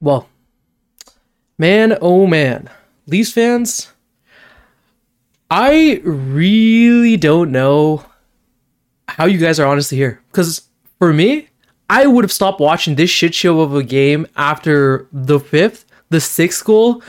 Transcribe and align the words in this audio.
Well, 0.00 0.28
man, 1.58 1.98
oh 2.00 2.26
man, 2.26 2.70
Leafs 3.06 3.32
fans, 3.32 3.92
I 5.50 6.00
really 6.04 7.16
don't 7.16 7.52
know 7.52 8.04
how 9.08 9.26
you 9.26 9.38
guys 9.38 9.60
are 9.60 9.66
honestly 9.66 9.98
here. 9.98 10.22
Because 10.30 10.68
for 10.98 11.12
me, 11.12 11.48
I 11.90 12.06
would 12.06 12.24
have 12.24 12.32
stopped 12.32 12.60
watching 12.60 12.94
this 12.94 13.10
shit 13.10 13.34
show 13.34 13.60
of 13.60 13.74
a 13.74 13.82
game 13.82 14.26
after 14.36 15.08
the 15.12 15.40
fifth, 15.40 15.84
the 16.08 16.20
sixth 16.20 16.64
goal. 16.64 17.02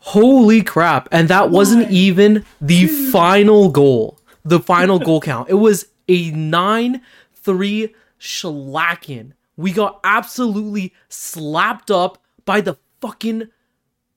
Holy 0.00 0.62
crap. 0.62 1.08
And 1.12 1.28
that 1.28 1.50
wasn't 1.50 1.90
even 1.90 2.44
the 2.60 2.86
final 2.86 3.70
goal, 3.70 4.18
the 4.44 4.60
final 4.60 4.98
goal 4.98 5.20
count. 5.20 5.48
It 5.48 5.54
was 5.54 5.86
a 6.08 6.30
9 6.32 7.00
3 7.34 7.94
shellacking. 8.18 9.32
We 9.56 9.72
got 9.72 10.00
absolutely 10.04 10.94
slapped 11.08 11.90
up 11.90 12.18
by 12.48 12.62
the 12.62 12.78
fucking 13.02 13.50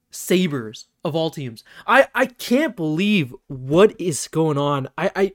Sabres 0.10 0.88
of 1.04 1.18
all 1.18 1.32
teams. 1.32 1.66
I, 1.86 2.08
I 2.16 2.28
can't 2.28 2.78
believe 2.78 3.36
what 3.48 4.00
is 4.00 4.30
going 4.30 4.58
on. 4.58 4.88
I, 4.98 5.12
I 5.14 5.34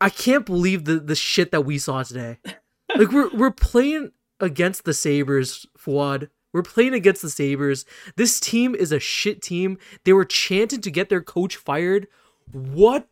I 0.00 0.10
can't 0.10 0.44
believe 0.44 0.84
the, 0.84 0.98
the 0.98 1.14
shit 1.14 1.52
that 1.52 1.60
we 1.60 1.78
saw 1.78 2.02
today. 2.02 2.38
Like 2.96 3.12
we're 3.12 3.28
we're 3.28 3.52
playing 3.52 4.10
against 4.40 4.84
the 4.84 4.92
Sabres, 4.92 5.64
Fouad. 5.78 6.28
We're 6.52 6.64
playing 6.64 6.92
against 6.92 7.22
the 7.22 7.30
Sabres. 7.30 7.84
This 8.16 8.40
team 8.40 8.74
is 8.74 8.90
a 8.90 8.98
shit 8.98 9.40
team. 9.42 9.78
They 10.02 10.12
were 10.12 10.24
chanting 10.24 10.80
to 10.80 10.90
get 10.90 11.08
their 11.08 11.22
coach 11.22 11.54
fired. 11.54 12.08
What 12.50 13.06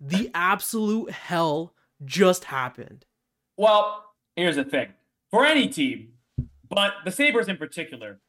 the 0.00 0.32
absolute 0.34 1.12
hell 1.12 1.74
just 2.04 2.46
happened? 2.46 3.04
Well, 3.56 4.04
here's 4.34 4.56
the 4.56 4.64
thing. 4.64 4.94
For 5.30 5.46
any 5.46 5.68
team, 5.68 6.14
but 6.70 6.94
the 7.04 7.10
Sabres 7.10 7.48
in 7.48 7.56
particular, 7.56 8.20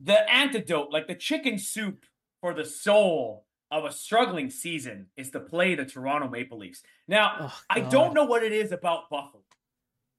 the 0.00 0.28
antidote, 0.30 0.90
like 0.90 1.06
the 1.06 1.14
chicken 1.14 1.58
soup 1.58 2.04
for 2.40 2.52
the 2.52 2.64
soul 2.64 3.44
of 3.70 3.84
a 3.84 3.92
struggling 3.92 4.50
season 4.50 5.06
is 5.16 5.30
to 5.30 5.40
play 5.40 5.74
the 5.74 5.84
Toronto 5.84 6.28
Maple 6.28 6.58
Leafs. 6.58 6.82
Now, 7.08 7.36
Oh, 7.40 7.60
I 7.70 7.80
don't 7.80 8.14
know 8.14 8.24
what 8.24 8.42
it 8.42 8.52
is 8.52 8.72
about 8.72 9.10
Buffalo. 9.10 9.42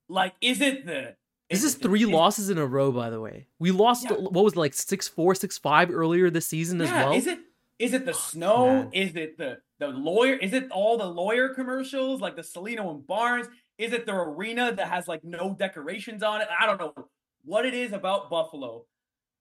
Like, 0.09 0.33
is 0.41 0.61
it 0.61 0.85
the 0.85 1.16
This 1.50 1.63
is 1.63 1.75
three 1.75 2.03
is- 2.03 2.09
losses 2.09 2.50
in 2.50 2.58
a 2.58 2.66
row, 2.66 2.91
by 2.91 3.09
the 3.09 3.19
way. 3.22 3.47
We 3.59 3.72
lost 3.72 4.05
Yeah. 4.05 4.13
what 4.17 4.44
was 4.44 4.53
it, 4.53 4.59
like 4.59 4.73
six 4.73 5.08
four, 5.08 5.33
six 5.35 5.58
five 5.58 5.89
earlier 5.91 6.30
this 6.30 6.45
season 6.47 6.81
as 6.81 6.91
well. 6.91 7.13
is 7.13 7.28
it 7.28 7.39
is 7.80 7.94
it 7.94 8.05
the 8.05 8.11
oh, 8.11 8.16
snow? 8.16 8.66
man. 8.67 8.89
Is 8.94 9.16
it 9.16 9.38
the 9.38 9.59
the 9.80 9.88
lawyer? 9.89 10.33
Is 10.35 10.52
it 10.53 10.69
all 10.72 10.97
the 10.97 11.05
lawyer 11.05 11.50
commercials 11.53 12.19
like 12.19 12.35
the 12.35 12.41
Cellino 12.41 12.89
and 12.91 13.05
Barnes? 13.05 13.47
Is 13.78 13.94
it 13.94 14.05
the 14.08 14.16
arena 14.16 14.73
that 14.73 14.88
has 14.89 15.08
like 15.08 15.23
no 15.23 15.53
decorations 15.53 16.23
on 16.23 16.41
it? 16.41 16.47
I 16.59 16.66
don't 16.66 16.80
know 16.80 17.08
what 17.48 17.66
it 17.66 17.73
is 17.73 17.94
about 17.94 18.30
Buffalo, 18.30 18.86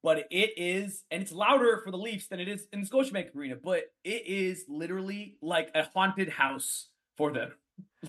but 0.02 0.26
it 0.30 0.50
is, 0.56 1.02
and 1.10 1.20
it's 1.22 1.32
louder 1.32 1.80
for 1.84 1.90
the 1.90 1.98
Leafs 1.98 2.28
than 2.28 2.38
it 2.40 2.48
is 2.48 2.66
in 2.72 2.80
the 2.80 2.86
Scotiabank 2.86 3.34
Arena. 3.36 3.56
But 3.62 3.84
it 4.04 4.26
is 4.26 4.64
literally 4.68 5.36
like 5.42 5.70
a 5.74 5.82
haunted 5.94 6.28
house 6.28 6.88
for 7.16 7.32
the 7.32 7.50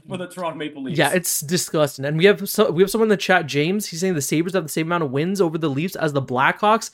for 0.08 0.18
the 0.18 0.28
Toronto 0.28 0.58
Maple 0.58 0.84
Leafs. 0.84 1.00
Yeah, 1.00 1.12
it's 1.14 1.42
disgusting. 1.42 2.06
And 2.06 2.18
we 2.18 2.25
have 2.25 2.48
so, 2.48 2.70
we 2.72 2.84
have 2.84 2.92
someone 2.92 3.08
in 3.08 3.09
the 3.09 3.18
chat, 3.18 3.48
James. 3.48 3.88
He's 3.88 4.00
saying 4.02 4.14
the 4.14 4.22
Sabres 4.22 4.53
have 4.53 4.64
the 4.64 4.70
same 4.70 4.88
amount 4.88 5.03
of 5.03 5.12
wins 5.12 5.42
over 5.42 5.58
the 5.58 5.70
Leafs 5.70 5.95
as 5.95 6.14
the 6.14 6.22
Blackhawks. 6.22 6.92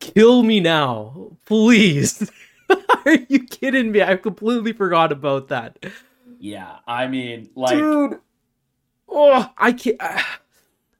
Kill 0.00 0.42
me 0.42 0.58
now, 0.58 1.30
please. 1.46 2.30
Are 3.06 3.16
you 3.28 3.44
kidding 3.46 3.92
me? 3.92 4.02
I 4.02 4.16
completely 4.16 4.72
forgot 4.72 5.12
about 5.12 5.48
that, 5.48 5.78
yeah. 6.40 6.78
I 6.86 7.06
mean, 7.06 7.50
like, 7.54 7.76
dude. 7.78 8.18
Oh, 9.08 9.48
I 9.56 9.72
can't. 9.72 9.96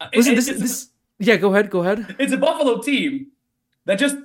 Uh, 0.03 0.09
listen, 0.15 0.33
it- 0.33 0.37
this 0.37 0.47
this. 0.47 0.90
Yeah, 1.21 1.37
go 1.37 1.53
ahead. 1.53 1.71
Go 1.71 1.81
ahead. 1.81 2.17
it's 2.19 2.33
a 2.33 2.39
Buffalo 2.39 2.81
team 2.81 3.29
that 3.85 3.99
just 3.99 4.17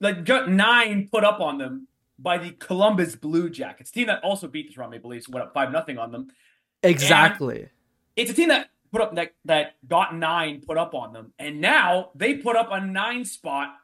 like 0.00 0.24
got 0.24 0.50
nine 0.50 1.08
put 1.10 1.22
up 1.22 1.40
on 1.40 1.58
them 1.58 1.86
by 2.18 2.38
the 2.38 2.50
Columbus 2.52 3.14
Blue 3.14 3.48
Jackets, 3.50 3.90
team 3.90 4.06
that 4.08 4.22
also 4.24 4.48
beat 4.48 4.68
the 4.68 4.74
Toronto 4.74 4.96
Maple 4.96 5.10
Leafs, 5.10 5.28
went 5.28 5.44
up 5.44 5.54
five 5.54 5.70
nothing 5.70 5.98
on 5.98 6.12
them. 6.12 6.28
Exactly. 6.82 7.68
It's 8.16 8.30
a 8.30 8.34
team 8.34 8.48
that 8.48 8.70
put 8.90 9.00
up 9.02 9.14
that 9.14 9.34
that 9.44 9.76
got 9.86 10.16
nine 10.16 10.62
put 10.66 10.78
up 10.78 10.94
on 10.94 11.12
them, 11.12 11.32
and 11.38 11.60
now 11.60 12.10
they 12.14 12.34
put 12.34 12.56
up 12.56 12.68
a 12.72 12.80
nine 12.80 13.24
spot 13.24 13.74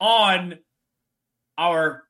on 0.00 0.58
our 1.58 2.04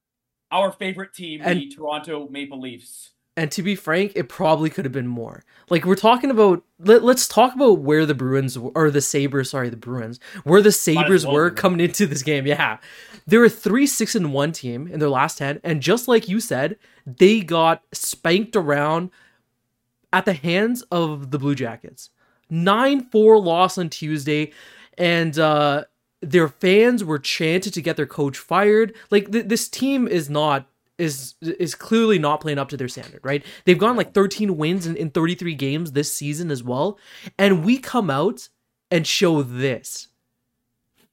our 0.51 0.71
favorite 0.71 1.15
team, 1.15 1.43
the 1.43 1.69
Toronto 1.69 2.29
Maple 2.29 2.61
Leafs. 2.61 3.14
And 3.37 3.51
to 3.51 3.63
be 3.63 3.75
frank, 3.75 4.13
it 4.15 4.29
probably 4.29 4.71
could 4.71 4.85
have 4.85 4.93
been 4.93 5.09
more. 5.09 5.43
Like 5.69 5.85
we're 5.85 5.97
talking 5.97 6.31
about, 6.31 6.63
let, 6.79 7.03
us 7.03 7.27
talk 7.27 7.55
about 7.55 7.81
where 7.81 8.07
the 8.07 8.15
Bruins 8.15 8.57
or 8.57 8.91
the 8.93 9.01
Sabres, 9.01 9.51
sorry, 9.51 9.69
the 9.71 9.77
Bruins, 9.77 10.21
where 10.45 10.63
the 10.63 10.71
Sabres 10.71 11.27
well 11.27 11.35
were 11.35 11.51
be. 11.51 11.57
coming 11.57 11.81
into 11.81 12.07
this 12.07 12.23
game. 12.23 12.47
Yeah, 12.47 12.79
they 13.27 13.39
were 13.39 13.49
three 13.49 13.89
six 13.89 14.15
and 14.15 14.33
one 14.33 14.53
team 14.53 14.87
in 14.87 15.01
their 15.01 15.09
last 15.09 15.39
ten, 15.39 15.61
and 15.65 15.81
just 15.83 16.07
like 16.07 16.29
you 16.29 16.39
said, 16.39 16.77
they 17.07 17.41
got 17.41 17.83
spanked 17.93 18.55
around 18.55 19.11
at 20.13 20.27
the 20.27 20.35
hands 20.35 20.83
of 20.93 21.33
the 21.33 21.39
Blue 21.39 21.57
Jackets. 21.57 22.11
Nine 22.49 23.01
four 23.01 23.41
loss 23.41 23.79
on 23.79 23.91
Tuesday, 23.91 24.53
and 24.97 25.37
uh, 25.41 25.85
their 26.21 26.49
fans 26.49 27.03
were 27.03 27.19
chanted 27.19 27.75
to 27.75 27.83
get 27.83 27.97
their 27.97 28.07
coach 28.07 28.39
fired. 28.39 28.95
Like 29.11 29.33
th- 29.33 29.47
this 29.47 29.69
team 29.69 30.07
is 30.07 30.31
not 30.31 30.69
is 30.99 31.35
is 31.41 31.75
clearly 31.75 32.19
not 32.19 32.41
playing 32.41 32.59
up 32.59 32.69
to 32.71 32.77
their 32.77 32.89
standard, 32.89 33.21
right? 33.25 33.45
They've 33.65 33.79
gone 33.79 33.97
like 33.97 34.15
13 34.15 34.57
wins 34.57 34.87
in, 34.87 34.97
in 34.97 35.11
33 35.11 35.55
games 35.55 35.93
this 35.93 36.15
season 36.15 36.51
as 36.51 36.63
well. 36.63 36.99
And 37.39 37.65
we 37.65 37.79
come 37.79 38.11
out 38.11 38.49
and 38.91 39.07
show 39.07 39.43
this. 39.43 40.09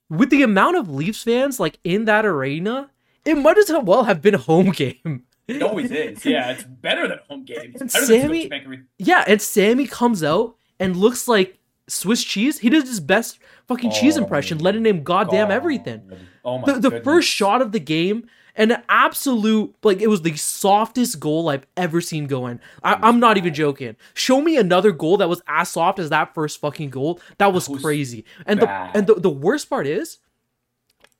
With 0.08 0.30
the 0.30 0.42
amount 0.42 0.76
of 0.76 0.90
Leafs 0.90 1.22
fans 1.24 1.58
like 1.58 1.78
in 1.84 2.04
that 2.04 2.24
arena, 2.26 2.90
it 3.24 3.34
might 3.36 3.58
as 3.58 3.70
well 3.82 4.04
have 4.04 4.20
been 4.22 4.34
a 4.34 4.38
home 4.38 4.70
game. 4.72 5.24
It 5.48 5.62
always 5.62 5.90
is. 5.90 6.24
Yeah, 6.24 6.50
it's 6.52 6.64
better 6.64 7.08
than 7.08 7.18
home 7.28 7.44
games. 7.44 7.80
And 7.80 7.90
Sammy- 7.90 8.50
Yeah, 8.98 9.24
and 9.26 9.42
Sammy 9.42 9.86
comes 9.86 10.22
out 10.22 10.54
and 10.78 10.96
looks 10.96 11.26
like 11.26 11.58
Swiss 11.88 12.22
cheese. 12.22 12.58
He 12.60 12.70
did 12.70 12.84
his 12.84 13.00
best 13.00 13.38
fucking 13.66 13.90
cheese 13.90 14.16
Oh, 14.16 14.22
impression, 14.22 14.58
letting 14.58 14.86
him 14.86 15.02
goddamn 15.02 15.48
God. 15.48 15.54
everything. 15.54 16.12
Oh 16.44 16.58
my 16.58 16.72
the, 16.74 16.90
the 16.90 17.00
first 17.00 17.28
shot 17.28 17.60
of 17.60 17.72
the 17.72 17.80
game 17.80 18.28
an 18.56 18.82
absolute 18.88 19.74
like 19.82 20.00
it 20.00 20.08
was 20.08 20.22
the 20.22 20.36
softest 20.36 21.18
goal 21.18 21.48
i've 21.48 21.66
ever 21.76 22.00
seen 22.00 22.26
go 22.26 22.46
in 22.46 22.60
I, 22.84 22.94
i'm 23.02 23.18
not 23.18 23.36
even 23.38 23.54
joking 23.54 23.96
show 24.14 24.40
me 24.40 24.56
another 24.56 24.92
goal 24.92 25.16
that 25.18 25.28
was 25.28 25.40
as 25.46 25.70
soft 25.70 25.98
as 25.98 26.10
that 26.10 26.34
first 26.34 26.60
fucking 26.60 26.90
goal 26.90 27.20
that 27.38 27.52
was, 27.52 27.66
That 27.66 27.72
was 27.72 27.82
crazy 27.82 28.24
and 28.46 28.60
the 28.60 28.68
and 28.68 29.06
the, 29.06 29.14
the 29.14 29.30
worst 29.30 29.70
part 29.70 29.86
is 29.86 30.18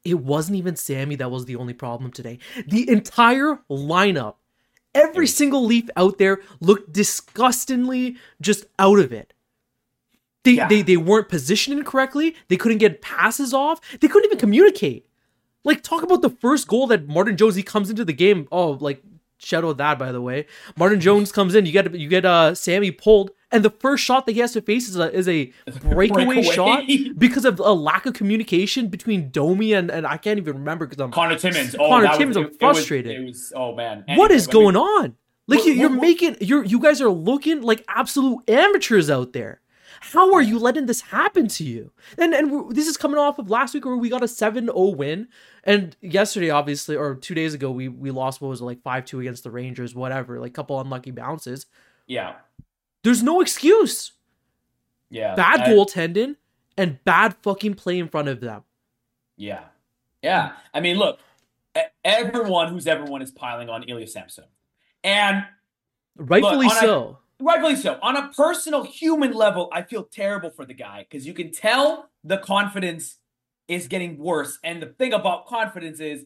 it 0.05 0.19
wasn't 0.19 0.57
even 0.59 0.77
sammy 0.77 1.15
that 1.17 1.31
was 1.31 1.47
the 1.47 1.57
only 1.57 1.75
problem 1.75 2.11
today 2.11 2.39
the 2.67 2.89
entire 2.91 3.59
lineup 3.71 4.35
every 4.95 5.27
single 5.27 5.65
leaf 5.65 5.89
out 5.97 6.19
there 6.19 6.41
looked 6.61 6.93
disgustingly 6.93 8.17
just 8.41 8.67
out 8.79 8.99
of 8.99 9.13
it 9.13 9.33
they, 10.45 10.53
Yeah. 10.53 10.69
they 10.69 10.83
they 10.83 10.97
weren't 10.97 11.29
positioning 11.29 11.85
correctly. 11.85 12.35
They 12.49 12.57
couldn't 12.57 12.79
get 12.79 13.01
passes 13.01 13.55
off. 13.55 13.81
They 14.01 14.09
couldn't 14.09 14.27
even 14.27 14.39
communicate. 14.41 15.07
Like 15.65 15.83
talk 15.83 16.03
about 16.03 16.23
the 16.23 16.31
first 16.31 16.67
goal 16.69 16.87
that 16.89 17.07
Martin 17.09 17.37
Jones 17.37 17.55
he 17.55 17.63
comes 17.63 17.89
into 17.91 18.05
the 18.05 18.13
game. 18.13 18.49
Oh, 18.51 18.73
like 18.73 19.03
shout 19.39 19.65
out 19.65 19.77
that 19.79 19.99
by 19.99 20.13
the 20.13 20.21
way. 20.21 20.47
Martin 20.77 21.01
Jones 21.01 21.31
comes 21.33 21.55
in. 21.55 21.67
You 21.67 21.73
get 21.73 21.95
you 21.95 22.09
get 22.09 22.25
uh 22.25 22.55
Sammy 22.55 22.91
pulled, 22.91 23.31
and 23.53 23.65
the 23.65 23.71
first 23.71 24.05
shot 24.05 24.27
that 24.27 24.33
he 24.33 24.41
has 24.41 24.53
to 24.53 24.61
face 24.61 24.89
is 24.89 24.97
a 24.97 25.13
is 25.17 25.29
a 25.29 25.53
breakaway, 25.81 26.25
Breakaway. 26.25 26.43
shot 26.55 26.85
because 27.19 27.45
of 27.45 27.61
a 27.61 27.73
lack 27.73 28.07
of 28.07 28.15
communication 28.15 28.89
between 28.89 29.31
Domi 29.31 29.73
and 29.73 29.91
and 29.91 30.07
I 30.07 30.17
can't 30.17 30.39
even 30.39 30.57
remember 30.59 30.87
because 30.87 31.01
I'm 31.01 31.13
Connor 31.13 31.39
Timmins. 31.39 31.75
Oh, 31.79 31.89
Connor 31.89 32.09
Timmins, 32.19 32.37
was, 32.37 32.47
I'm 32.49 32.53
it- 32.53 32.59
frustrated. 32.59 33.13
It 33.13 33.21
was, 33.21 33.29
it 33.29 33.31
was 33.31 33.53
oh 33.57 33.75
man. 33.77 34.05
what 34.17 34.31
is 34.33 34.47
going 34.49 34.77
on? 34.77 35.15
Like 35.49 35.61
What- 35.61 35.67
you, 35.69 35.89
what- 35.91 36.01
making 36.01 36.37
you're 36.41 36.65
you 36.65 36.81
guys 36.81 37.01
are 37.01 37.09
looking 37.09 37.63
like 37.63 37.85
absolute 37.89 38.49
amateurs 38.51 39.09
out 39.11 39.33
there. 39.33 39.61
How 40.05 40.35
are 40.35 40.43
you 40.43 40.59
letting 40.59 40.87
this 40.87 41.01
happen 41.01 41.47
to 41.49 41.65
you? 41.65 41.93
And 42.19 42.35
and 42.35 42.51
we're- 42.51 42.75
this 42.75 42.89
is 42.89 42.97
coming 42.97 43.19
off 43.19 43.39
of 43.39 43.49
last 43.49 43.73
week 43.73 43.85
where 43.85 43.97
we 43.97 44.09
got 44.09 44.23
a 44.23 44.27
7-0 44.27 44.97
win, 44.97 45.29
and 45.65 45.97
yesterday 46.01 46.51
obviously 46.51 46.97
or 46.97 47.15
two 47.15 47.35
days 47.35 47.55
ago 47.55 47.71
we 47.71 47.87
we 47.89 48.11
lost 48.11 48.41
what 48.41 48.49
was 48.49 48.61
it 48.61 48.65
like 48.65 48.83
five 48.83 49.05
two 49.05 49.21
against 49.21 49.45
the 49.45 49.51
Rangers, 49.51 49.95
whatever, 49.95 50.41
like 50.41 50.55
couple 50.55 50.81
unlucky 50.81 51.13
bounces. 51.13 51.67
Yeah. 52.07 52.35
There's 53.05 53.23
no 53.23 53.41
excuse. 53.41 54.13
Yeah. 55.09 55.35
Bad 55.37 55.61
I- 55.61 55.69
goaltending 55.71 56.37
and 56.77 57.03
bad 57.05 57.37
fucking 57.43 57.75
play 57.75 57.99
in 57.99 58.09
front 58.09 58.29
of 58.29 58.41
them. 58.41 58.65
Yeah. 59.37 59.65
Yeah. 60.23 60.53
I 60.75 60.81
mean, 60.81 60.97
look, 60.99 61.21
everyone 62.05 62.69
who's 62.69 62.87
everyone 62.87 63.23
is 63.23 63.31
piling 63.31 63.69
on 63.69 63.85
Ilya 63.85 64.07
Samson. 64.09 64.45
And 65.05 65.45
Rightfully 66.17 66.67
a- 66.67 66.71
so. 66.71 67.19
Rightfully 67.43 67.77
so. 67.77 67.99
On 68.03 68.17
a 68.17 68.29
personal 68.29 68.83
human 68.85 69.33
level, 69.33 69.69
I 69.73 69.83
feel 69.83 70.05
terrible 70.05 70.51
for 70.51 70.65
the 70.65 70.75
guy 70.75 71.07
because 71.09 71.27
you 71.27 71.35
can 71.35 71.53
tell 71.53 72.11
the 72.25 72.39
confidence 72.39 73.19
is 73.69 73.89
getting 73.89 74.19
worse. 74.19 74.59
And 74.65 74.83
the 74.83 74.87
thing 74.87 75.13
about 75.13 75.47
confidence 75.47 76.01
is 76.01 76.25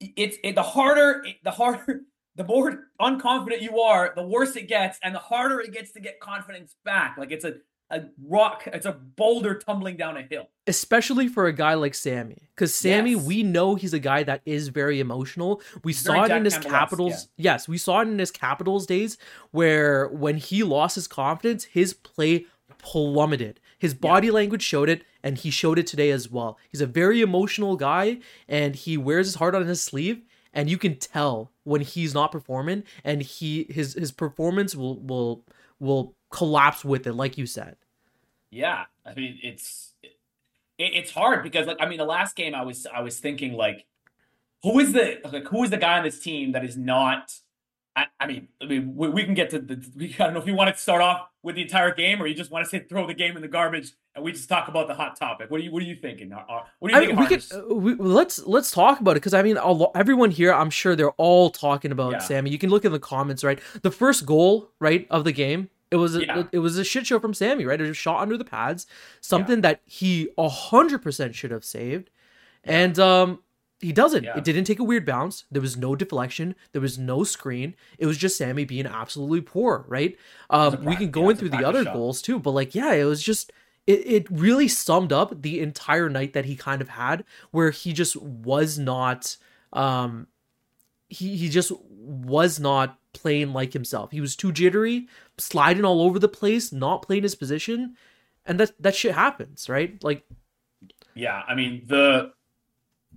it's 0.00 0.36
it, 0.42 0.54
the 0.54 0.62
harder 0.62 1.24
the 1.42 1.50
harder 1.50 2.02
the 2.36 2.44
more 2.44 2.88
unconfident 3.00 3.62
you 3.62 3.80
are, 3.80 4.12
the 4.16 4.26
worse 4.26 4.56
it 4.56 4.68
gets, 4.68 4.98
and 5.02 5.14
the 5.14 5.20
harder 5.20 5.60
it 5.60 5.72
gets 5.72 5.92
to 5.92 6.00
get 6.00 6.20
confidence 6.20 6.74
back. 6.84 7.16
Like 7.16 7.30
it's 7.30 7.44
a 7.44 7.54
a 7.90 8.04
rock, 8.26 8.66
it's 8.72 8.86
a 8.86 8.92
boulder 8.92 9.54
tumbling 9.54 9.96
down 9.96 10.16
a 10.16 10.22
hill. 10.22 10.48
Especially 10.66 11.28
for 11.28 11.46
a 11.46 11.52
guy 11.52 11.74
like 11.74 11.94
Sammy. 11.94 12.48
Because 12.54 12.74
Sammy, 12.74 13.12
Yes. 13.12 13.24
we 13.24 13.42
know 13.42 13.74
he's 13.74 13.92
a 13.92 13.98
guy 13.98 14.22
that 14.22 14.40
is 14.46 14.68
very 14.68 15.00
emotional. 15.00 15.60
We 15.82 15.92
He's 15.92 16.00
saw 16.00 16.24
it 16.24 16.30
in 16.30 16.44
his 16.44 16.58
Capitals. 16.58 17.28
Yes, 17.36 17.68
we 17.68 17.76
saw 17.78 18.00
it 18.00 18.08
in 18.08 18.18
his 18.18 18.30
Capitals 18.30 18.86
days 18.86 19.18
where 19.50 20.08
when 20.08 20.36
he 20.38 20.62
lost 20.62 20.94
his 20.94 21.06
confidence, 21.06 21.64
his 21.64 21.92
play 21.92 22.46
plummeted. 22.78 23.60
His 23.78 23.94
body 23.94 24.30
language 24.30 24.62
showed 24.62 24.88
it, 24.88 25.04
and 25.22 25.36
he 25.38 25.50
showed 25.50 25.78
it 25.78 25.86
today 25.86 26.10
as 26.10 26.30
well. 26.30 26.58
He's 26.70 26.80
a 26.80 26.86
very 26.86 27.20
emotional 27.20 27.76
guy, 27.76 28.18
and 28.48 28.74
he 28.76 28.96
wears 28.96 29.26
his 29.26 29.34
heart 29.36 29.54
on 29.54 29.66
his 29.66 29.82
sleeve. 29.82 30.22
And 30.52 30.70
you 30.70 30.78
can 30.78 30.96
tell 30.96 31.50
when 31.64 31.80
he's 31.80 32.14
not 32.14 32.30
performing, 32.30 32.84
and 33.02 33.22
he 33.22 33.66
his 33.68 33.94
his 33.94 34.12
performance 34.12 34.76
will 34.76 35.00
will 35.00 35.44
will 35.80 36.14
collapse 36.30 36.84
with 36.84 37.06
it, 37.06 37.12
like 37.14 37.38
you 37.38 37.46
said. 37.46 37.76
Yeah, 38.50 38.84
I 39.04 39.14
mean 39.14 39.38
it's 39.42 39.92
it, 40.02 40.12
it's 40.78 41.10
hard 41.10 41.42
because 41.42 41.66
like 41.66 41.78
I 41.80 41.86
mean 41.86 41.98
the 41.98 42.04
last 42.04 42.36
game 42.36 42.54
I 42.54 42.62
was 42.62 42.86
I 42.86 43.00
was 43.02 43.18
thinking 43.18 43.54
like 43.54 43.86
who 44.62 44.78
is 44.78 44.92
the 44.92 45.18
like 45.32 45.46
who 45.48 45.62
is 45.64 45.70
the 45.70 45.76
guy 45.76 45.98
on 45.98 46.04
this 46.04 46.20
team 46.20 46.52
that 46.52 46.64
is 46.64 46.76
not 46.76 47.32
I, 47.96 48.06
I 48.18 48.26
mean 48.26 48.48
I 48.60 48.66
mean 48.66 48.94
we, 48.96 49.08
we 49.08 49.24
can 49.24 49.34
get 49.34 49.50
to 49.50 49.58
the 49.58 49.84
we, 49.96 50.14
I 50.14 50.24
don't 50.24 50.34
know 50.34 50.40
if 50.40 50.46
you 50.46 50.54
want 50.54 50.74
to 50.74 50.80
start 50.80 51.00
off 51.00 51.28
with 51.42 51.54
the 51.54 51.62
entire 51.62 51.94
game 51.94 52.20
or 52.20 52.26
you 52.26 52.34
just 52.34 52.50
want 52.50 52.64
to 52.64 52.68
say 52.68 52.80
throw 52.80 53.06
the 53.06 53.14
game 53.14 53.36
in 53.36 53.42
the 53.42 53.48
garbage 53.48 53.92
and 54.14 54.24
we 54.24 54.32
just 54.32 54.48
talk 54.48 54.68
about 54.68 54.88
the 54.88 54.94
hot 54.94 55.16
topic. 55.16 55.50
What 55.50 55.60
are 55.60 55.64
you 55.64 55.70
what 55.72 55.82
are 55.82 55.86
you 55.86 55.96
thinking? 55.96 56.30
What 56.30 56.46
are 56.48 56.66
you 56.90 56.96
I 56.96 57.06
mean, 57.06 57.16
we 57.16 57.26
could 57.26 57.44
uh, 57.52 57.74
we, 57.74 57.94
let's 57.94 58.44
let's 58.46 58.70
talk 58.70 59.00
about 59.00 59.12
it 59.12 59.14
because 59.16 59.34
I 59.34 59.42
mean, 59.42 59.56
a 59.56 59.70
lo- 59.70 59.92
everyone 59.94 60.30
here, 60.30 60.52
I'm 60.52 60.70
sure 60.70 60.96
they're 60.96 61.10
all 61.12 61.50
talking 61.50 61.92
about 61.92 62.12
Yeah. 62.12 62.18
Sammy. 62.18 62.50
You 62.50 62.58
can 62.58 62.70
look 62.70 62.84
in 62.84 62.92
the 62.92 62.98
comments, 62.98 63.44
right? 63.44 63.60
The 63.82 63.90
first 63.90 64.26
goal, 64.26 64.70
right, 64.80 65.06
of 65.10 65.24
the 65.24 65.32
game, 65.32 65.70
it 65.90 65.96
was 65.96 66.16
a, 66.16 66.24
Yeah. 66.24 66.42
it, 66.50 66.58
was 66.58 66.76
a 66.78 66.84
shit 66.84 67.06
show 67.06 67.20
from 67.20 67.34
Sammy, 67.34 67.64
right? 67.64 67.80
It 67.80 67.86
was 67.86 67.96
shot 67.96 68.20
under 68.20 68.36
the 68.36 68.44
pads, 68.44 68.86
something 69.20 69.60
that 69.60 69.80
he 69.84 70.30
hundred 70.38 71.02
percent 71.02 71.34
should 71.36 71.52
have 71.52 71.64
saved, 71.64 72.10
and 72.64 72.98
um, 72.98 73.40
he 73.84 73.92
doesn't. 73.92 74.24
Yeah. 74.24 74.38
It 74.38 74.44
didn't 74.44 74.64
take 74.64 74.78
a 74.78 74.84
weird 74.84 75.04
bounce. 75.04 75.44
There 75.50 75.62
was 75.62 75.76
no 75.76 75.94
deflection. 75.94 76.54
There 76.72 76.80
was 76.80 76.98
no 76.98 77.24
screen. 77.24 77.74
It 77.98 78.06
was 78.06 78.16
just 78.16 78.36
Sammy 78.36 78.64
being 78.64 78.86
absolutely 78.86 79.42
poor, 79.42 79.84
right? 79.88 80.16
Um, 80.50 80.84
we 80.84 80.94
can 80.94 81.04
yeah, 81.04 81.10
go 81.10 81.28
in 81.28 81.36
through 81.36 81.50
the 81.50 81.66
other 81.66 81.84
shot. 81.84 81.94
goals 81.94 82.22
too, 82.22 82.38
but 82.38 82.52
like, 82.52 82.74
yeah, 82.74 82.92
it 82.92 83.04
was 83.04 83.22
just 83.22 83.52
it, 83.86 84.06
it 84.06 84.30
really 84.30 84.68
summed 84.68 85.12
up 85.12 85.42
the 85.42 85.60
entire 85.60 86.08
night 86.08 86.32
that 86.32 86.46
he 86.46 86.56
kind 86.56 86.80
of 86.80 86.88
had 86.88 87.24
where 87.50 87.70
he 87.70 87.92
just 87.92 88.16
was 88.16 88.78
not 88.78 89.36
um 89.72 90.26
he 91.08 91.36
he 91.36 91.48
just 91.48 91.72
was 91.88 92.58
not 92.58 92.98
playing 93.12 93.52
like 93.52 93.72
himself. 93.72 94.10
He 94.10 94.20
was 94.20 94.36
too 94.36 94.52
jittery, 94.52 95.08
sliding 95.38 95.84
all 95.84 96.02
over 96.02 96.18
the 96.18 96.28
place, 96.28 96.72
not 96.72 97.02
playing 97.02 97.22
his 97.22 97.34
position, 97.34 97.96
and 98.46 98.58
that 98.60 98.72
that 98.80 98.94
shit 98.94 99.14
happens, 99.14 99.68
right? 99.68 100.02
Like 100.02 100.24
Yeah, 101.14 101.42
I 101.46 101.54
mean 101.54 101.82
the, 101.86 102.32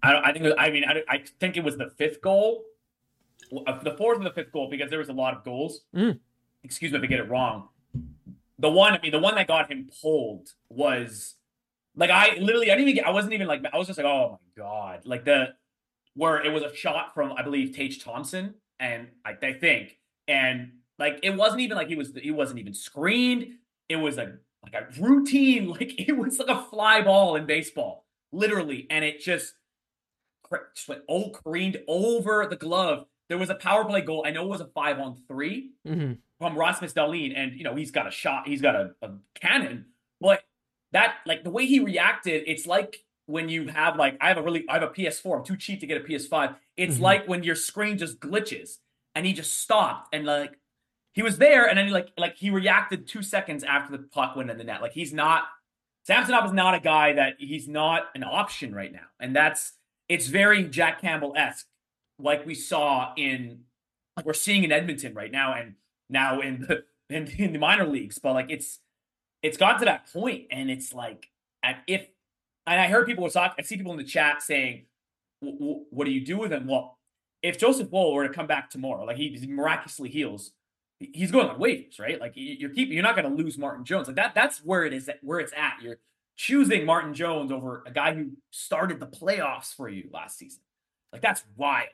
I 0.03 0.11
don't- 0.13 0.25
I 0.25 0.31
think 0.33 0.45
I 0.57 0.69
mean 0.69 0.83
I, 0.85 1.03
I 1.09 1.23
think 1.39 1.57
it 1.57 1.63
was 1.63 1.77
the 1.77 1.89
fifth 1.97 2.21
goal, 2.21 2.63
uh, 3.65 3.81
the 3.83 3.95
fourth 3.97 4.17
and 4.17 4.25
the 4.25 4.31
fifth 4.31 4.51
goal 4.51 4.69
because 4.69 4.89
there 4.89 4.99
was 4.99 5.09
a 5.09 5.13
lot 5.13 5.33
of 5.35 5.43
goals. 5.43 5.81
Mm. 5.95 6.19
Excuse 6.63 6.91
me 6.91 6.97
if 6.97 7.03
I 7.03 7.07
get 7.07 7.19
it 7.19 7.29
wrong. 7.29 7.69
The 8.59 8.69
one 8.69 8.93
I 8.93 8.99
mean 9.01 9.11
the 9.11 9.19
one 9.19 9.35
that 9.35 9.47
got 9.47 9.71
him 9.71 9.89
pulled 10.01 10.49
was 10.69 11.35
like 11.95 12.09
I 12.09 12.37
literally 12.39 12.71
I 12.71 12.75
didn't 12.75 12.89
even 12.89 12.95
get, 13.03 13.07
I 13.07 13.11
wasn't 13.11 13.33
even 13.33 13.47
like 13.47 13.63
I 13.71 13.77
was 13.77 13.87
just 13.87 13.97
like 13.97 14.05
oh 14.07 14.39
my 14.57 14.63
god 14.63 15.01
like 15.05 15.25
the 15.25 15.53
where 16.15 16.43
it 16.43 16.51
was 16.51 16.63
a 16.63 16.75
shot 16.75 17.13
from 17.13 17.33
I 17.33 17.43
believe 17.43 17.75
Tage 17.75 18.03
Thompson 18.03 18.55
and 18.79 19.07
I, 19.25 19.33
I 19.41 19.53
think 19.53 19.97
and 20.27 20.71
like 20.99 21.19
it 21.23 21.35
wasn't 21.35 21.61
even 21.61 21.77
like 21.77 21.87
he 21.87 21.95
was 21.95 22.13
he 22.21 22.31
wasn't 22.31 22.59
even 22.59 22.73
screened. 22.73 23.47
It 23.89 23.97
was 23.97 24.17
a 24.17 24.37
like 24.63 24.73
a 24.73 24.87
routine 24.99 25.69
like 25.79 26.07
it 26.09 26.17
was 26.17 26.39
like 26.39 26.49
a 26.49 26.61
fly 26.69 27.01
ball 27.01 27.35
in 27.35 27.45
baseball 27.45 28.05
literally 28.31 28.85
and 28.89 29.05
it 29.05 29.21
just 29.21 29.53
just 30.73 30.87
went 30.87 31.01
oh 31.09 31.31
careened 31.31 31.77
over 31.87 32.47
the 32.49 32.55
glove. 32.55 33.05
There 33.29 33.37
was 33.37 33.49
a 33.49 33.55
power 33.55 33.83
play 33.85 34.01
goal. 34.01 34.23
I 34.25 34.31
know 34.31 34.43
it 34.45 34.49
was 34.49 34.61
a 34.61 34.67
five 34.67 34.99
on 34.99 35.17
three 35.27 35.71
mhm. 35.85 36.17
from 36.39 36.57
Rasmus 36.57 36.93
Dahlin, 36.93 37.33
and 37.35 37.53
you 37.53 37.63
know 37.63 37.75
he's 37.75 37.91
got 37.91 38.07
a 38.07 38.11
shot, 38.11 38.47
he's 38.47 38.61
got 38.61 38.75
a, 38.75 38.91
a 39.01 39.11
cannon, 39.39 39.85
but 40.21 40.43
that 40.93 41.15
like 41.25 41.43
the 41.43 41.49
way 41.49 41.65
he 41.65 41.79
reacted, 41.79 42.43
it's 42.47 42.65
like 42.65 43.03
when 43.25 43.49
you 43.49 43.67
have 43.67 43.97
like 43.97 44.17
I 44.21 44.29
have 44.29 44.37
a 44.37 44.41
really 44.41 44.65
I 44.69 44.75
have 44.75 44.83
a 44.83 44.87
PS4, 44.87 45.39
I'm 45.39 45.43
too 45.43 45.57
cheap 45.57 45.81
to 45.81 45.87
get 45.87 45.97
a 46.01 46.03
PS5. 46.03 46.55
It's 46.77 46.97
Mhm. 46.97 47.01
like 47.01 47.27
when 47.27 47.43
your 47.43 47.55
screen 47.55 47.97
just 47.97 48.19
glitches 48.19 48.77
and 49.13 49.25
he 49.25 49.33
just 49.33 49.61
stopped 49.61 50.13
and 50.13 50.25
like 50.25 50.57
he 51.13 51.21
was 51.23 51.37
there 51.37 51.67
and 51.67 51.77
then 51.77 51.87
he 51.87 51.91
like 51.91 52.09
like 52.17 52.37
he 52.37 52.49
reacted 52.49 53.07
two 53.07 53.21
seconds 53.21 53.63
after 53.63 53.91
the 53.97 54.03
puck 54.03 54.35
went 54.35 54.49
in 54.49 54.57
the 54.57 54.63
net. 54.63 54.81
Like 54.81 54.93
he's 54.93 55.13
not 55.13 55.43
Samsonov 56.03 56.45
is 56.45 56.53
not 56.53 56.73
a 56.73 56.79
guy 56.79 57.13
that 57.13 57.35
he's 57.37 57.67
not 57.67 58.03
an 58.15 58.23
option 58.23 58.73
right 58.73 58.93
now, 58.93 59.07
and 59.19 59.35
that's 59.35 59.73
it's 60.09 60.27
very 60.27 60.63
Jack 60.63 61.01
Campbell 61.01 61.33
esque, 61.35 61.67
like 62.19 62.45
we 62.45 62.55
saw 62.55 63.13
in 63.17 63.61
we're 64.25 64.33
seeing 64.33 64.63
in 64.63 64.71
Edmonton 64.71 65.13
right 65.13 65.31
now, 65.31 65.53
and 65.53 65.75
now 66.09 66.39
in 66.41 66.61
the 66.61 66.83
in, 67.15 67.27
in 67.37 67.53
the 67.53 67.59
minor 67.59 67.85
leagues. 67.85 68.17
But 68.19 68.33
like 68.33 68.47
it's 68.49 68.79
it's 69.43 69.57
got 69.57 69.79
to 69.79 69.85
that 69.85 70.11
point, 70.11 70.45
and 70.51 70.69
it's 70.69 70.93
like 70.93 71.29
and 71.63 71.77
if 71.87 72.07
and 72.65 72.79
I 72.79 72.87
heard 72.87 73.05
people 73.05 73.23
was 73.23 73.33
talking, 73.33 73.55
I 73.59 73.61
see 73.61 73.77
people 73.77 73.91
in 73.93 73.97
the 73.97 74.03
chat 74.03 74.41
saying, 74.41 74.85
"W- 75.41 75.57
w- 75.59 75.85
"What 75.91 76.05
do 76.05 76.11
you 76.11 76.25
do 76.25 76.37
with 76.37 76.51
him?" 76.51 76.67
Well, 76.67 76.97
if 77.43 77.57
Joseph 77.57 77.91
Woll 77.91 78.13
were 78.13 78.27
to 78.27 78.33
come 78.33 78.47
back 78.47 78.69
tomorrow, 78.69 79.05
like 79.05 79.17
he 79.17 79.45
miraculously 79.47 80.09
heals, 80.09 80.51
he's 80.99 81.31
going 81.31 81.47
on 81.47 81.59
waivers, 81.59 81.99
right? 81.99 82.19
Like 82.19 82.35
you- 82.35 82.55
you're 82.59 82.71
keeping, 82.71 82.93
you're 82.93 83.03
not 83.03 83.15
going 83.15 83.29
to 83.29 83.43
lose 83.43 83.57
Martin 83.57 83.85
Jones. 83.85 84.07
Like 84.07 84.15
that, 84.17 84.35
that's 84.35 84.59
where 84.65 84.83
it 84.85 84.93
is, 84.93 85.09
where 85.21 85.39
it's 85.39 85.53
at. 85.55 85.77
You're 85.81 85.99
choosing 86.37 86.85
Martin 86.85 87.13
Jones 87.13 87.51
over 87.51 87.83
a 87.85 87.91
guy 87.91 88.13
who 88.13 88.31
started 88.51 88.99
the 88.99 89.07
playoffs 89.07 89.75
for 89.75 89.89
you 89.89 90.07
last 90.13 90.37
season. 90.37 90.61
Like 91.11 91.21
that's 91.21 91.43
wild. 91.57 91.89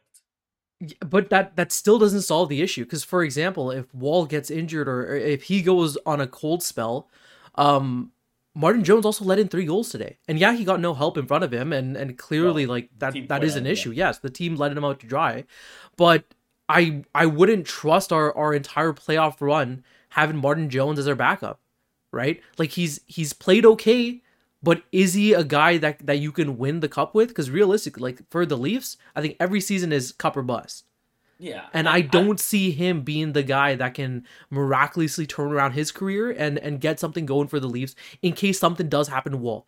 But 1.00 1.30
that 1.30 1.56
that 1.56 1.72
still 1.72 1.98
doesn't 1.98 2.24
solve 2.24 2.50
the 2.50 2.62
issue 2.62 2.84
because 2.84 3.06
for 3.06 3.24
example 3.24 3.72
if 3.72 3.94
Woll 3.96 4.26
gets 4.26 4.52
injured 4.52 4.90
or, 4.90 5.16
if 5.16 5.44
he 5.44 5.62
goes 5.62 5.98
on 6.06 6.20
a 6.20 6.28
cold 6.28 6.62
spell 6.62 7.10
um 7.56 8.12
martin 8.56 8.84
jones 8.84 9.06
also 9.06 9.24
let 9.24 9.40
in 9.40 9.48
three 9.48 9.66
goals 9.66 9.90
today 9.90 10.18
and 10.28 10.40
yeah 10.40 10.52
he 10.54 10.66
got 10.66 10.80
no 10.80 10.94
help 10.94 11.18
in 11.18 11.26
front 11.28 11.44
of 11.44 11.54
him 11.54 11.72
and 11.72 11.96
and 11.96 12.18
clearly 12.18 12.66
like 12.66 12.90
that 12.98 13.16
that 13.30 13.44
is 13.44 13.56
an 13.56 13.64
out, 13.64 13.68
yeah. 13.68 13.72
issue 13.72 13.92
yes 13.92 14.18
the 14.18 14.30
team 14.30 14.56
let 14.56 14.72
him 14.72 14.84
out 14.84 15.00
to 15.00 15.06
dry 15.06 15.44
but 15.96 16.24
i 16.68 17.04
i 17.14 17.28
wouldn't 17.28 17.66
trust 17.66 18.12
our 18.12 18.36
our 18.36 18.54
entire 18.54 18.92
playoff 18.92 19.40
run 19.40 19.84
having 20.10 20.36
martin 20.36 20.70
jones 20.70 20.98
as 20.98 21.08
our 21.08 21.16
backup 21.16 21.60
right 22.12 22.42
like 22.58 22.72
he's 22.72 23.00
he's 23.06 23.34
played 23.34 23.66
okay 23.66 24.22
but 24.64 24.82
is 24.92 25.14
he 25.14 25.34
a 25.34 25.44
guy 25.44 25.78
that 25.78 26.06
that 26.06 26.18
you 26.18 26.32
can 26.32 26.58
win 26.58 26.80
the 26.80 26.90
cup 26.90 27.14
with 27.14 27.28
because 27.28 27.52
realistically 27.52 28.02
like 28.02 28.30
for 28.30 28.46
the 28.46 28.58
leafs 28.58 28.98
i 29.16 29.22
think 29.22 29.36
every 29.40 29.62
season 29.62 29.92
is 29.92 30.12
cup 30.14 30.36
or 30.36 30.42
bust 30.42 30.86
Yeah, 31.40 31.66
and 31.74 31.90
I 31.90 32.02
don't 32.02 32.40
see 32.40 32.72
him 32.72 33.02
being 33.02 33.34
the 33.34 33.44
guy 33.44 33.76
that 33.76 33.96
can 33.96 34.26
miraculously 34.50 35.26
turn 35.26 35.52
around 35.52 35.72
his 35.72 35.92
career 35.92 36.32
and 36.32 36.58
and 36.58 36.80
get 36.80 37.02
something 37.02 37.26
going 37.26 37.50
for 37.50 37.60
the 37.60 37.68
Leafs 37.68 37.96
in 38.22 38.32
case 38.32 38.60
something 38.60 38.88
does 38.88 39.10
happen 39.10 39.34
to 39.34 39.38
Woll. 39.38 39.68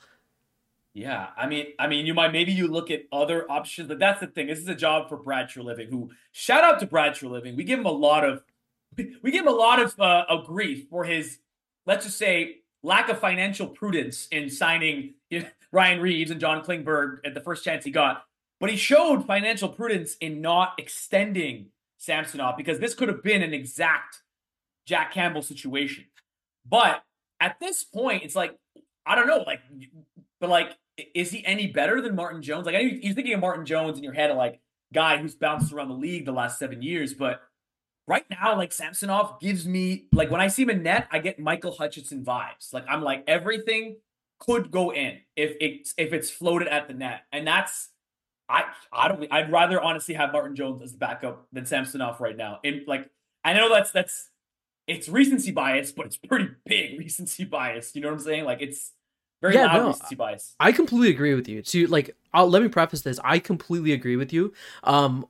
Yeah, 0.94 1.28
I 1.36 1.48
mean, 1.48 1.66
I 1.78 1.88
mean, 1.88 2.06
you 2.06 2.14
might 2.14 2.32
maybe 2.32 2.54
you 2.54 2.70
look 2.70 2.90
at 2.90 3.02
other 3.12 3.52
options, 3.52 3.90
but 3.90 4.00
that's 4.00 4.22
the 4.22 4.28
thing. 4.28 4.48
This 4.48 4.60
is 4.60 4.70
a 4.70 4.75
job 4.75 5.10
for 5.10 5.18
Brad 5.18 5.50
Treliving. 5.50 5.90
Who 5.90 6.12
shout 6.32 6.64
out 6.64 6.80
to 6.80 6.88
Brad 6.88 7.14
Treliving. 7.14 7.58
We 7.58 7.66
give 7.66 7.80
him 7.80 7.86
a 7.86 7.92
lot 7.92 8.24
of, 8.24 8.44
we 8.96 9.32
give 9.32 9.42
him 9.42 9.50
a 9.50 9.52
lot 9.52 9.82
of 9.82 10.00
uh, 10.00 10.24
of 10.30 10.46
grief 10.46 10.88
for 10.90 11.04
his, 11.04 11.40
let's 11.86 12.06
just 12.06 12.18
say, 12.18 12.60
lack 12.86 13.10
of 13.10 13.20
financial 13.20 13.68
prudence 13.68 14.27
in 14.32 14.50
signing 14.50 15.15
Ryan 15.72 16.00
Reaves 16.01 16.32
and 16.32 16.39
John 16.39 16.63
Klingberg 16.63 17.18
at 17.25 17.34
the 17.34 17.42
first 17.42 17.63
chance 17.63 17.84
he 17.84 17.92
got. 17.92 18.24
But 18.60 18.70
he 18.70 18.77
showed 18.77 19.25
financial 19.25 19.68
prudence 19.68 20.15
in 20.22 20.39
not 20.39 20.75
extending 20.77 21.68
Samsonov 21.98 22.56
because 22.56 22.80
this 22.80 22.94
could 22.94 23.10
have 23.10 23.24
been 23.24 23.42
an 23.42 23.54
exact 23.54 24.22
Jack 24.86 25.12
Campbell 25.13 25.42
situation. 25.42 26.06
But 26.68 27.04
at 27.42 27.60
this 27.60 27.84
point, 27.84 28.24
it's 28.24 28.36
like 28.36 28.56
I 29.06 29.15
don't 29.15 29.27
know, 29.27 29.44
like, 29.46 29.62
but 30.39 30.50
like, 30.50 30.72
is 31.13 31.30
he 31.30 31.46
any 31.46 31.68
better 31.68 32.01
than 32.01 32.15
Martin 32.15 32.42
Jones? 32.42 32.65
Like, 32.65 32.75
I 32.75 32.80
know 32.80 32.86
you- 32.86 33.00
you're 33.04 33.13
thinking 33.13 33.34
of 33.34 33.39
Martin 33.39 33.65
Jones 33.65 33.98
in 33.98 34.04
your 34.04 34.13
head, 34.13 34.36
like 34.36 34.60
guy 34.94 35.18
who's 35.18 35.36
bounced 35.36 35.74
around 35.74 35.89
the 35.89 35.96
league 35.96 36.25
the 36.25 36.32
last 36.32 36.58
seven 36.58 36.82
years, 36.82 37.13
but 37.13 37.42
right 38.08 38.26
now, 38.30 38.56
like 38.56 38.72
Samsonov 38.74 39.40
gives 39.40 39.68
me 39.68 40.08
like 40.14 40.32
when 40.32 40.42
I 40.42 40.48
see 40.48 40.64
him 40.64 40.70
in 40.70 40.84
net, 40.84 41.08
I 41.12 41.20
get 41.20 41.40
Michael 41.40 41.72
Hutchinson 41.74 42.24
vibes. 42.26 42.74
Like 42.74 42.86
I'm 42.90 43.02
like 43.02 43.24
everything 43.28 43.98
could 44.40 44.72
go 44.72 44.92
in 44.94 45.20
if 45.36 45.56
it's 45.60 45.94
if 45.98 46.14
it's 46.14 46.30
floated 46.30 46.68
at 46.68 46.88
the 46.88 46.94
net, 46.94 47.24
and 47.32 47.48
that's 47.48 47.90
I 48.50 48.66
I 48.94 49.08
don't 49.08 49.28
I'd 49.32 49.52
rather 49.52 49.82
honestly 49.82 50.16
have 50.16 50.32
Martin 50.34 50.56
Jones 50.56 50.82
as 50.84 50.92
the 50.94 50.98
backup 50.98 51.48
than 51.52 51.66
Samsonov 51.66 52.22
right 52.22 52.38
now. 52.38 52.60
And 52.64 52.82
like 52.88 53.10
I 53.44 53.54
know 53.54 53.70
that's 53.70 53.92
that's 53.92 54.30
it's 54.88 55.10
recency 55.10 55.52
bias, 55.52 55.92
but 55.92 56.08
it's 56.08 56.18
pretty 56.18 56.50
big 56.66 57.00
recency 57.00 57.46
bias. 57.46 57.96
You 57.96 58.02
know 58.02 58.10
what 58.10 58.16
I'm 58.16 58.20
saying? 58.22 58.46
Like 58.46 58.62
it's 58.62 58.94
very 59.42 59.58
Yeah, 59.58 59.62
loud 59.62 59.86
no, 59.86 59.88
recency 59.88 60.16
bias. 60.16 60.58
I 60.60 60.72
completely 60.72 61.10
agree 61.10 61.36
with 61.36 61.48
you. 61.48 61.62
To 61.62 61.88
like, 61.88 62.16
I'll, 62.34 62.50
let 62.50 62.62
me 62.62 62.68
preface 62.70 63.02
this. 63.02 63.20
I 63.24 63.40
completely 63.40 63.94
agree 63.94 64.16
with 64.16 64.34
you. 64.34 64.54
Um, 64.84 65.28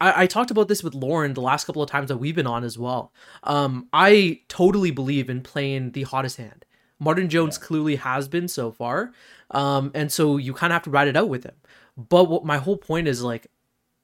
I, 0.00 0.22
I 0.22 0.26
talked 0.26 0.50
about 0.50 0.68
this 0.68 0.82
with 0.82 0.94
Lauren 0.94 1.34
the 1.34 1.40
last 1.40 1.64
couple 1.66 1.82
of 1.82 1.90
times 1.90 2.08
that 2.08 2.18
we've 2.18 2.34
been 2.34 2.46
on 2.46 2.64
as 2.64 2.78
well. 2.78 3.12
Um, 3.42 3.88
I 3.92 4.40
totally 4.48 4.90
believe 4.90 5.30
in 5.30 5.42
playing 5.42 5.92
the 5.92 6.02
hottest 6.02 6.36
hand. 6.36 6.64
Martin 6.98 7.28
Jones 7.28 7.58
Yeah. 7.60 7.66
clearly 7.66 7.96
has 7.96 8.28
been 8.28 8.48
so 8.48 8.70
far. 8.72 9.12
Um, 9.50 9.90
and 9.94 10.10
so 10.10 10.36
you 10.36 10.52
kind 10.54 10.72
of 10.72 10.76
have 10.76 10.82
to 10.84 10.90
ride 10.90 11.08
it 11.08 11.16
out 11.16 11.28
with 11.28 11.44
him. 11.44 11.54
But 11.96 12.24
what 12.28 12.44
my 12.44 12.58
whole 12.58 12.76
point 12.76 13.08
is 13.08 13.22
like, 13.22 13.46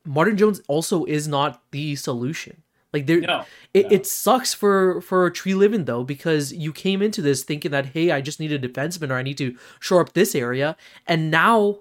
Martin 0.05 0.37
Jones 0.37 0.61
also 0.69 1.05
is 1.05 1.29
not 1.29 1.63
the 1.71 1.97
solution. 1.97 2.63
Like 2.93 3.07
there, 3.07 3.21
No, 3.21 3.45
it, 3.73 3.85
no. 3.85 3.97
it 3.97 4.07
sucks 4.07 4.53
for 4.53 5.01
for 5.01 5.31
Treliving 5.31 5.87
though 5.87 6.05
because 6.05 6.53
you 6.53 6.73
came 6.75 7.01
into 7.01 7.23
this 7.23 7.43
thinking 7.43 7.71
that 7.71 7.87
hey 7.87 8.11
I 8.11 8.21
just 8.21 8.39
need 8.39 8.53
a 8.53 8.59
defenseman 8.59 9.11
or 9.11 9.15
I 9.15 9.23
need 9.23 9.39
to 9.39 9.57
shore 9.81 10.03
up 10.03 10.13
this 10.13 10.35
area 10.35 10.77
and 11.07 11.31
now 11.31 11.79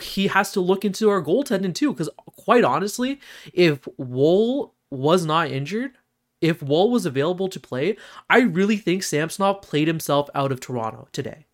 he 0.00 0.26
has 0.26 0.52
to 0.52 0.60
look 0.60 0.84
into 0.84 1.08
our 1.08 1.22
goaltending 1.22 1.74
too 1.74 1.92
because 1.92 2.10
quite 2.26 2.64
honestly 2.64 3.18
if 3.52 3.86
Woll 3.96 4.74
was 4.90 5.24
not 5.24 5.50
injured 5.50 5.92
if 6.40 6.62
Woll 6.62 6.90
was 6.90 7.06
available 7.06 7.48
to 7.48 7.58
play 7.58 7.96
I 8.28 8.40
really 8.40 8.76
think 8.76 9.02
Samsonov 9.02 9.62
played 9.62 9.88
himself 9.88 10.28
out 10.34 10.52
of 10.52 10.60
Toronto 10.60 11.08
today 11.12 11.46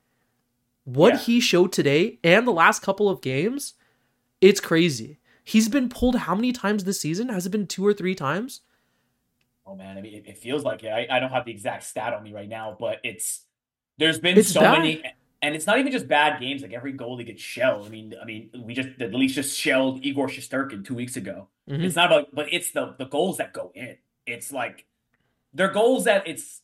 what 0.85 1.14
Yeah. 1.14 1.19
he 1.21 1.40
showed 1.40 1.73
today 1.73 2.19
and 2.25 2.47
the 2.47 2.52
last 2.52 2.83
couple 2.83 3.09
of 3.09 3.21
games 3.21 3.75
it's 4.40 4.61
crazy 4.61 5.19
he's 5.45 5.69
been 5.69 5.88
pulled 5.88 6.17
how 6.17 6.35
many 6.35 6.50
times 6.52 6.85
this 6.85 7.00
season 7.00 7.29
has 7.29 7.47
it 7.47 7.50
been 7.50 7.67
two 7.67 7.87
or 7.87 7.93
three 7.95 8.14
times 8.14 8.62
Oh 9.67 9.76
man, 9.76 9.97
I 9.97 10.00
mean, 10.00 10.14
it, 10.14 10.25
it 10.26 10.38
feels 10.38 10.64
like 10.64 10.83
it. 10.83 10.88
I, 10.88 11.07
I 11.09 11.21
don't 11.21 11.31
have 11.31 11.45
the 11.45 11.52
exact 11.52 11.85
stat 11.85 12.12
on 12.12 12.25
me 12.25 12.33
right 12.33 12.49
now, 12.49 12.76
but 12.81 12.99
it's 13.05 13.43
there's 13.99 14.19
been 14.19 14.37
It's 14.37 14.49
so 14.52 14.61
bad. 14.62 14.79
many, 14.79 15.00
and 15.43 15.55
it's 15.55 15.67
not 15.67 15.79
even 15.79 15.93
just 15.93 16.09
bad 16.09 16.41
games. 16.41 16.63
Like 16.63 16.73
every 16.73 16.93
goalie 16.93 17.27
gets 17.27 17.43
shelled. 17.43 17.87
I 17.87 17.89
mean, 17.91 18.15
I 18.21 18.25
mean, 18.25 18.51
we 18.65 18.75
just 18.75 18.91
the 18.99 19.09
Leafs 19.09 19.35
just 19.35 19.57
shelled 19.59 20.05
Igor 20.05 20.29
Shesterkin 20.29 20.85
two 20.85 20.95
weeks 20.95 21.17
ago. 21.17 21.49
Mhm. 21.69 21.85
It's 21.85 21.97
not 21.97 22.07
about, 22.07 22.35
but 22.35 22.53
it's 22.53 22.73
the 22.73 22.95
the 22.99 23.07
goals 23.07 23.39
that 23.39 23.53
go 23.53 23.73
in. 23.75 23.97
It's 24.27 24.53
like 24.53 24.87
they're 25.55 25.71
goals 25.73 26.05
that 26.05 26.27
it's 26.29 26.61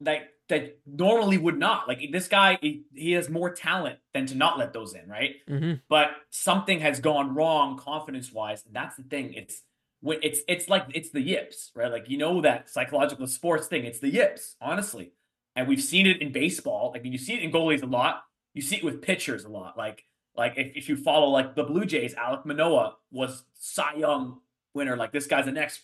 like 0.00 0.28
that 0.48 0.78
normally 0.86 1.38
would 1.38 1.58
not. 1.58 1.86
Like 1.86 2.00
this 2.10 2.26
guy, 2.26 2.58
he, 2.60 2.82
he 2.94 3.12
has 3.12 3.28
more 3.28 3.50
talent 3.54 3.98
than 4.14 4.26
to 4.26 4.34
not 4.34 4.58
let 4.58 4.72
those 4.72 4.94
in, 4.94 5.08
right? 5.08 5.36
hmm 5.46 5.74
but 5.88 6.10
something 6.30 6.80
has 6.80 7.00
gone 7.00 7.34
wrong 7.34 7.76
confidence 7.78 8.32
wise 8.32 8.64
that's 8.72 8.96
the 8.96 9.02
thing 9.04 9.34
it's 9.34 9.62
when 10.00 10.18
it's 10.22 10.40
it's 10.48 10.68
like 10.68 10.84
it's 10.94 11.10
the 11.10 11.20
yips 11.20 11.70
right 11.74 11.90
like 11.92 12.08
you 12.08 12.16
know 12.16 12.40
that 12.40 12.68
psychological 12.70 13.26
sports 13.26 13.66
thing 13.66 13.84
it's 13.84 13.98
the 14.00 14.08
yips 14.08 14.56
honestly 14.60 15.12
and 15.56 15.68
we've 15.68 15.82
seen 15.82 16.06
it 16.06 16.20
in 16.20 16.32
baseball. 16.32 16.92
Like 16.92 17.04
you 17.04 17.18
see 17.18 17.34
it 17.34 17.42
in 17.42 17.50
goalies 17.50 17.82
a 17.82 17.86
lot. 17.86 18.24
You 18.54 18.62
see 18.62 18.76
it 18.76 18.84
with 18.84 19.02
pitchers 19.02 19.44
a 19.44 19.48
lot. 19.48 19.76
Like 19.76 20.04
like 20.36 20.54
if, 20.56 20.72
if 20.76 20.88
you 20.88 20.96
follow 20.96 21.28
like 21.28 21.54
the 21.54 21.64
blue 21.64 21.84
jays 21.84 22.14
alek 22.14 22.44
manoah 22.44 22.96
was 23.10 23.44
cy 23.58 23.94
young 23.94 24.40
winner. 24.74 24.96
Like 24.96 25.12
this 25.12 25.26
guy's 25.26 25.46
the 25.46 25.52
next 25.52 25.82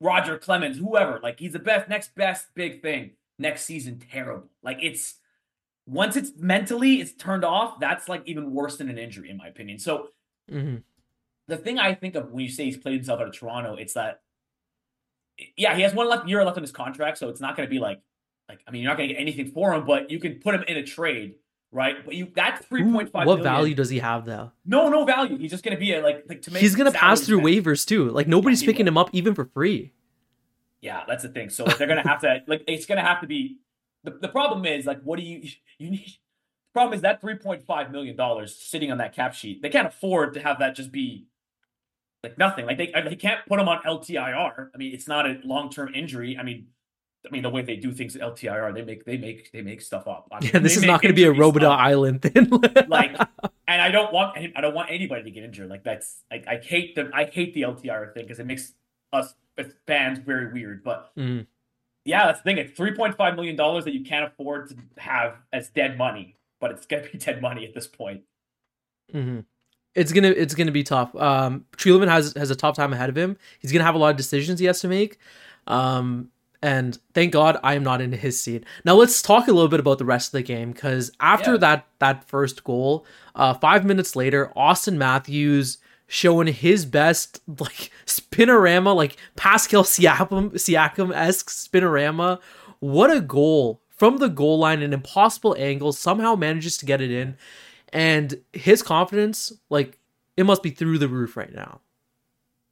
roger 0.00 0.38
clemens 0.38 0.78
whoever. 0.78 1.20
Like 1.22 1.38
he's 1.38 1.52
the 1.52 1.58
best 1.58 1.88
next 1.88 2.14
best 2.14 2.46
big 2.54 2.82
thing. 2.82 3.12
Next 3.38 3.64
season 3.64 4.02
terrible. 4.10 4.48
Like 4.62 4.78
it's 4.82 5.16
once 5.86 6.16
it's 6.16 6.32
mentally 6.36 7.00
it's 7.00 7.12
turned 7.12 7.44
off 7.44 7.78
that's 7.78 8.08
like 8.08 8.22
even 8.26 8.52
worse 8.52 8.76
than 8.76 8.88
an 8.88 8.98
injury 8.98 9.30
in 9.30 9.36
my 9.36 9.46
opinion. 9.46 9.78
So 9.78 10.08
mm-hmm. 10.50 10.76
the 11.48 11.56
thing 11.56 11.78
i 11.78 11.94
think 11.94 12.14
of 12.14 12.30
when 12.30 12.44
you 12.44 12.50
say 12.50 12.64
he's 12.64 12.76
played 12.76 12.94
himself 12.94 13.20
out 13.20 13.28
of 13.28 13.34
toronto 13.34 13.74
it's 13.74 13.94
that 13.94 14.20
yeah 15.56 15.74
he 15.74 15.82
has 15.82 15.94
one 15.94 16.08
left 16.08 16.28
year 16.28 16.44
left 16.44 16.56
on 16.56 16.62
his 16.62 16.72
contract 16.72 17.18
so 17.18 17.28
it's 17.28 17.40
not 17.40 17.56
going 17.56 17.66
to 17.66 17.70
be 17.70 17.78
like 17.78 18.00
like 18.48 18.60
i 18.66 18.70
mean 18.70 18.82
you're 18.82 18.90
not 18.90 18.96
going 18.96 19.08
to 19.08 19.14
get 19.14 19.20
anything 19.20 19.50
for 19.50 19.72
him 19.74 19.84
but 19.86 20.10
you 20.10 20.18
can 20.18 20.34
put 20.36 20.54
him 20.54 20.62
in 20.68 20.76
a 20.76 20.82
trade 20.84 21.34
right 21.72 22.04
but 22.04 22.14
you 22.14 22.28
that's 22.34 22.64
3.5 22.66 23.12
What 23.12 23.24
million. 23.26 23.42
value 23.42 23.74
does 23.74 23.90
he 23.90 23.98
have 23.98 24.24
though? 24.24 24.52
no 24.64 24.88
no 24.88 25.04
value 25.04 25.36
he's 25.38 25.50
just 25.50 25.64
going 25.64 25.74
to 25.76 25.80
be 25.80 25.92
a 25.94 26.00
like 26.02 26.24
like 26.28 26.42
to 26.42 26.52
make 26.52 26.60
He's 26.62 26.74
gonna 26.76 26.92
pass 26.92 27.20
through 27.22 27.40
waivers 27.40 27.86
too. 27.86 28.10
Like 28.10 28.28
nobody's 28.28 28.60
he 28.60 28.66
picking 28.66 28.86
will. 28.86 28.92
him 28.92 28.98
up 28.98 29.10
even 29.12 29.34
for 29.34 29.44
free. 29.46 29.92
Yeah, 30.80 31.02
that's 31.08 31.22
the 31.24 31.28
thing. 31.30 31.50
So 31.50 31.64
they're 31.64 31.88
gonna 31.88 32.06
have 32.06 32.20
to 32.20 32.42
like 32.46 32.62
it's 32.68 32.86
gonna 32.86 33.02
have 33.02 33.20
to 33.22 33.26
be 33.26 33.58
the, 34.04 34.12
the 34.12 34.28
problem 34.28 34.64
is 34.64 34.86
like 34.86 35.02
what 35.02 35.18
do 35.18 35.24
you 35.24 35.48
you 35.78 35.90
need 35.90 36.06
the 36.06 36.72
problem 36.72 36.94
is 36.94 37.00
that 37.02 37.20
three 37.20 37.34
point 37.36 37.64
five 37.66 37.90
million 37.90 38.14
dollars 38.16 38.54
sitting 38.54 38.92
on 38.92 38.98
that 38.98 39.12
cap 39.14 39.34
sheet. 39.34 39.62
They 39.62 39.68
can't 39.70 39.88
afford 39.88 40.34
to 40.34 40.40
have 40.40 40.58
that 40.60 40.76
just 40.76 40.92
be 40.92 41.26
like 42.22 42.38
nothing. 42.38 42.66
Like 42.66 42.78
they 42.78 42.92
they 43.08 43.16
can't 43.16 43.40
put 43.48 43.58
him 43.58 43.68
on 43.68 43.82
LTIR. 43.82 44.68
I 44.74 44.76
mean, 44.78 44.94
it's 44.94 45.08
not 45.08 45.26
a 45.26 45.40
long 45.44 45.70
term 45.70 45.92
injury. 45.94 46.36
I 46.38 46.42
mean, 46.44 46.68
I 47.26 47.30
mean 47.30 47.42
the 47.42 47.50
way 47.50 47.62
they 47.62 47.76
do 47.76 47.92
things 47.92 48.14
at 48.16 48.22
LTIR, 48.22 48.72
they 48.74 48.82
make 48.82 49.04
they 49.04 49.16
make 49.16 49.50
they 49.52 49.62
make 49.62 49.80
stuff 49.80 50.06
up. 50.06 50.28
I 50.30 50.40
mean, 50.40 50.50
Yeah, 50.54 50.60
this 50.60 50.76
is 50.76 50.84
not 50.84 51.02
going 51.02 51.12
to 51.12 51.16
be 51.16 51.24
a 51.24 51.32
Robida 51.32 51.60
stuff 51.62 51.78
Island 51.78 52.22
thing. 52.22 52.48
like 52.88 53.16
and 53.68 53.82
I 53.82 53.90
don't 53.90 54.12
want 54.12 54.36
I 54.56 54.60
don't 54.60 54.74
want 54.74 54.90
anybody 54.90 55.22
to 55.24 55.30
get 55.30 55.42
injured. 55.44 55.68
Like 55.68 55.82
that's 55.84 56.22
like 56.30 56.46
I 56.46 56.58
hate 56.58 56.94
the 56.94 57.10
I 57.12 57.24
hate 57.24 57.54
the 57.54 57.62
LTR 57.62 58.14
thing 58.14 58.24
because 58.24 58.38
it 58.38 58.46
makes 58.46 58.72
us 59.12 59.34
as 59.58 59.72
fans 59.86 60.18
very 60.18 60.52
weird. 60.52 60.84
But 60.84 61.10
Mm. 61.16 61.46
yeah, 62.04 62.26
that's 62.26 62.40
the 62.40 62.44
thing. 62.44 62.58
It's 62.58 62.76
three 62.76 62.94
point 62.94 63.16
five 63.16 63.34
million 63.34 63.56
dollars 63.56 63.84
that 63.84 63.94
you 63.94 64.04
can't 64.04 64.24
afford 64.30 64.68
to 64.70 64.76
have 64.98 65.34
as 65.52 65.68
dead 65.70 65.98
money, 65.98 66.36
but 66.60 66.70
it's 66.70 66.86
gonna 66.86 67.08
be 67.10 67.18
dead 67.18 67.42
money 67.42 67.64
at 67.66 67.74
this 67.74 67.86
point. 67.88 68.22
Mhm. 69.12 69.44
It's 69.94 70.12
gonna 70.12 70.28
it's 70.28 70.54
gonna 70.54 70.72
be 70.72 70.82
tough. 70.84 71.14
Um, 71.16 71.64
Treelman 71.76 72.08
has 72.08 72.34
has 72.36 72.50
a 72.50 72.54
tough 72.56 72.76
time 72.76 72.92
ahead 72.92 73.08
of 73.08 73.16
him. 73.16 73.36
He's 73.58 73.72
gonna 73.72 73.84
have 73.84 73.94
a 73.94 73.98
lot 73.98 74.10
of 74.10 74.16
decisions 74.16 74.60
he 74.60 74.66
has 74.66 74.80
to 74.80 74.88
make. 74.88 75.18
Um, 75.66 76.30
and 76.66 76.98
thank 77.14 77.32
God 77.32 77.58
I 77.62 77.74
am 77.74 77.84
not 77.84 78.00
in 78.00 78.10
his 78.10 78.40
seat. 78.40 78.64
Now 78.84 78.94
let's 78.94 79.22
talk 79.22 79.46
a 79.46 79.52
little 79.52 79.68
bit 79.68 79.78
about 79.78 79.98
the 79.98 80.04
rest 80.04 80.28
of 80.28 80.32
the 80.32 80.42
game 80.42 80.72
because 80.72 81.12
after 81.20 81.52
Yeah. 81.52 81.58
that 81.58 81.86
that 82.00 82.24
first 82.24 82.64
goal, 82.64 83.06
uh, 83.36 83.54
five 83.54 83.84
minutes 83.84 84.16
later, 84.16 84.50
Auston 84.56 84.96
Matthews 84.96 85.78
showing 86.08 86.48
his 86.48 86.84
best 86.84 87.40
like 87.60 87.90
spinorama, 88.04 88.94
like 88.96 89.16
Pascal 89.36 89.84
Siakam 89.84 90.52
Siakam 90.54 91.14
esque 91.14 91.50
spinorama. 91.50 92.40
What 92.80 93.10
a 93.10 93.20
goal 93.20 93.80
from 93.88 94.16
the 94.18 94.28
goal 94.28 94.58
line, 94.58 94.82
an 94.82 94.92
impossible 94.92 95.54
angle, 95.58 95.92
somehow 95.92 96.34
manages 96.34 96.76
to 96.78 96.84
get 96.86 97.00
it 97.00 97.10
in, 97.12 97.36
and 97.92 98.40
his 98.52 98.82
confidence, 98.82 99.52
like 99.70 99.98
it 100.36 100.44
must 100.44 100.62
be 100.64 100.70
through 100.70 100.98
the 100.98 101.08
roof 101.08 101.36
right 101.36 101.54
now. 101.54 101.80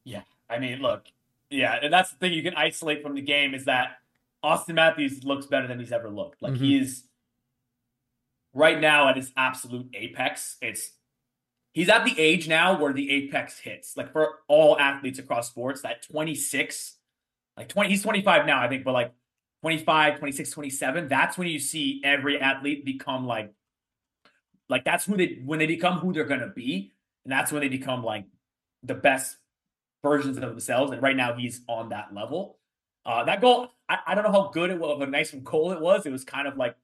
Yeah, 0.05 0.23
I 0.51 0.59
mean, 0.59 0.81
look, 0.83 1.05
yeah, 1.54 1.78
and 1.82 1.92
that's 1.92 2.11
the 2.11 2.16
thing 2.16 2.32
you 2.32 2.42
can 2.42 2.54
isolate 2.54 3.02
from 3.02 3.14
the 3.14 3.23
game 3.23 3.54
is 3.54 3.64
that 3.64 3.99
Auston 4.44 4.75
Matthews 4.75 5.25
looks 5.25 5.46
better 5.46 5.66
than 5.66 5.78
he's 5.78 5.92
ever 5.92 6.11
looked. 6.11 6.42
Like 6.42 6.56
he 6.56 6.75
mm-hmm. 6.75 6.84
is 6.84 7.04
right 8.52 8.80
now 8.80 9.08
at 9.08 9.16
his 9.16 9.32
absolute 9.37 9.88
apex. 9.94 10.56
It's 10.61 10.92
he's 11.73 11.88
at 11.88 12.04
the 12.04 12.18
age 12.18 12.49
now 12.49 12.80
where 12.80 12.92
the 12.92 13.11
apex 13.11 13.58
hits. 13.58 13.96
Like 13.96 14.12
for 14.12 14.40
all 14.49 14.78
athletes 14.78 15.18
across 15.18 15.49
sports, 15.49 15.82
that 15.82 16.02
26, 16.02 16.96
like 17.56 17.68
20, 17.68 17.88
he's 17.88 18.02
25 18.02 18.46
now, 18.46 18.61
I 18.61 18.68
think, 18.68 18.84
but 18.84 18.92
like 18.92 19.12
25, 19.62 20.18
26, 20.18 20.50
27, 20.50 21.08
that's 21.08 21.38
when 21.38 21.49
you 21.49 21.58
see 21.58 22.00
every 22.04 22.40
athlete 22.40 22.84
become 22.84 23.26
like 23.26 23.52
like 24.68 24.84
that's 24.84 25.04
who 25.04 25.16
they 25.16 25.40
when 25.44 25.58
they 25.58 25.66
become 25.66 25.99
who 25.99 26.12
they're 26.12 26.25
gonna 26.25 26.52
be, 26.54 26.92
and 27.25 27.32
that's 27.32 27.52
when 27.52 27.61
they 27.61 27.68
become 27.68 28.02
like 28.02 28.25
the 28.82 28.94
best 28.94 29.37
versions 30.04 30.37
of 30.37 30.42
themselves. 30.42 30.92
And 30.92 31.02
right 31.02 31.16
now 31.16 31.34
he's 31.34 31.62
on 31.68 31.88
that 31.88 32.14
level. 32.14 32.58
Uh, 33.04 33.25
that 33.25 33.40
goal, 33.40 33.68
I, 33.88 33.99
I 34.06 34.14
don't 34.14 34.23
know 34.25 34.30
how 34.32 34.50
good 34.52 34.70
it 34.70 34.78
was, 34.78 35.02
of 35.02 35.08
nice 35.08 35.32
nice 35.32 35.42
goal 35.42 35.73
it 35.73 35.80
was. 35.80 36.06
It 36.06 36.12
was 36.12 36.25
kind 36.25 36.46
of 36.46 36.56
like 36.56 36.76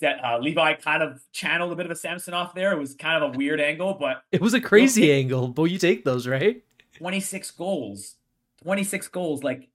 that 0.00 0.24
uh, 0.24 0.38
Levi 0.38 0.74
kind 0.74 1.02
of 1.02 1.20
channeled 1.32 1.72
a 1.72 1.76
bit 1.76 1.84
of 1.86 1.92
a 1.92 1.96
Samsonov 1.96 2.54
there. 2.54 2.72
It 2.72 2.78
was 2.78 2.94
kind 2.94 3.22
of 3.22 3.34
a 3.34 3.36
weird 3.38 3.60
angle, 3.60 3.94
but 3.94 4.22
It 4.32 4.40
was 4.40 4.54
a 4.54 4.60
crazy 4.60 5.08
Well, 5.08 5.18
angle, 5.18 5.48
but 5.48 5.64
you 5.64 5.78
take 5.78 6.04
those, 6.04 6.26
right? 6.26 6.62
26 6.98 7.50
goals, 7.52 8.16
26 8.62 9.08
goals. 9.08 9.42
Like 9.42 9.68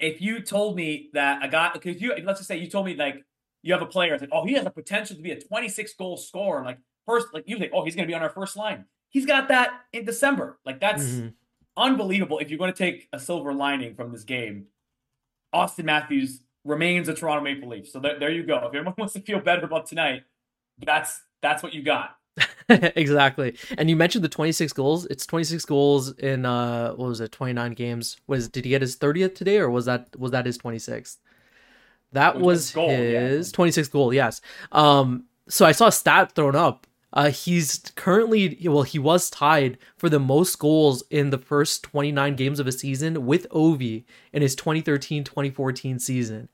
if 0.00 0.20
you 0.20 0.40
told 0.40 0.76
me 0.76 1.10
that 1.12 1.44
a 1.44 1.48
guy, 1.48 1.70
if 1.82 2.00
you 2.02 2.14
let's 2.24 2.40
just 2.40 2.48
say 2.48 2.56
you 2.56 2.68
told 2.68 2.86
me 2.86 2.94
like 2.96 3.24
you 3.62 3.72
have 3.72 3.82
a 3.82 3.86
player, 3.86 4.18
like 4.18 4.28
oh 4.32 4.44
he 4.44 4.54
has 4.54 4.66
a 4.66 4.70
potential 4.70 5.16
to 5.16 5.22
be 5.22 5.30
a 5.30 5.40
26 5.40 5.94
goal 5.94 6.16
scorer, 6.16 6.64
like 6.64 6.78
first 7.06 7.28
like 7.32 7.44
you 7.46 7.58
think 7.58 7.72
oh 7.74 7.84
he's 7.84 7.94
gonna 7.94 8.06
be 8.08 8.14
on 8.14 8.22
our 8.22 8.30
first 8.30 8.56
line. 8.56 8.84
He's 9.08 9.26
got 9.26 9.48
that 9.48 9.70
in 9.92 10.04
December. 10.04 10.58
Like 10.66 10.80
that's 10.80 11.04
Mhm. 11.04 11.34
Unbelievable. 11.76 12.38
If 12.38 12.50
you're 12.50 12.58
going 12.58 12.72
to 12.72 12.78
take 12.78 13.08
a 13.12 13.18
silver 13.18 13.52
lining 13.52 13.94
from 13.94 14.12
this 14.12 14.24
game, 14.24 14.66
Auston 15.54 15.84
Matthews 15.84 16.40
remains 16.64 17.08
a 17.08 17.14
Toronto 17.14 17.42
Maple 17.42 17.68
Leaf. 17.68 17.88
So 17.88 18.00
there, 18.00 18.18
there 18.18 18.30
you 18.30 18.44
go. 18.44 18.58
If 18.66 18.74
anyone 18.74 18.94
wants 18.98 19.14
to 19.14 19.20
feel 19.20 19.40
better 19.40 19.64
about 19.64 19.86
tonight, 19.86 20.24
that's 20.78 21.22
that's 21.42 21.62
what 21.62 21.74
you 21.74 21.82
got. 21.82 22.16
exactly. 22.68 23.56
And 23.78 23.88
you 23.88 23.96
mentioned 23.96 24.24
the 24.24 24.28
26 24.28 24.72
goals. 24.72 25.06
It's 25.06 25.26
26 25.26 25.64
goals 25.66 26.12
in 26.18 26.46
uh 26.46 26.92
what 26.92 27.08
was 27.08 27.20
it? 27.20 27.32
29 27.32 27.72
games. 27.72 28.16
Was 28.26 28.48
did 28.48 28.64
he 28.64 28.70
get 28.70 28.82
his 28.82 28.96
30th 28.96 29.34
today 29.34 29.58
or 29.58 29.70
was 29.70 29.84
that 29.84 30.08
was 30.18 30.32
that 30.32 30.46
his 30.46 30.58
26th? 30.58 31.18
That 32.12 32.36
was 32.36 32.44
was 32.44 32.66
his 32.66 32.74
goal, 32.74 32.90
yeah. 32.90 33.20
his 33.28 33.52
26th 33.52 33.90
goal, 33.90 34.14
yes. 34.14 34.40
Um 34.72 35.24
so 35.48 35.66
I 35.66 35.72
saw 35.72 35.88
a 35.88 35.92
stat 35.92 36.32
thrown 36.32 36.56
up. 36.56 36.86
Uh 37.14 37.30
he's 37.30 37.80
currently 37.94 38.58
well 38.68 38.82
he 38.82 38.98
was 38.98 39.30
tied 39.30 39.78
for 39.96 40.08
the 40.10 40.18
most 40.20 40.58
goals 40.58 41.02
in 41.10 41.30
the 41.30 41.38
first 41.38 41.82
29 41.84 42.34
games 42.36 42.58
of 42.60 42.66
a 42.66 42.72
season 42.72 43.24
with 43.24 43.48
Ovi 43.50 44.04
in 44.32 44.42
his 44.42 44.56
2013-2014 44.56 46.00
season. 46.00 46.48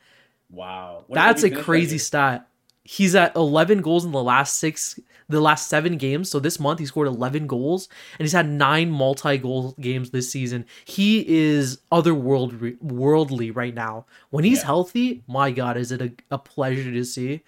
Wow, 0.50 1.04
That's 1.08 1.44
a 1.44 1.48
that 1.48 1.62
crazy 1.64 1.98
stat. 1.98 2.46
he's 2.82 3.14
at 3.14 3.34
11 3.36 3.82
goals 3.82 4.04
in 4.04 4.10
the 4.12 4.22
last 4.22 4.56
six 4.58 4.98
the 5.28 5.40
last 5.40 5.68
seven 5.68 5.96
games 5.96 6.28
so 6.28 6.40
this 6.40 6.58
month 6.58 6.80
he 6.80 6.86
scored 6.86 7.06
11 7.06 7.46
goals 7.46 7.88
and 8.18 8.24
he's 8.24 8.32
had 8.32 8.48
nine 8.48 8.90
multi-goal 8.90 9.76
games 9.80 10.10
this 10.10 10.28
season 10.28 10.64
he 10.84 11.24
is 11.28 11.78
otherworldly 11.92 12.76
worldly 12.82 13.50
right 13.52 13.74
now 13.74 14.04
when 14.30 14.42
he's 14.44 14.58
Yeah. 14.60 14.66
healthy 14.66 15.22
my 15.28 15.52
god 15.52 15.76
is 15.76 15.92
it 15.92 16.02
a, 16.02 16.10
a 16.32 16.38
pleasure 16.38 16.90
to 16.90 17.04
see 17.04 17.42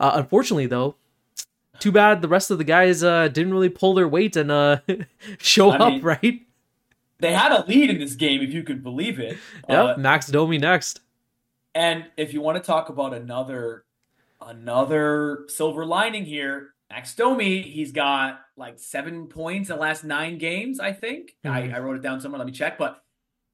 uh, 0.00 0.12
unfortunately 0.14 0.66
though 0.66 0.96
too 1.80 1.92
bad 1.92 2.22
the 2.22 2.28
rest 2.28 2.50
of 2.50 2.58
the 2.58 2.64
guys 2.64 3.02
uh, 3.04 3.28
didn't 3.28 3.52
really 3.52 3.68
pull 3.68 3.94
their 3.94 4.08
weight 4.08 4.36
and 4.36 4.50
uh, 4.50 4.78
show 5.38 5.70
I 5.70 5.76
up 5.76 5.92
mean, 5.94 6.02
right 6.02 6.40
They 7.20 7.32
had 7.32 7.52
a 7.52 7.64
lead 7.66 7.90
in 7.90 7.98
this 7.98 8.14
game, 8.14 8.40
if 8.42 8.52
you 8.52 8.62
could 8.62 8.82
believe 8.82 9.18
it. 9.20 9.36
yep 9.68 9.96
Uh, 9.96 9.96
max 9.98 10.26
domi 10.28 10.58
next 10.58 11.00
And 11.74 12.06
if 12.16 12.32
you 12.32 12.40
want 12.40 12.56
to 12.56 12.62
talk 12.64 12.88
about 12.88 13.14
another 13.14 13.84
another 14.40 15.44
silver 15.48 15.84
lining 15.84 16.24
here, 16.24 16.74
Max 16.90 17.14
Domi, 17.14 17.60
he's 17.62 17.92
got 17.92 18.40
like 18.56 18.78
seven 18.78 19.26
points 19.26 19.68
in 19.68 19.76
the 19.76 19.80
last 19.80 20.04
nine 20.04 20.38
games, 20.38 20.80
I 20.80 20.92
think. 20.92 21.36
Mhm. 21.44 21.50
I, 21.50 21.76
I 21.76 21.78
wrote 21.80 21.96
it 21.96 22.02
down 22.02 22.20
somewhere. 22.20 22.38
Let 22.38 22.46
me 22.46 22.52
check. 22.52 22.78
But 22.78 23.02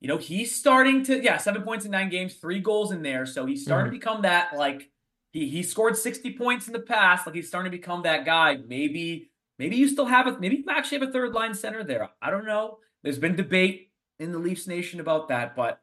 you 0.01 0.09
know, 0.09 0.19
he's 0.19 0.55
starting 0.55 1.03
to 1.05 1.23
yeah, 1.23 1.39
seven 1.39 1.63
points 1.63 1.85
in 1.85 1.91
nine 1.91 2.11
games, 2.11 2.35
three 2.35 2.61
goals 2.61 2.93
in 2.93 3.03
there. 3.03 3.27
So 3.27 3.47
he's 3.47 3.63
starting 3.63 3.91
to 3.93 3.99
become 3.99 4.23
that 4.23 4.57
like 4.57 4.91
he 5.35 5.49
he 5.49 5.63
scored 5.63 5.99
60 5.99 6.33
points 6.39 6.69
in 6.69 6.73
the 6.73 6.81
past. 6.81 7.27
Like 7.27 7.35
he's 7.35 7.49
starting 7.49 7.71
to 7.71 7.77
become 7.77 8.05
that 8.05 8.25
guy. 8.25 8.57
Maybe 8.67 9.31
maybe 9.59 9.77
you 9.77 9.89
still 9.89 10.07
have 10.07 10.27
a 10.27 10.39
maybe 10.39 10.57
you 10.57 10.65
actually 10.71 11.01
have 11.01 11.09
a 11.09 11.13
third 11.13 11.35
line 11.35 11.53
center 11.53 11.85
there. 11.85 12.09
I 12.23 12.31
don't 12.31 12.47
know. 12.47 12.79
There's 13.03 13.19
been 13.19 13.37
debate 13.37 13.91
in 14.19 14.33
the 14.33 14.39
Leafs 14.39 14.67
Nation 14.67 15.01
about 15.01 15.29
that, 15.29 15.55
but 15.57 15.83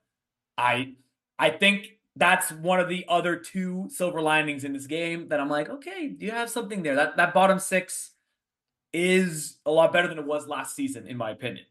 I 0.57 0.93
I 1.37 1.49
think 1.49 1.99
that's 2.15 2.51
one 2.51 2.79
of 2.79 2.87
the 2.87 3.05
other 3.09 3.35
two 3.35 3.87
silver 3.89 4.21
linings 4.21 4.63
in 4.63 4.73
this 4.73 4.87
game 4.87 5.27
that 5.27 5.39
I'm 5.39 5.49
like, 5.49 5.69
okay, 5.69 6.07
do 6.07 6.25
you 6.25 6.31
have 6.31 6.49
something 6.49 6.81
there. 6.81 6.95
That 6.95 7.17
that 7.17 7.33
bottom 7.33 7.59
six 7.59 8.11
is 8.93 9.57
a 9.65 9.71
lot 9.71 9.91
better 9.91 10.07
than 10.07 10.17
it 10.17 10.25
was 10.25 10.47
last 10.47 10.75
season, 10.75 11.07
in 11.07 11.17
my 11.17 11.31
opinion. 11.31 11.65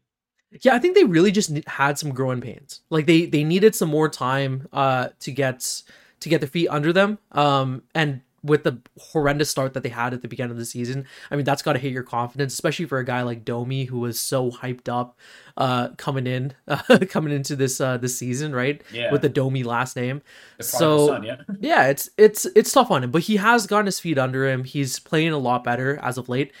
Yeah, 0.61 0.75
I 0.75 0.79
think 0.79 0.95
they 0.95 1.03
really 1.03 1.31
just 1.31 1.51
had 1.65 1.97
some 1.97 2.11
growing 2.11 2.41
pains. 2.41 2.81
Like 2.91 3.07
they 3.07 3.25
they 3.25 3.43
needed 3.43 3.73
some 3.73 3.89
more 3.89 4.07
time 4.07 4.67
uh 4.71 5.09
to 5.21 5.31
get 5.31 5.81
to 6.21 6.29
get 6.29 6.41
their 6.41 6.47
feet 6.49 6.67
under 6.69 6.91
them. 6.93 7.19
Um 7.31 7.83
and 7.93 8.21
with 8.43 8.63
the 8.63 8.79
horrendous 8.99 9.51
start 9.51 9.75
that 9.75 9.83
they 9.83 9.89
had 9.89 10.15
at 10.15 10.23
the 10.23 10.27
beginning 10.27 10.49
of 10.49 10.57
the 10.57 10.65
season, 10.65 11.05
I 11.29 11.35
mean 11.35 11.45
that's 11.45 11.61
got 11.61 11.73
to 11.73 11.79
hit 11.79 11.91
your 11.93 12.01
confidence, 12.01 12.53
especially 12.53 12.85
for 12.85 12.97
a 12.97 13.05
guy 13.05 13.21
like 13.21 13.45
Domi 13.45 13.85
who 13.85 13.99
was 13.99 14.19
so 14.19 14.49
hyped 14.49 14.89
up 14.89 15.15
uh 15.57 15.89
coming 15.97 16.25
in 16.25 16.53
uh, 16.67 16.97
coming 17.09 17.33
into 17.33 17.55
this 17.55 17.79
uh 17.79 17.97
this 17.97 18.17
season, 18.17 18.53
right? 18.55 18.81
Yeah. 18.91 19.11
With 19.11 19.21
the 19.21 19.29
Domi 19.29 19.61
last 19.63 19.95
name. 19.95 20.23
So- 20.59 21.07
son, 21.07 21.23
yeah. 21.23 21.41
Yeah, 21.59 21.87
it's 21.87 22.09
it's 22.17 22.45
it's 22.55 22.71
tough 22.71 22.89
on 22.89 23.03
him, 23.03 23.11
but 23.11 23.21
he 23.23 23.35
has 23.35 23.67
gotten 23.67 23.85
his 23.85 23.99
feet 23.99 24.17
under 24.17 24.49
him. 24.49 24.63
He's 24.63 24.97
playing 24.99 25.33
a 25.33 25.37
lot 25.37 25.63
better 25.63 25.99
as 26.01 26.17
of 26.17 26.27
late. 26.27 26.51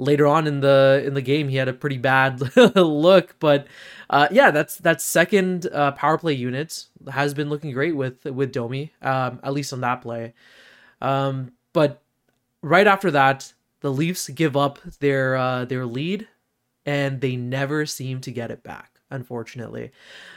Later 0.00 0.26
on 0.26 0.46
in 0.46 0.60
the 0.60 1.02
in 1.06 1.14
the 1.14 1.20
game, 1.22 1.48
he 1.48 1.56
had 1.56 1.68
a 1.68 1.72
pretty 1.74 1.98
bad 1.98 2.40
look, 2.76 3.36
but 3.38 3.66
uh, 4.08 4.28
yeah, 4.30 4.50
that's 4.50 4.76
that 4.78 5.02
second 5.02 5.66
uh, 5.72 5.92
power 5.92 6.16
play 6.18 6.32
unit 6.32 6.86
has 7.12 7.34
been 7.34 7.50
looking 7.50 7.72
great 7.72 7.94
with 7.94 8.24
with 8.24 8.50
Domi, 8.52 8.92
um, 9.02 9.40
at 9.42 9.52
least 9.52 9.72
on 9.72 9.82
that 9.82 10.00
play. 10.02 10.32
Um, 11.02 11.52
but 11.72 12.02
right 12.62 12.86
after 12.86 13.10
that, 13.10 13.52
the 13.80 13.92
Leafs 13.92 14.28
give 14.30 14.56
up 14.56 14.78
their 15.00 15.36
uh, 15.36 15.64
their 15.66 15.84
lead, 15.86 16.26
and 16.86 17.20
they 17.20 17.36
never 17.36 17.84
seem 17.84 18.20
to 18.22 18.30
get 18.32 18.50
it 18.50 18.62
back. 18.62 19.00
Unfortunately, 19.10 19.90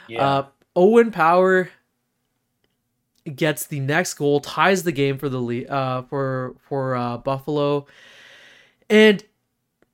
Yeah. 0.08 0.26
uh, 0.26 0.46
Owen 0.76 1.10
Power 1.10 1.70
gets 3.34 3.66
the 3.66 3.80
next 3.80 4.14
goal, 4.14 4.40
ties 4.40 4.82
the 4.82 4.92
game 4.92 5.16
for 5.16 5.28
the 5.28 5.40
le- 5.40 5.64
uh 5.64 6.02
for 6.02 6.54
for 6.68 6.94
uh, 6.96 7.16
Buffalo, 7.18 7.86
and 8.90 9.24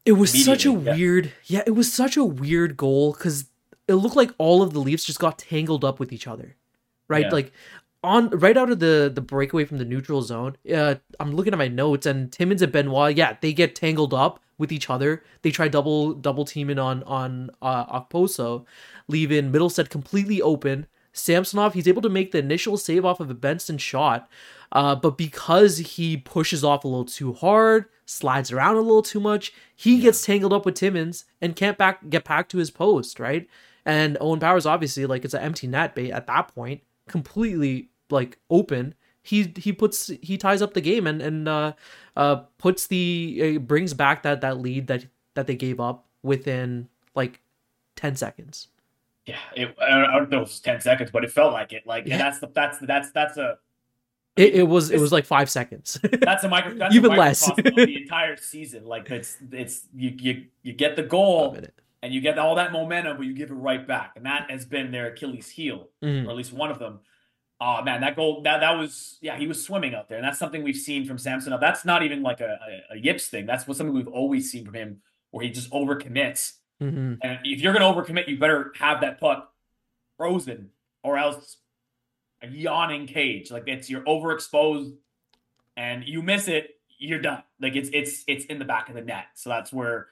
it 0.04 0.12
was 0.12 0.44
such 0.44 0.64
a 0.64 0.70
yeah. 0.70 0.94
weird 0.94 1.32
yeah 1.44 1.62
it 1.66 1.72
was 1.72 1.92
such 1.92 2.16
a 2.16 2.24
weird 2.24 2.76
goal 2.76 3.12
because 3.12 3.50
it 3.90 3.94
looked 3.94 4.16
like 4.16 4.32
all 4.38 4.62
of 4.62 4.72
the 4.72 4.78
Leafs 4.78 5.04
just 5.04 5.18
got 5.18 5.38
tangled 5.38 5.84
up 5.84 5.98
with 5.98 6.12
each 6.12 6.28
other, 6.28 6.54
right? 7.08 7.24
Yeah. 7.24 7.30
Like 7.32 7.52
on 8.04 8.30
right 8.30 8.56
out 8.56 8.70
of 8.70 8.78
the 8.78 9.10
the 9.12 9.20
breakaway 9.20 9.64
from 9.64 9.78
the 9.78 9.84
neutral 9.84 10.22
zone. 10.22 10.56
Uh, 10.72 10.94
I'm 11.18 11.34
looking 11.34 11.52
at 11.52 11.58
my 11.58 11.68
notes 11.68 12.06
and 12.06 12.30
Timmins 12.30 12.62
and 12.62 12.72
Benoit, 12.72 13.16
yeah, 13.16 13.36
they 13.40 13.52
get 13.52 13.74
tangled 13.74 14.14
up 14.14 14.40
with 14.58 14.70
each 14.70 14.88
other. 14.88 15.24
They 15.42 15.50
try 15.50 15.66
double 15.66 16.14
double 16.14 16.44
teaming 16.44 16.78
on 16.78 17.02
on 17.02 17.50
uh, 17.60 18.00
Okposo, 18.00 18.64
leaving 19.08 19.50
Mittelstadt 19.50 19.90
completely 19.90 20.40
open. 20.40 20.86
Samsonov, 21.12 21.74
he's 21.74 21.88
able 21.88 22.02
to 22.02 22.08
make 22.08 22.32
the 22.32 22.38
initial 22.38 22.76
save 22.76 23.04
off 23.04 23.20
of 23.20 23.30
a 23.30 23.34
Benson 23.34 23.78
shot, 23.78 24.28
uh, 24.72 24.94
but 24.94 25.18
because 25.18 25.78
he 25.78 26.16
pushes 26.16 26.62
off 26.62 26.84
a 26.84 26.88
little 26.88 27.04
too 27.04 27.32
hard, 27.32 27.86
slides 28.06 28.52
around 28.52 28.76
a 28.76 28.80
little 28.80 29.02
too 29.02 29.20
much, 29.20 29.52
he 29.74 30.00
gets 30.00 30.24
tangled 30.24 30.52
up 30.52 30.64
with 30.64 30.74
Timmins 30.74 31.24
and 31.40 31.56
can't 31.56 31.78
back 31.78 32.08
get 32.08 32.24
back 32.24 32.48
to 32.50 32.58
his 32.58 32.70
post, 32.70 33.18
right? 33.18 33.48
And 33.84 34.16
Owen 34.20 34.40
Powers 34.40 34.66
obviously 34.66 35.06
like 35.06 35.24
it's 35.24 35.34
an 35.34 35.42
empty 35.42 35.66
net 35.66 35.94
bait 35.94 36.12
at 36.12 36.26
that 36.26 36.54
point, 36.54 36.82
completely 37.08 37.90
like 38.10 38.38
open. 38.48 38.94
He 39.22 39.52
he 39.56 39.72
puts 39.72 40.10
he 40.22 40.36
ties 40.36 40.62
up 40.62 40.74
the 40.74 40.80
game 40.80 41.06
and 41.06 41.20
and 41.20 41.48
uh, 41.48 41.72
uh 42.16 42.36
puts 42.58 42.86
the 42.86 43.56
uh, 43.56 43.58
brings 43.60 43.94
back 43.94 44.22
that 44.22 44.40
that 44.40 44.58
lead 44.58 44.86
that 44.86 45.06
that 45.34 45.46
they 45.46 45.56
gave 45.56 45.80
up 45.80 46.06
within 46.22 46.88
like 47.14 47.40
ten 47.96 48.16
seconds. 48.16 48.68
Yeah, 49.30 49.38
it, 49.64 49.76
I 49.80 49.90
don't- 49.90 50.04
I 50.10 50.18
don't 50.18 50.30
know 50.30 50.38
if 50.38 50.42
it 50.48 50.50
was 50.50 50.60
ten 50.60 50.80
seconds, 50.80 51.10
but 51.10 51.24
it 51.24 51.30
felt 51.30 51.52
like 51.52 51.72
it. 51.72 51.86
Like, 51.86 52.06
Yeah. 52.06 52.18
that's 52.18 52.38
the 52.40 52.48
that's 52.54 52.78
that's 52.80 53.10
that's 53.12 53.36
a 53.36 53.58
It, 54.36 54.54
it 54.54 54.62
was 54.62 54.90
it 54.90 55.00
was 55.00 55.12
like 55.12 55.24
five 55.26 55.50
seconds. 55.50 55.98
that's 56.20 56.44
a 56.44 56.48
micro 56.48 56.74
that's 56.74 56.94
Even 56.94 57.12
a 57.12 57.16
less. 57.16 57.46
the 57.56 57.96
entire 58.02 58.36
season. 58.36 58.84
Like 58.84 59.10
it's 59.10 59.36
it's 59.52 59.86
you 59.94 60.14
you 60.18 60.44
you 60.62 60.72
get 60.72 60.96
the 60.96 61.02
goal 61.02 61.56
and 62.02 62.14
you 62.14 62.20
get 62.22 62.38
all 62.38 62.54
that 62.54 62.72
momentum, 62.72 63.16
but 63.18 63.26
you 63.26 63.34
give 63.34 63.50
it 63.50 63.54
right 63.54 63.86
back, 63.86 64.12
and 64.16 64.24
that 64.26 64.50
has 64.50 64.64
been 64.64 64.90
their 64.90 65.08
Achilles 65.12 65.50
heel, 65.50 65.88
Mhm. 66.02 66.26
or 66.26 66.30
at 66.30 66.36
least 66.36 66.52
one 66.52 66.70
of 66.70 66.78
them. 66.78 67.00
Oh 67.60 67.82
man, 67.82 68.00
that 68.00 68.16
goal 68.16 68.40
that 68.42 68.60
that 68.60 68.78
was 68.78 69.18
yeah, 69.20 69.36
he 69.36 69.46
was 69.46 69.62
swimming 69.62 69.94
out 69.94 70.08
there, 70.08 70.16
and 70.16 70.26
that's 70.26 70.38
something 70.38 70.62
we've 70.62 70.76
seen 70.76 71.04
from 71.04 71.18
Samson. 71.18 71.50
Samsonov. 71.50 71.60
That's 71.60 71.84
not 71.84 72.02
even 72.02 72.22
like 72.22 72.40
a, 72.40 72.58
a, 72.90 72.94
a 72.94 72.98
yips 72.98 73.26
thing. 73.28 73.44
That's 73.44 73.66
what 73.68 73.76
something 73.76 73.94
we've 73.94 74.08
always 74.08 74.50
seen 74.50 74.64
from 74.64 74.74
him, 74.74 75.02
where 75.30 75.44
he 75.44 75.50
just 75.50 75.70
overcommits. 75.70 76.54
Mhm. 76.80 77.18
And 77.22 77.38
if 77.44 77.60
you're 77.60 77.72
gonna 77.72 77.84
overcommit, 77.92 78.28
you 78.28 78.38
better 78.38 78.72
have 78.76 79.00
that 79.02 79.20
puck 79.20 79.52
frozen, 80.16 80.70
or 81.02 81.18
else 81.18 81.58
a 82.42 82.48
yawning 82.48 83.06
cage. 83.06 83.50
Like 83.50 83.64
it's 83.68 83.90
you're 83.90 84.02
overexposed, 84.04 84.96
and 85.76 86.04
you 86.06 86.22
miss 86.22 86.48
it, 86.48 86.80
you're 86.98 87.20
done. 87.20 87.44
Like 87.60 87.76
it's 87.76 87.90
it's 87.92 88.24
it's 88.28 88.46
in 88.46 88.58
the 88.60 88.66
back 88.66 88.88
of 88.90 88.96
the 88.96 89.02
net. 89.02 89.26
So 89.34 89.50
that's 89.50 89.72
where 89.72 90.08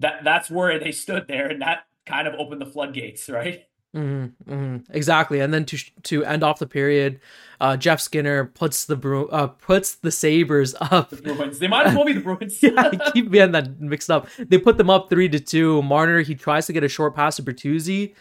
that 0.00 0.24
that's 0.24 0.50
where 0.50 0.78
they 0.80 0.92
stood 0.92 1.28
there, 1.28 1.48
and 1.48 1.62
that 1.62 1.86
kind 2.06 2.28
of 2.28 2.34
opened 2.36 2.62
the 2.62 2.66
floodgates, 2.66 3.28
right? 3.30 3.66
Hmm 3.92 4.26
hmm 4.46 4.76
Exactly, 4.90 5.40
and 5.40 5.52
then 5.52 5.64
to 5.64 5.76
to 6.04 6.24
end 6.24 6.44
off 6.44 6.60
the 6.60 6.66
period, 6.66 7.18
uh, 7.60 7.76
Jeff 7.76 8.00
Skinner 8.00 8.44
puts 8.44 8.84
the 8.84 8.94
Bru- 8.94 9.28
uh, 9.30 9.48
puts 9.48 9.96
the 9.96 10.12
Sabres 10.12 10.76
up. 10.80 11.10
The 11.10 11.16
Bruins. 11.34 11.58
They 11.58 11.66
might 11.66 11.86
as 11.88 11.94
well 11.96 12.04
be 12.04 12.12
the 12.12 12.20
Bruins. 12.20 12.62
yeah, 12.62 12.70
I 12.76 13.10
keep 13.10 13.32
getting 13.32 13.50
that 13.52 13.80
mixed 13.80 14.08
up. 14.08 14.28
They 14.38 14.58
put 14.58 14.76
them 14.78 14.90
up 14.90 15.10
three 15.10 15.28
to 15.30 15.40
two. 15.40 15.82
Marner 15.82 16.20
he 16.20 16.36
tries 16.36 16.66
to 16.66 16.72
get 16.72 16.84
a 16.84 16.88
short 16.88 17.16
pass 17.16 17.36
to 17.36 17.42
Bertuzzi. 17.42 18.14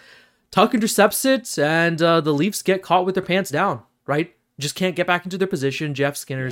Tuch 0.49 0.73
intercepts 0.73 1.23
it, 1.25 1.59
and 1.59 2.01
uh, 2.01 2.19
the 2.21 2.33
Leafs 2.33 2.63
get 2.63 2.81
caught 2.81 3.05
with 3.05 3.13
their 3.13 3.23
pants 3.23 3.51
down. 3.51 3.83
Right, 4.07 4.35
just 4.59 4.73
can't 4.73 4.95
get 4.95 5.05
back 5.05 5.23
into 5.23 5.37
their 5.37 5.47
position. 5.47 5.93
Jeff 5.93 6.17
Skinner 6.17 6.49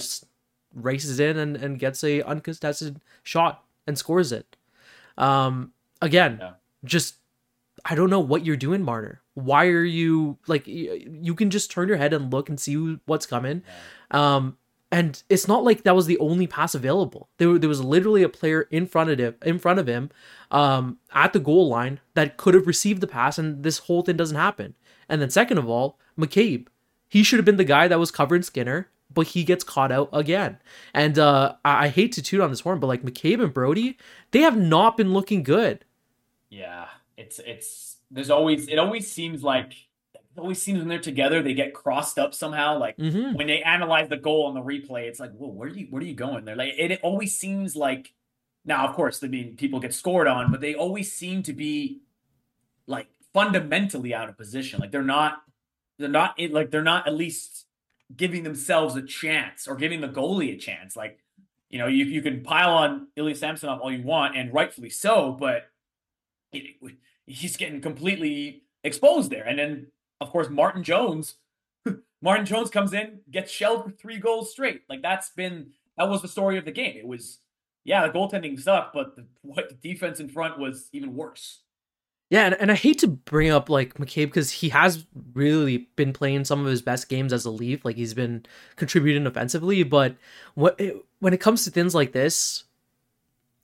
races 0.75 1.19
in 1.19 1.37
and, 1.37 1.57
and 1.57 1.79
gets 1.79 2.03
a 2.03 2.21
uncontested 2.21 3.01
shot 3.23 3.63
and 3.87 3.97
scores 3.97 4.31
it. 4.31 4.55
Um, 5.17 5.71
again, 6.03 6.37
Yeah. 6.39 6.51
just 6.85 7.15
I 7.89 7.95
don't 7.95 8.09
know 8.09 8.19
what 8.19 8.45
you're 8.45 8.57
doing, 8.57 8.83
Marner. 8.83 9.21
Why 9.33 9.67
are 9.67 9.83
you 9.83 10.37
like 10.45 10.67
you 10.67 11.33
can 11.35 11.49
just 11.49 11.71
turn 11.71 11.87
your 11.87 11.97
head 11.97 12.13
and 12.13 12.31
look 12.33 12.49
and 12.49 12.59
see 12.59 12.73
who- 12.73 12.99
what's 13.05 13.25
coming. 13.25 13.63
Um, 14.11 14.57
and 14.91 15.21
it's 15.29 15.47
not 15.47 15.63
like 15.63 15.83
that 15.83 15.95
was 15.95 16.05
the 16.05 16.17
only 16.19 16.47
pass 16.47 16.75
available. 16.75 17.29
There, 17.37 17.57
there 17.57 17.69
was 17.69 17.83
literally 17.83 18.23
a 18.23 18.29
player 18.29 18.63
in 18.71 18.87
front 18.87 19.09
of 19.09 19.19
him, 19.19 19.35
in 19.45 19.59
front 19.59 19.79
of 19.79 19.87
him, 19.87 20.09
um, 20.51 20.97
at 21.13 21.33
the 21.33 21.39
goal 21.39 21.67
line 21.67 21.99
that 22.13 22.37
could 22.37 22.53
have 22.53 22.67
received 22.67 23.01
the 23.01 23.07
pass, 23.07 23.37
and 23.37 23.63
this 23.63 23.79
whole 23.79 24.01
thing 24.01 24.17
doesn't 24.17 24.37
happen. 24.37 24.75
And 25.09 25.21
then 25.21 25.29
second 25.29 25.57
of 25.57 25.67
all, 25.69 25.99
McCabe, 26.17 26.67
he 27.09 27.23
should 27.23 27.37
have 27.37 27.45
been 27.45 27.57
the 27.57 27.63
guy 27.63 27.87
that 27.87 27.99
was 27.99 28.11
covering 28.11 28.43
Skinner, 28.43 28.89
but 29.13 29.27
he 29.27 29.43
gets 29.43 29.63
caught 29.63 29.91
out 29.91 30.09
again. 30.13 30.57
And 30.93 31.19
uh, 31.19 31.55
I, 31.65 31.85
I 31.85 31.87
hate 31.89 32.13
to 32.13 32.21
toot 32.21 32.41
on 32.41 32.49
this 32.49 32.61
horn, 32.61 32.79
but 32.79 32.87
like 32.87 33.03
McCabe 33.03 33.43
and 33.43 33.53
Brodie, 33.53 33.97
they 34.31 34.39
have 34.39 34.57
not 34.57 34.95
been 34.97 35.13
looking 35.13 35.43
good. 35.43 35.83
Yeah, 36.49 36.87
it's 37.17 37.39
it's 37.39 37.97
there's 38.11 38.29
always 38.29 38.67
it 38.67 38.79
always 38.79 39.11
seems 39.11 39.43
like 39.43 39.73
it 40.13 40.39
always 40.39 40.61
seems 40.61 40.79
when 40.79 40.87
they're 40.87 40.99
together 40.99 41.41
they 41.41 41.53
get 41.53 41.73
crossed 41.73 42.19
up 42.19 42.33
somehow. 42.33 42.77
Like 42.77 42.97
hmm 42.97 43.33
when 43.33 43.47
they 43.47 43.61
analyze 43.61 44.07
the 44.09 44.17
goal 44.17 44.45
on 44.45 44.53
the 44.53 44.61
replay, 44.61 45.03
it's 45.03 45.19
like, 45.19 45.31
whoa, 45.31 45.49
where 45.49 45.69
are 45.69 45.73
you 45.73 45.87
where 45.89 46.01
are 46.01 46.05
you 46.05 46.15
going 46.15 46.45
there? 46.45 46.55
Like 46.55 46.73
it, 46.77 46.91
it 46.91 46.99
always 47.03 47.37
seems 47.37 47.75
like 47.75 48.13
now, 48.63 48.87
of 48.87 48.95
course, 48.95 49.23
I 49.23 49.27
mean 49.27 49.55
people 49.55 49.79
get 49.79 49.93
scored 49.93 50.27
on, 50.27 50.51
but 50.51 50.61
they 50.61 50.75
always 50.75 51.11
seem 51.11 51.43
to 51.43 51.53
be 51.53 52.01
like 52.85 53.07
fundamentally 53.33 54.13
out 54.13 54.29
of 54.29 54.37
position. 54.37 54.79
Like 54.79 54.91
they're 54.91 55.03
not 55.03 55.41
they're 55.97 56.09
not 56.09 56.39
like 56.51 56.71
they're 56.71 56.83
not 56.83 57.07
at 57.07 57.13
least 57.13 57.65
giving 58.15 58.43
themselves 58.43 58.95
a 58.95 59.01
chance 59.01 59.67
or 59.67 59.75
giving 59.75 60.01
the 60.01 60.07
goalie 60.07 60.53
a 60.53 60.57
chance. 60.57 60.95
Like, 60.95 61.19
you 61.69 61.77
know, 61.79 61.87
you, 61.87 62.05
you 62.05 62.21
can 62.21 62.41
pile 62.41 62.73
on 62.73 63.07
Ilya 63.15 63.35
Samsonov 63.35 63.81
all 63.81 63.91
you 63.91 64.03
want, 64.03 64.37
and 64.37 64.53
rightfully 64.53 64.89
so, 64.89 65.31
but 65.31 65.69
he's 67.25 67.57
getting 67.57 67.81
completely 67.81 68.63
exposed 68.83 69.31
there. 69.31 69.43
And 69.43 69.59
then, 69.59 69.87
of 70.21 70.31
course, 70.31 70.49
Martin 70.49 70.83
Jones, 70.83 71.35
Martin 72.21 72.45
Jones 72.45 72.69
comes 72.69 72.93
in, 72.93 73.19
gets 73.29 73.51
shelled 73.51 73.83
for 73.83 73.91
three 73.91 74.17
goals 74.17 74.51
straight. 74.51 74.81
Like 74.89 75.01
that's 75.01 75.29
been 75.29 75.71
that 75.97 76.09
was 76.09 76.21
the 76.21 76.27
story 76.27 76.57
of 76.57 76.65
the 76.65 76.71
game. 76.71 76.95
It 76.97 77.07
was, 77.07 77.39
yeah, 77.83 78.05
the 78.05 78.13
goaltending 78.13 78.59
sucked, 78.59 78.93
but 78.93 79.15
the, 79.15 79.25
what 79.41 79.69
the 79.69 79.75
defense 79.75 80.19
in 80.19 80.29
front 80.29 80.59
was 80.59 80.89
even 80.93 81.15
worse. 81.15 81.61
Yeah, 82.29 82.45
and, 82.45 82.55
and 82.59 82.71
I 82.71 82.75
hate 82.75 82.99
to 82.99 83.07
bring 83.07 83.51
up 83.51 83.69
like 83.69 83.93
McCabe 83.95 84.25
because 84.25 84.51
he 84.51 84.69
has 84.69 85.05
really 85.33 85.89
been 85.95 86.11
playing 86.11 86.43
some 86.45 86.59
of 86.59 86.67
his 86.67 86.81
best 86.81 87.07
games 87.07 87.31
as 87.31 87.45
a 87.45 87.51
Leaf. 87.51 87.85
Like 87.85 87.95
he's 87.95 88.13
been 88.13 88.45
contributing 88.75 89.25
offensively, 89.25 89.83
but 89.83 90.15
what 90.53 90.79
it, 90.79 90.97
when 91.19 91.33
it 91.33 91.39
comes 91.39 91.63
to 91.63 91.71
things 91.71 91.95
like 91.95 92.11
this, 92.11 92.65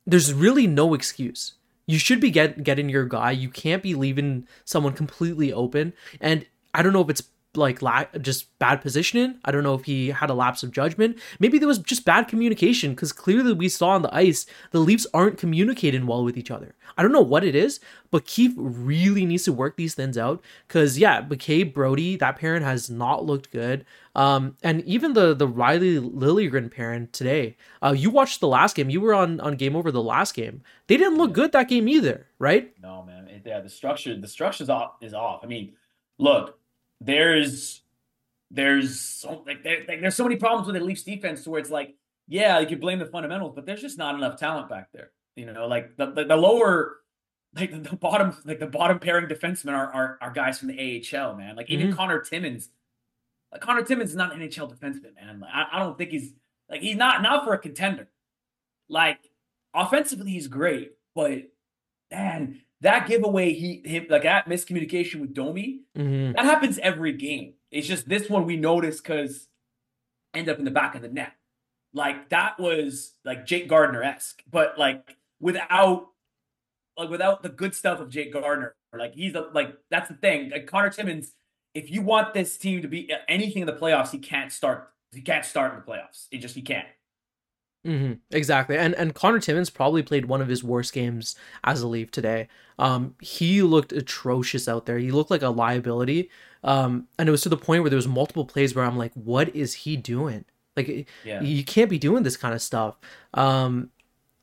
there's 0.07 0.33
really 0.33 0.65
no 0.65 0.93
excuse. 0.93 1.53
You 1.85 1.99
should 1.99 2.21
be 2.21 2.31
get, 2.31 2.63
getting 2.63 2.89
your 2.89 3.05
guy. 3.05 3.31
You 3.31 3.49
can't 3.49 3.83
be 3.83 3.95
leaving 3.95 4.47
someone 4.65 4.93
completely 4.93 5.51
open. 5.51 5.93
And 6.21 6.45
I 6.73 6.81
don't 6.81 6.93
know 6.93 7.01
if 7.01 7.09
it's 7.09 7.23
like 7.55 7.81
la- 7.81 8.05
just 8.21 8.57
bad 8.59 8.81
positioning. 8.81 9.39
I 9.45 9.51
don't 9.51 9.63
know 9.63 9.73
if 9.73 9.85
he 9.85 10.09
had 10.09 10.29
a 10.29 10.33
lapse 10.33 10.63
of 10.63 10.71
judgment. 10.71 11.19
Maybe 11.39 11.57
there 11.57 11.67
was 11.67 11.79
just 11.79 12.05
bad 12.05 12.27
communication 12.27 12.91
because 12.91 13.11
clearly 13.11 13.53
we 13.53 13.69
saw 13.69 13.89
on 13.89 14.01
the 14.01 14.13
ice 14.13 14.45
the 14.71 14.79
Leafs 14.79 15.07
aren't 15.13 15.37
communicating 15.37 16.07
well 16.07 16.23
with 16.23 16.37
each 16.37 16.51
other. 16.51 16.75
I 16.97 17.01
don't 17.01 17.11
know 17.11 17.21
what 17.21 17.43
it 17.43 17.55
is, 17.55 17.79
but 18.11 18.25
Keefe 18.25 18.53
really 18.55 19.25
needs 19.25 19.43
to 19.43 19.53
work 19.53 19.77
these 19.77 19.95
things 19.95 20.17
out 20.17 20.43
because 20.67 20.97
yeah, 20.97 21.21
McCabe 21.21 21.73
Brodie 21.73 22.17
that 22.17 22.37
parent 22.37 22.65
has 22.65 22.89
not 22.89 23.25
looked 23.25 23.51
good. 23.51 23.85
Um, 24.15 24.57
and 24.61 24.81
even 24.83 25.13
the 25.13 25.33
the 25.33 25.47
Rielly 25.47 25.99
Liljegren 25.99 26.71
parent 26.71 27.13
today. 27.13 27.57
Uh, 27.81 27.93
you 27.97 28.09
watched 28.11 28.39
the 28.39 28.47
last 28.47 28.75
game. 28.75 28.89
You 28.89 29.01
were 29.01 29.13
on 29.13 29.39
on 29.39 29.55
game 29.55 29.75
over 29.75 29.91
the 29.91 30.03
last 30.03 30.35
game. 30.35 30.61
They 30.87 30.97
didn't 30.97 31.17
look 31.17 31.33
good 31.33 31.51
that 31.53 31.69
game 31.69 31.87
either, 31.87 32.27
right? 32.39 32.73
No, 32.81 33.03
man. 33.03 33.29
Yeah, 33.45 33.59
the 33.59 33.69
structure 33.69 34.15
the 34.15 34.27
structure's 34.27 34.69
off 34.69 34.93
is 35.01 35.13
off. 35.13 35.41
I 35.43 35.47
mean, 35.47 35.73
look 36.17 36.59
there's 37.01 37.81
there's 38.51 38.99
so 38.99 39.43
like, 39.47 39.63
there, 39.63 39.79
like, 39.87 40.01
there's 40.01 40.15
so 40.15 40.23
many 40.23 40.35
problems 40.35 40.67
with 40.67 40.75
the 40.75 40.83
Leafs 40.83 41.03
defense 41.03 41.43
to 41.43 41.49
where 41.49 41.59
it's 41.59 41.71
like, 41.71 41.95
yeah, 42.27 42.59
you 42.59 42.67
can 42.67 42.79
blame 42.79 42.99
the 42.99 43.05
fundamentals, 43.05 43.53
but 43.55 43.65
there's 43.65 43.81
just 43.81 43.97
not 43.97 44.15
enough 44.15 44.39
talent 44.39 44.69
back 44.69 44.89
there. 44.93 45.11
You 45.35 45.51
know, 45.51 45.67
like 45.67 45.97
the 45.97 46.11
the, 46.11 46.25
the 46.25 46.35
lower 46.35 46.97
like 47.55 47.71
the, 47.71 47.89
the, 47.89 47.95
bottom 47.95 48.35
like 48.45 48.59
the 48.59 48.67
bottom 48.67 48.99
pairing 48.99 49.27
defensemen 49.27 49.73
are, 49.73 49.91
are 49.91 50.17
are 50.21 50.31
guys 50.31 50.59
from 50.59 50.69
the 50.69 51.03
AHL, 51.13 51.35
man. 51.35 51.55
Like 51.55 51.69
even 51.69 51.87
mm-hmm. 51.87 51.95
Connor 51.95 52.19
Timmins. 52.21 52.69
Like 53.51 53.61
Connor 53.61 53.83
Timmins 53.83 54.11
is 54.11 54.15
not 54.15 54.33
an 54.33 54.41
NHL 54.41 54.71
defenseman, 54.71 55.15
man. 55.15 55.39
Like, 55.39 55.51
I, 55.53 55.65
I 55.73 55.79
don't 55.79 55.97
think 55.97 56.11
he's 56.11 56.33
like 56.69 56.81
he's 56.81 56.95
not 56.95 57.21
not 57.21 57.43
for 57.43 57.53
a 57.53 57.59
contender. 57.59 58.07
Like 58.89 59.19
offensively, 59.73 60.31
he's 60.31 60.47
great, 60.47 60.93
but 61.15 61.43
man, 62.11 62.61
that 62.83 63.07
giveaway 63.07 63.53
he 63.53 63.81
him 63.85 64.07
like 64.09 64.23
that 64.23 64.47
miscommunication 64.47 65.21
with 65.21 65.33
Domi, 65.33 65.81
mm-hmm. 65.97 66.33
that 66.33 66.45
happens 66.45 66.77
every 66.79 67.13
game. 67.13 67.53
It's 67.71 67.87
just 67.87 68.07
this 68.07 68.29
one 68.29 68.45
we 68.45 68.57
noticed 68.57 69.03
because 69.03 69.47
end 70.33 70.49
up 70.49 70.59
in 70.59 70.65
the 70.65 70.71
back 70.71 70.95
of 70.95 71.01
the 71.01 71.09
net. 71.09 71.31
Like 71.93 72.29
that 72.29 72.59
was 72.59 73.13
like 73.23 73.45
Jake 73.45 73.67
Gardiner 73.67 74.03
esque, 74.03 74.43
but 74.49 74.77
like 74.77 75.15
without 75.39 76.07
like 76.97 77.09
without 77.09 77.41
the 77.41 77.49
good 77.49 77.73
stuff 77.73 77.99
of 77.99 78.09
Jake 78.09 78.33
Gardiner. 78.33 78.75
Like 78.95 79.15
he's 79.15 79.33
a, 79.33 79.47
like 79.53 79.75
that's 79.89 80.09
the 80.09 80.15
thing. 80.15 80.49
Like 80.49 80.67
Connor 80.67 80.89
Timmins, 80.89 81.31
if 81.73 81.89
you 81.89 82.01
want 82.01 82.33
this 82.33 82.57
team 82.57 82.81
to 82.81 82.87
be 82.87 83.11
anything 83.27 83.61
in 83.61 83.65
the 83.65 83.73
playoffs, 83.73 84.11
he 84.11 84.19
can't 84.19 84.51
start. 84.51 84.89
He 85.11 85.21
can't 85.21 85.45
start 85.45 85.73
in 85.73 85.79
the 85.79 85.85
playoffs. 85.85 86.27
It 86.31 86.39
just 86.39 86.55
he 86.55 86.61
can't. 86.61 86.87
Mm-hmm, 87.85 88.13
exactly, 88.31 88.77
and 88.77 88.95
and 88.95 89.13
Connor 89.13 89.39
Timmins 89.39 89.69
probably 89.69 90.03
played 90.03 90.25
one 90.25 90.41
of 90.41 90.47
his 90.47 90.63
worst 90.63 90.93
games 90.93 91.35
as 91.63 91.81
a 91.81 91.87
Leaf 91.87 92.11
today. 92.11 92.47
Um, 92.79 93.15
he 93.21 93.61
looked 93.61 93.91
atrocious 93.91 94.67
out 94.67 94.85
there. 94.85 94.97
He 94.97 95.11
looked 95.11 95.31
like 95.31 95.41
a 95.41 95.49
liability. 95.49 96.29
Um, 96.63 97.07
and 97.19 97.27
it 97.27 97.31
was 97.31 97.41
to 97.41 97.49
the 97.49 97.57
point 97.57 97.83
where 97.83 97.89
there 97.89 97.97
was 97.97 98.07
multiple 98.07 98.45
plays 98.45 98.73
where 98.73 98.85
I'm 98.85 98.97
like, 98.97 99.13
what 99.13 99.53
is 99.55 99.73
he 99.73 99.97
doing? 99.97 100.45
Like, 100.75 101.07
yeah. 101.23 101.41
you 101.41 101.63
can't 101.63 101.89
be 101.89 101.99
doing 101.99 102.23
this 102.23 102.37
kind 102.37 102.53
of 102.55 102.61
stuff. 102.61 102.97
Um, 103.33 103.91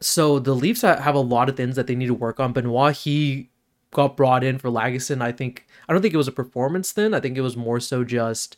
so 0.01 0.39
the 0.39 0.55
Leafs 0.55 0.83
have 0.83 1.15
a 1.15 1.21
lot 1.21 1.49
of 1.49 1.57
things 1.57 1.77
that 1.77 1.87
they 1.87 1.95
need 1.95 2.07
to 2.07 2.15
work 2.15 2.41
on. 2.41 2.53
Benoit, 2.53 2.95
he 2.95 3.51
got 3.91 4.17
brought 4.17 4.45
in 4.45 4.59
for 4.59 4.71
Lagesson. 4.71 5.23
I 5.23 5.33
think 5.33 5.67
I 5.89 5.93
don't 5.93 6.03
think 6.03 6.15
it 6.15 6.19
was 6.19 6.29
a 6.29 6.33
performance 6.33 6.93
thing. 6.93 7.15
I 7.15 7.21
think 7.21 7.37
it 7.37 7.43
was 7.43 7.57
more 7.57 7.81
so 7.81 8.05
just 8.05 8.57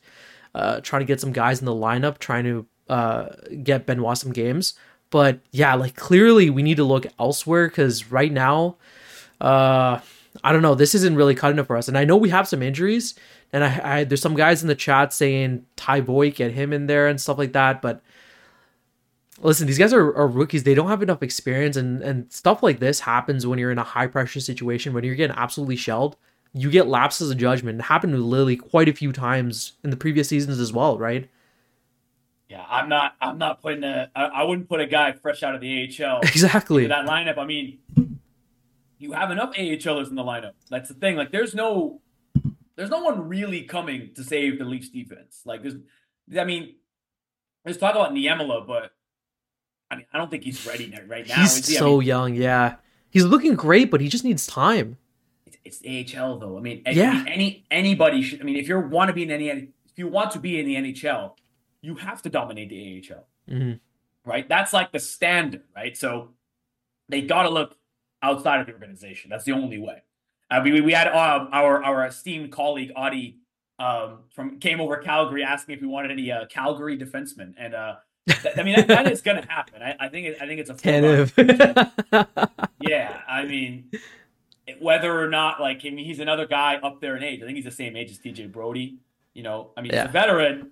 uh, 0.55 0.81
trying 0.81 1.01
to 1.01 1.07
get 1.07 1.21
some 1.21 1.33
guys 1.33 1.61
in 1.61 1.67
the 1.67 1.75
lineup, 1.75 2.19
trying 2.19 2.45
to 2.45 2.67
uh, 2.93 3.35
get 3.63 3.87
Benoit 3.87 4.19
some 4.19 4.33
games. 4.33 4.75
But 5.09 5.41
yeah, 5.51 5.75
like 5.75 5.97
clearly 5.97 6.51
we 6.51 6.63
need 6.63 6.77
to 6.77 6.85
look 6.85 7.07
elsewhere 7.19 7.69
because 7.69 8.11
right 8.11 8.31
now, 8.31 8.77
uh, 9.41 10.01
I 10.45 10.53
don't 10.53 10.61
know, 10.61 10.75
this 10.75 10.95
isn't 10.95 11.17
really 11.17 11.35
cutting 11.35 11.59
it 11.59 11.67
for 11.67 11.79
us. 11.79 11.89
And 11.89 11.97
I 11.97 12.05
know 12.05 12.19
we 12.19 12.29
have 12.29 12.47
some 12.47 12.63
injuries, 12.63 13.15
and 13.51 13.65
I, 13.65 13.81
I 13.85 14.05
there's 14.05 14.21
some 14.21 14.35
guys 14.35 14.61
in 14.61 14.69
the 14.69 14.75
chat 14.75 15.13
saying 15.15 15.65
Ty 15.77 16.03
Voit, 16.03 16.35
get 16.35 16.53
him 16.53 16.73
in 16.73 16.87
there 16.87 17.09
and 17.09 17.19
stuff 17.19 17.39
like 17.39 17.55
that. 17.55 17.81
But 17.81 18.03
listen, 19.41 19.67
these 19.67 19.79
guys 19.79 19.95
are, 19.95 20.15
are 20.15 20.29
rookies. 20.29 20.65
They 20.65 20.75
don't 20.75 20.89
have 20.89 21.03
enough 21.03 21.23
experience, 21.23 21.77
and 21.79 22.03
and 22.03 22.31
stuff 22.31 22.63
like 22.63 22.79
this 22.79 23.01
happens 23.01 23.47
when 23.47 23.59
you're 23.59 23.73
in 23.73 23.79
a 23.79 23.85
high 23.85 24.07
pressure 24.07 24.41
situation 24.41 24.93
when 24.93 25.05
you're 25.05 25.15
getting 25.15 25.37
absolutely 25.37 25.77
shelled. 25.77 26.17
You 26.53 26.71
get 26.71 26.89
lapses 26.89 27.31
of 27.31 27.39
judgment. 27.39 27.81
It 27.81 27.85
happened 27.85 28.13
to 28.13 28.19
Lily 28.19 28.57
quite 28.57 28.89
a 28.91 28.93
few 28.93 29.13
times 29.13 29.73
in 29.83 29.89
the 29.89 29.97
previous 29.97 30.29
seasons 30.29 30.59
as 30.59 30.75
well, 30.75 30.99
right? 30.99 31.31
Yeah, 32.53 32.67
I'm 32.69 32.91
not. 32.91 33.15
I'm 33.19 33.39
not 33.39 33.63
putting 33.63 33.83
a. 33.83 34.11
I, 34.15 34.25
I 34.25 34.43
wouldn't 34.43 34.69
put 34.69 34.79
a 34.79 34.87
guy 34.87 35.13
fresh 35.13 35.43
out 35.43 35.55
of 35.55 35.63
the 35.63 35.89
AHL 35.99 36.21
exactly 36.23 36.87
that 36.87 37.07
lineup. 37.07 37.39
I 37.39 37.47
mean, 37.47 37.79
you 38.99 39.13
have 39.13 39.31
enough 39.31 39.55
AHLers 39.55 40.11
in 40.11 40.17
the 40.17 40.23
lineup. 40.23 40.53
That's 40.69 40.91
the 40.91 40.95
thing. 40.95 41.17
Like, 41.17 41.33
there's 41.33 41.55
no, 41.55 42.03
there's 42.77 42.91
no 42.91 43.03
one 43.03 43.27
really 43.27 43.63
coming 43.63 44.11
to 44.17 44.23
save 44.23 44.59
the 44.59 44.67
Leafs 44.67 44.91
defense. 44.91 45.41
Like, 45.47 45.63
there's, 45.63 45.77
I 46.39 46.45
mean, 46.45 46.75
let's 47.65 47.79
talk 47.79 47.95
about 47.95 48.13
Niemela, 48.13 48.67
but 48.67 48.91
I 49.91 49.97
mean, 49.97 50.07
I 50.13 50.19
don't 50.19 50.31
think 50.31 50.45
he's 50.45 50.67
ready 50.67 50.95
right 51.07 51.27
now. 51.27 51.37
He's 51.37 51.67
he? 51.67 51.77
so 51.77 51.87
I 51.87 51.99
mean, 52.01 52.07
young. 52.07 52.35
Yeah, 52.35 52.75
he's 53.09 53.25
looking 53.25 53.55
great, 53.55 53.91
but 53.91 54.03
he 54.03 54.09
just 54.09 54.25
needs 54.25 54.47
time. 54.47 54.99
It's, 55.47 55.81
it's 55.83 56.15
AHL 56.15 56.39
though. 56.39 56.59
I 56.59 56.61
mean, 56.61 56.83
yeah. 56.85 57.25
any 57.27 57.65
anybody 57.71 58.21
should. 58.21 58.43
I 58.43 58.45
mean, 58.45 58.57
if 58.57 58.69
you 58.69 58.79
want 58.79 59.09
to 59.09 59.15
be 59.15 59.23
in 59.23 59.31
any, 59.31 59.49
if 59.49 59.97
you 59.97 60.07
want 60.07 60.33
to 60.33 60.39
be 60.39 60.61
in 60.61 60.67
the 60.67 60.75
NHL 60.75 61.33
you 61.83 61.97
have 61.97 62.23
to 62.23 62.31
dominate 62.31 62.71
the 62.71 63.05
AHL, 63.11 63.27
mm-hmm. 63.49 64.31
right? 64.31 64.49
That's 64.49 64.73
like 64.73 64.93
the 64.93 65.01
standard, 65.01 65.65
right? 65.77 65.97
So 65.97 66.31
they 67.09 67.21
got 67.21 67.43
to 67.43 67.51
look 67.51 67.77
outside 68.23 68.61
of 68.61 68.67
the 68.67 68.73
organization. 68.73 69.29
That's 69.29 69.45
the 69.45 69.53
only 69.53 69.79
way. 69.79 70.03
Uh, 70.51 70.61
we 70.63 70.81
we 70.81 70.93
had 70.93 71.09
um, 71.09 71.49
our 71.53 71.83
our 71.83 72.07
esteemed 72.07 72.53
colleague 72.53 72.93
Audie 72.97 73.39
um, 73.79 74.21
from 74.35 74.59
Game 74.59 74.81
Over 74.81 74.99
Calgary 74.99 75.43
asking 75.43 75.77
if 75.77 75.81
we 75.81 75.89
wanted 75.89 76.11
any 76.11 76.31
uh, 76.31 76.47
Calgary 76.47 76.97
defensemen, 76.97 77.55
and 77.59 77.75
uh, 77.75 77.97
th- 78.29 78.59
I 78.59 78.63
mean 78.63 78.77
that, 78.77 78.89
that 78.89 79.11
is 79.11 79.23
going 79.23 79.43
to 79.43 79.49
happen. 79.49 79.83
I, 79.83 79.97
I, 79.99 80.09
think 80.09 80.27
it, 80.29 80.39
I 80.41 80.47
think 80.47 80.61
it's 80.61 80.71
a 80.71 80.75
tentative. 80.75 81.33
yeah, 82.81 83.21
I 83.29 83.45
mean 83.45 83.91
whether 84.79 85.21
or 85.21 85.29
not 85.29 85.61
like 85.61 85.81
I 85.85 85.91
mean 85.91 86.05
he's 86.05 86.21
another 86.21 86.47
guy 86.47 86.77
up 86.77 87.01
there 87.01 87.17
in 87.17 87.23
age. 87.23 87.43
I 87.43 87.47
think 87.47 87.57
he's 87.57 87.65
the 87.65 87.71
same 87.71 87.97
age 87.97 88.11
as 88.11 88.19
TJ 88.19 88.53
Brodie. 88.53 88.99
You 89.35 89.43
know, 89.43 89.71
I 89.77 89.81
mean 89.81 89.93
yeah. 89.93 90.03
he's 90.03 90.11
a 90.11 90.13
veteran, 90.13 90.71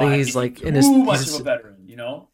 but 0.00 0.16
he's 0.16 0.34
like 0.34 0.62
in 0.62 0.74
his 0.74 0.86
too 0.86 1.04
much 1.04 1.20
he's, 1.20 1.34
of 1.34 1.40
a 1.42 1.44
veteran, 1.44 1.76
you 1.86 1.96
know. 1.96 2.28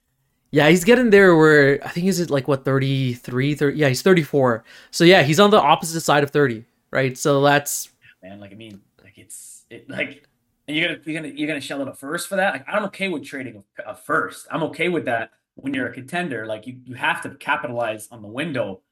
Yeah, 0.51 0.69
he's 0.69 0.85
getting 0.85 1.11
there 1.11 1.37
where 1.37 1.79
I 1.85 1.89
think 1.89 2.05
he's 2.05 2.21
at 2.21 2.31
like 2.31 2.49
what 2.49 2.65
33, 2.65 3.55
30, 3.55 3.77
yeah, 3.77 3.89
he's 3.89 4.03
34. 4.03 4.65
So 4.91 5.05
yeah, 5.05 5.23
he's 5.23 5.39
on 5.41 5.51
the 5.51 5.61
opposite 5.61 6.01
side 6.01 6.23
of 6.23 6.31
30, 6.31 6.65
right? 6.91 7.19
So 7.19 7.43
that's 7.43 7.91
man, 8.23 8.41
like 8.41 8.53
I 8.53 8.55
mean, 8.55 8.81
like 9.03 9.19
it's 9.19 9.65
it 9.71 9.91
like 9.91 10.29
and 10.67 10.77
you're 10.77 10.89
gonna 10.89 11.01
you're 11.05 11.21
gonna 11.23 11.35
you're 11.35 11.49
gonna 11.49 11.61
shell 11.61 11.83
out 11.83 11.89
a 11.89 11.95
first 11.95 12.29
for 12.29 12.37
that. 12.37 12.53
Like 12.53 12.65
I'm 12.69 12.85
okay 12.87 13.09
with 13.09 13.25
trading 13.25 13.65
a, 13.79 13.91
a 13.91 13.95
first. 13.95 14.47
I'm 14.51 14.63
okay 14.65 14.89
with 14.89 15.07
that 15.07 15.33
when 15.55 15.75
you're 15.75 15.89
a 15.89 15.93
contender. 15.93 16.47
Like 16.47 16.67
you 16.67 16.79
you 16.85 16.95
have 16.95 17.23
to 17.23 17.31
capitalize 17.31 18.09
on 18.11 18.23
the 18.23 18.29
window. 18.29 18.83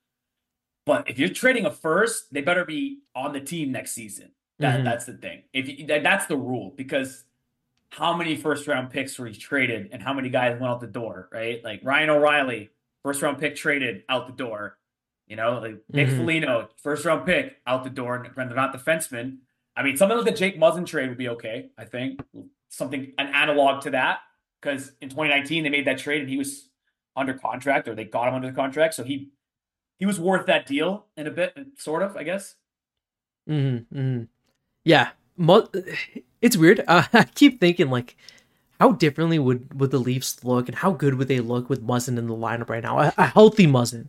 But 0.85 1.09
if 1.11 1.19
you're 1.19 1.29
trading 1.29 1.67
a 1.67 1.71
first, 1.71 2.33
they 2.33 2.41
better 2.41 2.65
be 2.65 3.01
on 3.15 3.33
the 3.33 3.41
team 3.41 3.73
next 3.73 3.93
season. 3.93 4.31
That 4.59 4.77
mm-hmm. 4.77 4.85
that's 4.85 5.05
the 5.05 5.15
thing. 5.15 5.43
If 5.53 5.69
you, 5.69 5.87
that, 5.89 6.03
that's 6.03 6.27
the 6.27 6.37
rule 6.37 6.73
because 6.77 7.25
how 7.91 8.17
many 8.17 8.37
first 8.37 8.67
round 8.67 8.91
picks 8.91 9.19
were 9.19 9.27
he 9.27 9.35
traded 9.35 9.91
and 9.93 10.03
how 10.03 10.13
many 10.13 10.29
guys 10.29 10.61
went 10.61 10.71
out 10.71 10.81
the 10.81 10.87
door, 10.87 11.29
right? 11.33 11.63
Like 11.65 11.81
Ryan 11.83 12.11
O'Reilly, 12.11 12.71
first 13.03 13.23
round 13.23 13.39
pick 13.39 13.57
traded 13.57 14.03
out 14.09 14.27
the 14.27 14.33
door. 14.33 14.79
You 15.27 15.37
know, 15.37 15.59
like 15.59 15.77
Nick 15.93 16.09
mm-hmm. 16.09 16.19
Foligno, 16.19 16.69
first 16.77 17.05
round 17.05 17.27
pick 17.27 17.57
out 17.67 17.83
the 17.83 17.91
door, 17.91 18.17
and 18.17 18.35
they're 18.37 18.57
not 18.57 18.73
defensemen. 18.73 19.39
I 19.77 19.83
mean, 19.83 19.97
something 19.97 20.17
like 20.17 20.27
the 20.27 20.33
Jake 20.33 20.59
Muzzin 20.59 20.87
trade 20.87 21.09
would 21.09 21.19
be 21.19 21.29
okay. 21.31 21.71
I 21.77 21.85
think 21.85 22.21
something 22.69 23.13
an 23.19 23.29
analog 23.29 23.83
to 23.83 23.91
that 23.91 24.21
because 24.61 24.93
in 25.01 25.09
2019 25.09 25.65
they 25.65 25.71
made 25.71 25.87
that 25.87 25.99
trade 25.99 26.21
and 26.21 26.31
he 26.31 26.37
was 26.37 26.69
under 27.17 27.35
contract 27.35 27.89
or 27.89 27.95
they 27.95 28.05
got 28.05 28.29
him 28.29 28.35
under 28.35 28.49
the 28.49 28.55
contract, 28.55 28.95
so 28.95 29.05
he 29.05 29.31
he 29.99 30.07
was 30.07 30.21
worth 30.21 30.47
that 30.47 30.67
deal 30.67 31.07
in 31.17 31.27
a 31.27 31.31
bit, 31.31 31.57
sort 31.79 32.03
of, 32.03 32.17
I 32.17 32.23
guess. 32.23 32.55
Hmm. 33.47 33.79
Mm-hmm. 33.93 34.23
Yeah, 34.85 35.11
it's 36.47 36.57
weird. 36.57 36.83
Uh, 36.89 37.03
I 37.13 37.25
keep 37.25 37.61
thinking 37.61 37.91
like, 37.91 38.17
how 38.81 38.93
differently 38.93 39.39
would 39.39 39.79
would 39.79 39.91
the 39.91 39.99
Leafs 39.99 40.43
look, 40.45 40.69
and 40.69 40.77
how 40.77 40.93
good 40.93 41.15
would 41.15 41.29
they 41.29 41.41
look 41.41 41.69
with 41.69 41.87
Muzzin 41.87 42.17
in 42.19 42.27
the 42.27 42.35
lineup 42.35 42.69
right 42.71 42.83
now? 42.83 42.99
A, 42.99 43.13
a 43.19 43.27
healthy 43.27 43.67
Muzzin, 43.67 44.07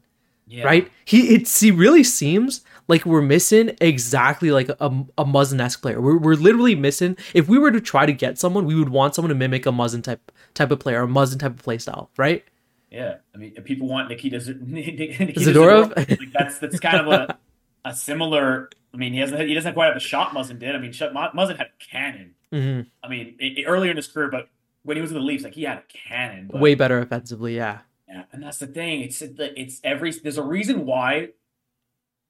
Yeah. 0.47 0.63
right? 0.65 0.89
He 1.05 1.35
it's 1.35 1.59
he 1.59 1.71
really 1.71 2.03
seems 2.03 2.61
like 2.87 3.05
we're 3.05 3.21
missing 3.21 3.75
exactly 3.81 4.51
like 4.51 4.69
a, 4.69 4.75
a 5.17 5.25
Muzzin 5.25 5.59
esque 5.61 5.81
player. 5.81 5.99
We're 6.01 6.17
we're 6.17 6.35
literally 6.35 6.75
missing. 6.75 7.17
If 7.33 7.47
we 7.47 7.57
were 7.57 7.71
to 7.71 7.81
try 7.81 8.05
to 8.05 8.13
get 8.13 8.37
someone, 8.39 8.65
we 8.65 8.75
would 8.75 8.89
want 8.89 9.15
someone 9.15 9.29
to 9.29 9.35
mimic 9.35 9.65
a 9.65 9.69
Muzzin 9.71 10.03
type 10.03 10.31
type 10.53 10.71
of 10.71 10.79
player, 10.79 11.03
a 11.03 11.07
Muzzin 11.07 11.39
type 11.39 11.51
of 11.53 11.63
play 11.63 11.77
style, 11.77 12.09
right? 12.17 12.43
Yeah, 12.91 13.15
I 13.35 13.37
mean, 13.37 13.51
people 13.63 13.87
want 13.89 14.07
Nikita, 14.09 14.39
Z- 14.39 14.55
Nikita 14.61 15.39
Zadorov? 15.39 15.93
Zadorov, 15.93 16.09
like 16.19 16.31
that's 16.33 16.59
that's 16.59 16.79
kind 16.79 17.05
of 17.05 17.07
a, 17.07 17.37
a 17.89 17.95
similar. 17.95 18.69
I 18.93 18.97
mean, 18.97 19.13
he 19.13 19.19
hasn't 19.19 19.41
he 19.41 19.53
doesn't 19.53 19.73
quite 19.73 19.85
have 19.87 19.93
the 19.95 19.99
shot 19.99 20.31
Muzzin 20.31 20.59
did. 20.59 20.75
I 20.75 20.79
mean, 20.79 20.91
Muzzin 20.91 21.57
had 21.57 21.67
a 21.67 21.83
cannon. 21.83 22.35
hmm 22.51 22.81
I 23.03 23.07
mean, 23.07 23.35
i- 23.41 23.55
i- 23.59 23.63
earlier 23.65 23.91
in 23.91 23.97
his 23.97 24.07
career, 24.07 24.29
but 24.29 24.49
when 24.83 24.97
he 24.97 25.01
was 25.01 25.11
in 25.11 25.15
the 25.17 25.23
Leafs, 25.23 25.43
like 25.43 25.53
he 25.55 25.63
had 25.63 25.79
a 25.79 25.83
cannon. 25.87 26.49
But, 26.51 26.61
Way 26.61 26.75
better 26.75 26.99
offensively, 26.99 27.55
yeah. 27.55 27.79
yeah, 28.07 28.23
and 28.31 28.41
that's 28.43 28.57
the 28.59 28.67
thing. 28.67 29.01
It's 29.01 29.21
it's 29.21 29.79
every 29.83 30.11
there's 30.11 30.37
a 30.37 30.43
reason 30.43 30.85
why 30.85 31.29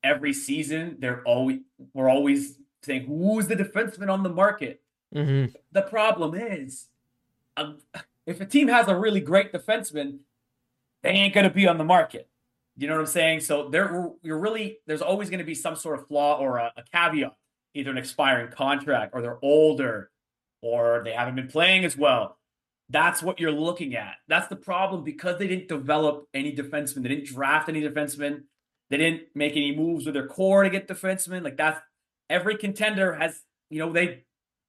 every 0.04 0.34
season 0.34 0.98
they're 1.00 1.22
always 1.24 1.60
we're 1.94 2.10
always 2.10 2.58
saying 2.84 3.06
who's 3.06 3.48
the 3.48 3.56
defenseman 3.56 4.10
on 4.12 4.24
the 4.24 4.30
market. 4.30 4.82
Mm-hmm. 5.16 5.56
The 5.72 5.82
problem 5.84 6.36
is, 6.36 6.88
um, 7.56 7.78
if 8.26 8.42
a 8.42 8.46
team 8.46 8.68
has 8.68 8.88
a 8.88 8.96
really 8.96 9.20
great 9.22 9.52
defenseman, 9.54 10.20
they 11.04 11.10
ain't 11.12 11.34
gonna 11.34 11.50
be 11.50 11.68
on 11.68 11.78
the 11.78 11.84
market. 11.84 12.28
You 12.78 12.88
know 12.88 12.94
what 12.94 13.02
I'm 13.02 13.08
saying? 13.08 13.40
So 13.42 13.70
there, 13.70 14.10
you're 14.22 14.38
really 14.38 14.78
there's 14.86 15.02
always 15.02 15.30
going 15.30 15.40
to 15.40 15.46
be 15.46 15.56
some 15.56 15.76
sort 15.76 16.00
of 16.00 16.08
flaw 16.08 16.38
or 16.38 16.58
a, 16.58 16.72
a 16.78 16.84
caveat, 16.94 17.34
either 17.74 17.90
an 17.90 17.98
expiring 17.98 18.52
contract, 18.52 19.12
or 19.14 19.22
they're 19.22 19.40
older, 19.42 20.12
or 20.62 21.02
they 21.04 21.12
haven't 21.12 21.36
been 21.36 21.48
playing 21.48 21.86
as 21.86 21.98
well. 21.98 22.38
That's 22.90 23.22
what 23.22 23.40
you're 23.40 23.52
looking 23.52 23.96
at. 23.96 24.16
That's 24.28 24.48
the 24.48 24.56
problem 24.56 25.04
because 25.04 25.40
they 25.40 25.48
didn't 25.48 25.68
develop 25.68 26.28
any 26.34 26.56
defensemen. 26.56 27.02
They 27.04 27.10
didn't 27.10 27.26
draft 27.26 27.68
any 27.68 27.82
defensemen. 27.82 28.44
They 28.90 28.98
didn't 28.98 29.24
make 29.36 29.54
any 29.54 29.76
moves 29.76 30.06
with 30.06 30.14
their 30.14 30.28
core 30.28 30.64
to 30.64 30.70
get 30.70 30.88
defensemen. 30.88 31.44
Like 31.44 31.58
that's 31.58 31.82
every 32.30 32.58
contender 32.58 33.14
has, 33.14 33.42
you 33.70 33.80
know, 33.80 33.92
they 33.92 34.24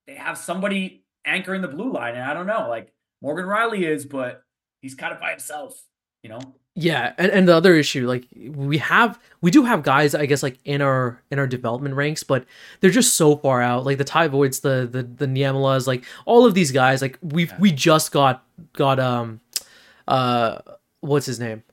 they 0.07 0.15
have 0.15 0.39
somebody 0.39 1.05
anchoring 1.27 1.61
the 1.61 1.69
blue 1.69 1.93
line, 1.93 2.15
and 2.15 2.25
I 2.25 2.33
don't 2.33 2.47
know, 2.47 2.69
like 2.71 2.93
Morgan 3.21 3.45
Rielly 3.45 3.87
is, 3.87 4.07
but 4.07 4.43
he's 4.81 4.95
kind 4.95 5.13
of 5.13 5.21
by 5.21 5.31
himself, 5.31 5.79
you 6.23 6.31
know. 6.31 6.41
Yeah, 6.81 7.13
and, 7.19 7.33
and 7.33 7.49
the 7.49 7.57
other 7.57 7.75
issue, 7.75 8.07
like 8.07 8.25
we 8.37 8.79
have, 8.79 9.19
we 9.41 9.51
do 9.51 9.65
have 9.65 9.83
guys, 9.83 10.15
I 10.15 10.27
guess, 10.27 10.45
like 10.45 10.59
in 10.65 10.81
our 10.81 11.21
in 11.31 11.41
our 11.41 11.47
development 11.49 11.97
ranks, 11.97 12.23
but 12.23 12.45
they're 12.81 12.91
just 12.91 13.15
so 13.15 13.37
far 13.37 13.61
out. 13.61 13.85
Like 13.85 13.99
the 13.99 14.05
Ty 14.05 14.29
Voits, 14.29 14.61
the 14.61 14.89
the 14.91 15.03
the 15.03 15.27
Niemelas, 15.27 15.89
like 15.89 16.05
all 16.25 16.47
of 16.47 16.55
these 16.55 16.71
guys, 16.71 17.03
like 17.03 17.19
we 17.21 17.43
have 17.47 17.51
Yeah. 17.53 17.61
we 17.61 17.73
just 17.73 18.13
got 18.13 18.45
got 18.75 19.01
um, 19.01 19.41
uh, 20.07 20.59
what's 21.01 21.27
his 21.27 21.41
name? 21.41 21.65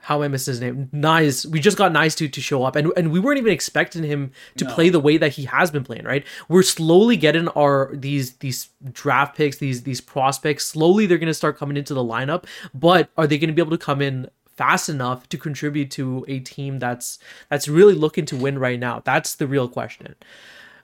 How 0.00 0.16
am 0.16 0.22
I 0.22 0.28
missing 0.28 0.52
his 0.52 0.60
name? 0.62 0.88
Knies. 0.94 1.44
We 1.44 1.60
just 1.60 1.76
got 1.76 1.92
Knies 1.92 2.16
to 2.16 2.28
to 2.28 2.40
show 2.40 2.64
up, 2.64 2.76
and 2.76 2.90
and 2.96 3.12
we 3.12 3.20
weren't 3.20 3.38
even 3.38 3.52
expecting 3.52 4.02
him 4.02 4.32
to 4.56 4.64
No. 4.64 4.72
play 4.74 4.88
the 4.88 5.00
way 5.00 5.18
that 5.18 5.32
he 5.32 5.44
has 5.44 5.70
been 5.70 5.84
playing. 5.84 6.04
Right? 6.04 6.24
We're 6.48 6.62
slowly 6.62 7.18
getting 7.18 7.46
our 7.48 7.90
these 7.94 8.32
these 8.38 8.70
draft 8.90 9.36
picks, 9.36 9.58
these 9.58 9.82
these 9.82 10.00
prospects. 10.00 10.64
Slowly, 10.66 11.04
they're 11.04 11.18
gonna 11.18 11.34
start 11.34 11.58
coming 11.58 11.76
into 11.76 11.92
the 11.92 12.02
lineup, 12.02 12.44
but 12.72 13.10
are 13.18 13.26
they 13.26 13.36
gonna 13.36 13.52
be 13.52 13.60
able 13.60 13.76
to 13.76 13.84
come 13.84 14.00
in? 14.00 14.30
Fast 14.58 14.88
enough 14.88 15.28
to 15.30 15.38
contribute 15.38 15.90
to 15.92 16.24
a 16.28 16.40
team 16.40 16.78
that's 16.80 17.18
that's 17.48 17.66
really 17.68 17.94
looking 17.94 18.26
to 18.26 18.36
win 18.36 18.58
right 18.58 18.78
now 18.80 19.00
that's 19.04 19.36
the 19.36 19.46
real 19.46 19.68
question 19.68 20.14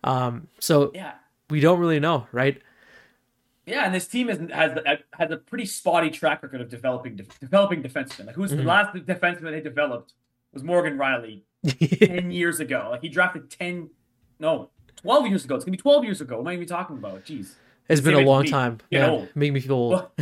um 0.04 0.46
so 0.60 0.92
Yeah, 0.94 1.14
we 1.50 1.58
don't 1.60 1.80
really 1.80 2.00
know 2.00 2.26
right 2.32 2.62
yeah, 3.66 3.84
and 3.86 3.94
this 3.94 4.06
team 4.06 4.28
has 4.28 4.38
has 4.52 4.78
has 5.18 5.30
a 5.30 5.36
pretty 5.38 5.64
spotty 5.64 6.10
track 6.10 6.42
record 6.42 6.60
of 6.60 6.68
developing 6.68 7.18
developing 7.40 7.82
defensemen. 7.82 8.26
Like 8.26 8.34
who's 8.36 8.52
Mhm. 8.52 8.58
the 8.58 8.62
last 8.64 8.94
defenseman 8.94 9.52
they 9.52 9.60
developed 9.62 10.12
was 10.52 10.62
Morgan 10.62 10.98
Rielly 10.98 11.42
ten 11.98 12.30
years 12.30 12.60
ago. 12.60 12.88
Like 12.90 13.00
he 13.00 13.08
drafted 13.08 13.50
ten, 13.50 13.88
no, 14.38 14.68
twelve 14.96 15.26
years 15.26 15.44
ago. 15.46 15.54
It's 15.56 15.64
gonna 15.64 15.76
be 15.78 15.82
twelve 15.82 16.04
years 16.04 16.20
ago. 16.20 16.34
What 16.36 16.42
am 16.42 16.48
I 16.48 16.54
even 16.54 16.66
talking 16.68 16.96
about? 16.98 17.24
Jeez. 17.24 17.54
It's 17.88 18.00
been 18.00 18.14
a 18.14 18.20
long 18.20 18.42
me. 18.42 18.48
time 18.50 18.78
Get 18.90 19.00
yeah 19.00 19.10
old. 19.10 19.28
make 19.34 19.52
me 19.52 19.60
feel 19.60 19.72
old 19.74 19.92
Well, 19.92 20.12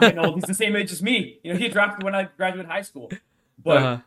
getting 0.00 0.18
old. 0.18 0.34
He's 0.36 0.44
the 0.44 0.54
same 0.54 0.76
age 0.76 0.92
as 0.92 1.02
me. 1.02 1.38
You 1.42 1.52
know, 1.52 1.58
he 1.58 1.68
dropped 1.68 2.02
when 2.02 2.14
I 2.14 2.28
graduated 2.36 2.70
high 2.70 2.82
school. 2.82 3.10
But 3.62 3.76
Uh-huh. 3.76 3.98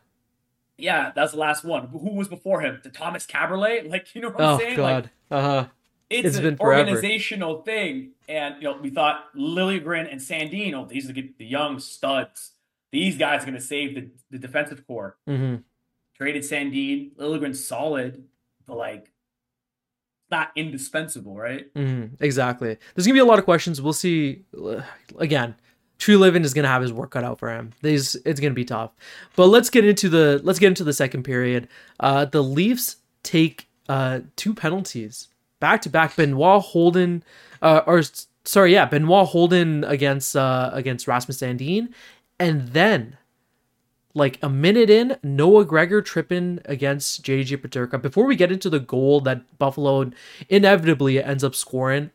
yeah, 0.78 1.12
that's 1.14 1.32
the 1.32 1.38
last 1.38 1.64
one. 1.64 1.88
Who 1.88 2.14
was 2.14 2.28
before 2.28 2.60
him? 2.62 2.80
The 2.82 2.90
Tomas 2.90 3.26
Kaberle? 3.26 3.88
Like, 3.90 4.14
you 4.14 4.22
know 4.22 4.30
what 4.30 4.40
I'm 4.40 4.54
oh 4.54 4.58
saying? 4.58 4.78
Like, 4.78 5.06
uh-huh 5.30 5.66
it's, 6.12 6.36
It's 6.36 6.46
an 6.46 6.58
organizational 6.60 7.62
thing. 7.62 8.12
And 8.28 8.56
you 8.56 8.62
know, 8.64 8.78
we 8.80 8.90
thought 8.90 9.34
Liljegren 9.34 10.10
and 10.10 10.20
Sandino, 10.20 10.88
these 10.88 11.08
are 11.08 11.12
the, 11.12 11.32
the 11.38 11.46
young 11.46 11.78
studs. 11.80 12.52
These 12.90 13.16
guys 13.16 13.42
are 13.42 13.46
going 13.46 13.54
to 13.58 13.60
save 13.60 13.94
the, 13.94 14.10
the 14.30 14.38
defensive 14.38 14.86
core. 14.86 15.16
hmm 15.26 15.56
Traded 16.16 16.42
Sandin, 16.42 17.16
Liljegren's 17.16 17.66
solid, 17.66 18.24
but 18.66 18.76
like 18.76 19.10
not 20.32 20.50
indispensable, 20.56 21.36
right? 21.36 21.66
hmm 21.76 22.06
exactly 22.18 22.76
there's 22.94 23.06
gonna 23.06 23.14
be 23.14 23.20
a 23.20 23.24
lot 23.24 23.38
of 23.38 23.44
questions 23.44 23.80
we'll 23.80 23.92
see 23.92 24.42
again 25.18 25.54
Treliving 25.98 26.44
is 26.44 26.52
gonna 26.52 26.66
have 26.66 26.82
his 26.82 26.92
work 26.92 27.12
cut 27.12 27.22
out 27.22 27.38
for 27.38 27.48
him. 27.48 27.70
These 27.80 28.16
it's 28.24 28.40
gonna 28.40 28.54
be 28.54 28.64
tough. 28.64 28.90
But 29.36 29.46
let's 29.46 29.70
get 29.70 29.84
into 29.84 30.08
the 30.08 30.40
let's 30.42 30.58
get 30.58 30.66
into 30.66 30.82
the 30.82 30.92
second 30.92 31.22
period. 31.22 31.68
Uh 32.00 32.24
the 32.24 32.42
Leafs 32.42 32.96
take 33.22 33.68
uh 33.88 34.20
two 34.34 34.52
penalties 34.52 35.28
back 35.60 35.80
to 35.82 35.88
back. 35.88 36.16
Benoit 36.16 36.60
holding 36.60 37.22
uh 37.60 37.82
or 37.86 38.02
sorry, 38.44 38.72
yeah, 38.72 38.86
Benoit 38.86 39.28
holding 39.28 39.84
against 39.84 40.34
uh 40.34 40.70
against 40.72 41.06
Rasmus 41.06 41.38
Sandin. 41.38 41.92
And 42.40 42.68
then 42.70 43.16
like 44.14 44.38
a 44.42 44.48
minute 44.48 44.90
in, 44.90 45.16
Noah 45.22 45.64
Gregor 45.64 46.02
tripping 46.02 46.60
against 46.64 47.22
JJ 47.24 47.58
Peterka. 47.58 48.00
Before 48.00 48.26
we 48.26 48.36
get 48.36 48.52
into 48.52 48.70
the 48.70 48.80
goal 48.80 49.20
that 49.22 49.58
Buffalo 49.58 50.10
inevitably 50.48 51.22
ends 51.22 51.44
up 51.44 51.54
scoring, 51.54 52.10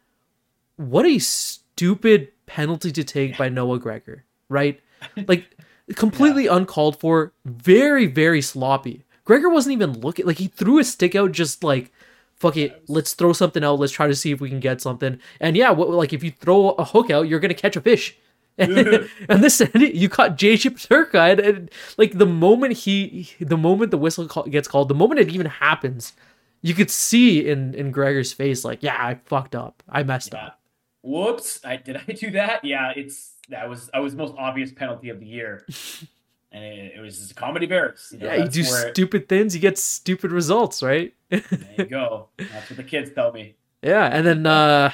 what 0.76 1.06
a 1.06 1.20
stupid 1.20 2.30
penalty 2.46 2.92
to 2.92 3.04
take 3.04 3.38
by 3.38 3.50
Noah 3.50 3.80
Gregor, 3.80 4.26
right? 4.50 4.80
Like 5.28 5.56
completely 5.96 6.48
uncalled 6.48 7.00
for, 7.00 7.34
very 7.46 8.06
very 8.06 8.42
sloppy. 8.42 9.06
Gregor 9.26 9.50
wasn't 9.50 9.74
even 9.74 10.00
looking 10.00 10.26
like 10.26 10.38
he 10.38 10.48
threw 10.48 10.78
his 10.78 10.92
stick 10.92 11.16
out 11.16 11.32
just 11.32 11.64
like 11.64 11.92
fuck 12.38 12.56
it, 12.56 12.84
let's 12.88 13.14
throw 13.14 13.34
something 13.34 13.64
out, 13.64 13.80
let's 13.80 13.92
try 13.92 14.08
to 14.08 14.16
see 14.16 14.32
if 14.32 14.40
we 14.40 14.50
can 14.50 14.60
get 14.60 14.80
something. 14.80 15.20
And 15.40 15.58
yeah, 15.58 15.72
what, 15.72 15.90
like 15.90 16.14
if 16.14 16.24
you 16.24 16.32
throw 16.32 16.70
a 16.72 16.86
hook 16.86 17.10
out, 17.10 17.28
you're 17.28 17.40
going 17.40 17.54
to 17.54 17.56
catch 17.56 17.76
a 17.76 17.82
fish. 17.82 18.16
and 19.30 19.44
this 19.44 19.62
you 19.76 20.10
caught 20.10 20.38
JJ 20.38 20.72
Peterka 20.72 21.32
and, 21.32 21.40
and 21.40 21.72
like 21.98 22.18
the 22.18 22.26
moment 22.26 22.74
he 22.74 23.30
the 23.40 23.58
moment 23.58 23.92
the 23.92 23.98
whistle 23.98 24.28
call, 24.28 24.44
gets 24.44 24.68
called, 24.68 24.88
the 24.90 24.96
moment 24.96 25.20
it 25.20 25.30
even 25.30 25.46
happens, 25.48 26.14
you 26.62 26.74
could 26.74 26.90
see 26.90 27.48
in 27.48 27.74
in 27.76 27.92
Gregor's 27.92 28.34
face 28.34 28.66
like, 28.66 28.82
yeah, 28.82 28.98
I 29.00 29.16
fucked 29.26 29.56
up. 29.56 29.84
I 29.90 30.04
messed 30.04 30.34
Yeah. 30.34 30.48
up. 30.48 30.60
Whoops! 31.04 31.60
I 31.64 31.78
did 31.78 31.98
I 32.08 32.12
do 32.14 32.32
that? 32.32 32.66
Yeah, 32.66 32.92
it's 32.96 33.34
that 33.50 33.70
was 33.70 33.90
I 33.94 34.00
was 34.00 34.16
most 34.16 34.34
obvious 34.38 34.72
penalty 34.74 35.10
of 35.10 35.20
the 35.20 35.26
year, 35.28 35.66
and 36.52 36.64
it, 36.64 36.94
it 36.98 37.00
was 37.00 37.18
just 37.20 37.36
comedy 37.36 37.66
bears. 37.68 38.10
You 38.12 38.18
know, 38.20 38.26
Yeah, 38.26 38.44
you 38.44 38.50
do 38.50 38.64
stupid 38.64 39.30
things, 39.30 39.54
you 39.56 39.62
get 39.62 39.78
stupid 39.78 40.32
results, 40.32 40.82
right? 40.84 41.14
There 41.30 41.42
you 41.78 41.86
go. 41.86 42.30
That's 42.38 42.70
what 42.70 42.78
the 42.78 42.84
kids 42.84 43.12
tell 43.14 43.32
me. 43.32 43.56
Yeah, 43.84 44.06
and 44.08 44.26
then 44.26 44.46
uh 44.48 44.92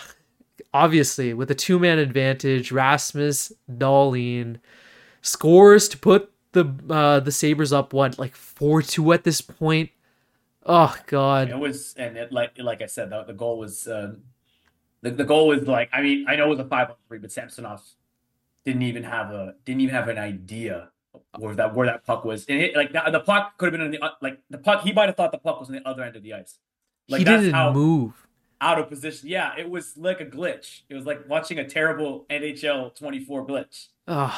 obviously 0.73 1.33
with 1.33 1.51
a 1.51 1.55
two 1.55 1.79
man 1.79 1.99
advantage, 1.99 2.71
Rasmus 2.71 3.53
Dahlin 3.71 4.59
scores 5.21 5.87
to 5.89 5.97
put 5.97 6.31
the 6.53 6.73
uh 6.89 7.19
the 7.19 7.31
Sabres 7.31 7.73
up 7.73 7.93
what 7.93 8.17
like 8.19 8.35
four 8.35 8.81
two 8.81 9.13
at 9.13 9.23
this 9.23 9.41
point. 9.41 9.89
Oh 10.65 10.95
god. 11.07 11.49
It 11.49 11.57
was, 11.57 11.93
and 11.97 12.17
it, 12.17 12.31
like 12.31 12.53
like 12.57 12.81
I 12.81 12.85
said, 12.85 13.09
the, 13.09 13.23
the 13.23 13.33
goal 13.33 13.57
was 13.57 13.87
um, 13.87 14.23
the 15.01 15.11
the 15.11 15.25
goal 15.25 15.47
was 15.47 15.67
like 15.67 15.89
I 15.91 16.01
mean 16.01 16.25
I 16.27 16.35
know 16.35 16.45
it 16.45 16.49
was 16.49 16.59
a 16.59 16.65
five 16.65 16.89
on 16.89 16.95
three, 17.07 17.19
but 17.19 17.31
Samsonov 17.31 17.83
didn't 18.65 18.83
even 18.83 19.03
have 19.03 19.31
a 19.31 19.55
didn't 19.65 19.81
even 19.81 19.95
have 19.95 20.07
an 20.07 20.17
idea 20.17 20.89
where 21.37 21.55
that 21.55 21.75
where 21.75 21.87
that 21.87 22.05
puck 22.05 22.25
was, 22.25 22.45
and 22.45 22.61
it, 22.61 22.75
like 22.75 22.91
the, 22.93 23.01
the 23.11 23.19
puck 23.19 23.57
could 23.57 23.67
have 23.67 23.71
been 23.73 23.81
on 23.81 23.91
the 23.91 24.01
uh, 24.01 24.11
like 24.21 24.39
the 24.49 24.57
puck 24.57 24.83
he 24.83 24.93
might 24.93 25.07
have 25.07 25.15
thought 25.15 25.31
the 25.31 25.37
puck 25.37 25.59
was 25.59 25.69
on 25.69 25.75
the 25.75 25.87
other 25.87 26.03
end 26.03 26.15
of 26.15 26.23
the 26.23 26.33
ice. 26.33 26.57
Like 27.09 27.19
he 27.19 27.25
didn't 27.25 27.51
how 27.51 27.71
move. 27.73 28.27
Out 28.63 28.79
of 28.79 28.87
position. 28.87 29.29
Yeah, 29.29 29.51
it 29.57 29.69
was 29.69 29.97
like 29.97 30.21
a 30.21 30.25
glitch. 30.25 30.81
It 30.89 30.95
was 30.95 31.05
like 31.05 31.27
watching 31.27 31.59
a 31.59 31.67
terrible 31.67 32.25
NHL 32.29 32.95
24 32.95 33.45
glitch, 33.45 33.87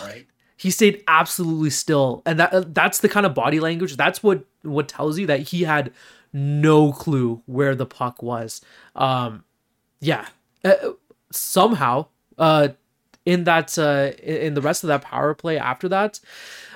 right? 0.03 0.25
he 0.57 0.71
stayed 0.71 1.03
absolutely 1.07 1.69
still 1.69 2.21
and 2.25 2.39
that 2.39 2.73
that's 2.73 2.99
the 2.99 3.09
kind 3.09 3.25
of 3.25 3.33
body 3.33 3.59
language 3.59 3.97
that's 3.97 4.23
what 4.23 4.45
what 4.61 4.87
tells 4.87 5.19
you 5.19 5.27
that 5.27 5.41
he 5.41 5.63
had 5.63 5.91
no 6.31 6.91
clue 6.91 7.41
where 7.45 7.75
the 7.75 7.85
puck 7.85 8.23
was 8.23 8.61
um 8.95 9.43
yeah 9.99 10.27
uh, 10.63 10.73
somehow 11.31 12.05
uh 12.37 12.69
in 13.25 13.43
that 13.43 13.77
uh 13.77 14.11
in 14.21 14.53
the 14.53 14.61
rest 14.61 14.83
of 14.83 14.87
that 14.87 15.01
power 15.01 15.33
play 15.33 15.57
after 15.57 15.89
that 15.89 16.19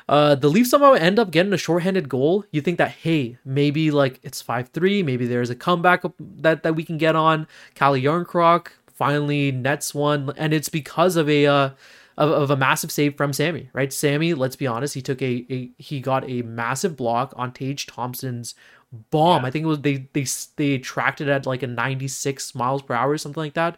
uh 0.08 0.36
the 0.36 0.50
Leafs 0.50 0.72
somehow 0.72 0.94
end 0.94 1.20
up 1.20 1.32
getting 1.32 1.54
a 1.54 1.58
shorthanded 1.58 2.10
goal 2.10 2.44
you 2.52 2.62
think 2.62 2.78
that 2.78 2.92
hey 2.92 3.38
maybe 3.46 3.92
like 3.92 4.20
it's 4.24 4.42
5-3 4.42 5.06
maybe 5.06 5.28
there's 5.28 5.50
a 5.50 5.56
comeback 5.56 6.04
that 6.20 6.64
that 6.64 6.76
we 6.76 6.84
can 6.84 6.98
get 6.98 7.16
on 7.16 7.48
Calle 7.76 7.96
Jarnkrok 7.96 8.70
finally 9.00 9.50
nets 9.50 9.96
one, 9.96 10.32
and 10.36 10.54
it's 10.54 10.68
because 10.68 11.16
of 11.16 11.30
a 11.30 11.48
uh, 11.48 11.70
of, 12.18 12.30
of 12.30 12.52
a 12.52 12.58
massive 12.58 12.92
save 12.92 13.16
from 13.16 13.32
Sammy, 13.32 13.70
right? 13.72 13.92
Sammy, 13.92 14.34
let's 14.34 14.58
be 14.58 14.68
honest, 14.68 14.94
he 14.94 15.02
took 15.02 15.22
a, 15.22 15.46
a 15.50 15.72
he 15.78 16.02
got 16.02 16.30
a 16.30 16.44
massive 16.44 16.98
block 16.98 17.34
on 17.38 17.54
Tage 17.54 17.88
Thompson's 17.88 18.54
bomb. 19.10 19.42
Yeah. 19.42 19.48
I 19.48 19.52
think 19.52 19.64
it 19.64 19.68
was 19.68 19.82
they 19.82 20.10
they 20.12 20.26
they 20.58 20.78
tracked 20.78 21.22
it 21.22 21.30
at 21.30 21.48
like 21.48 21.64
a 21.64 21.68
96 21.68 22.54
miles 22.54 22.84
per 22.84 22.94
hour 22.94 23.12
or 23.12 23.18
something 23.18 23.42
like 23.42 23.54
that. 23.54 23.78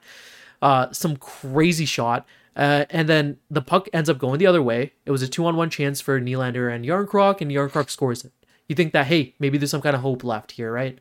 Uh, 0.61 0.91
some 0.91 1.15
crazy 1.17 1.85
shot. 1.85 2.25
Uh, 2.55 2.85
and 2.89 3.07
then 3.07 3.37
the 3.49 3.61
puck 3.61 3.87
ends 3.93 4.09
up 4.09 4.17
going 4.17 4.37
the 4.37 4.47
other 4.47 4.61
way. 4.61 4.93
It 5.05 5.11
was 5.11 5.21
a 5.21 5.27
two 5.27 5.45
on 5.45 5.55
one 5.55 5.69
chance 5.69 6.01
for 6.01 6.19
Nylander 6.19 6.73
and 6.73 6.85
Jarnkrok, 6.85 7.41
and 7.41 7.49
Jarnkrok 7.51 7.89
scores 7.89 8.25
it. 8.25 8.33
You 8.67 8.75
think 8.75 8.93
that 8.93 9.07
hey, 9.07 9.35
maybe 9.39 9.57
there's 9.57 9.71
some 9.71 9.81
kind 9.81 9.95
of 9.95 10.01
hope 10.01 10.23
left 10.23 10.51
here, 10.51 10.71
right? 10.71 10.99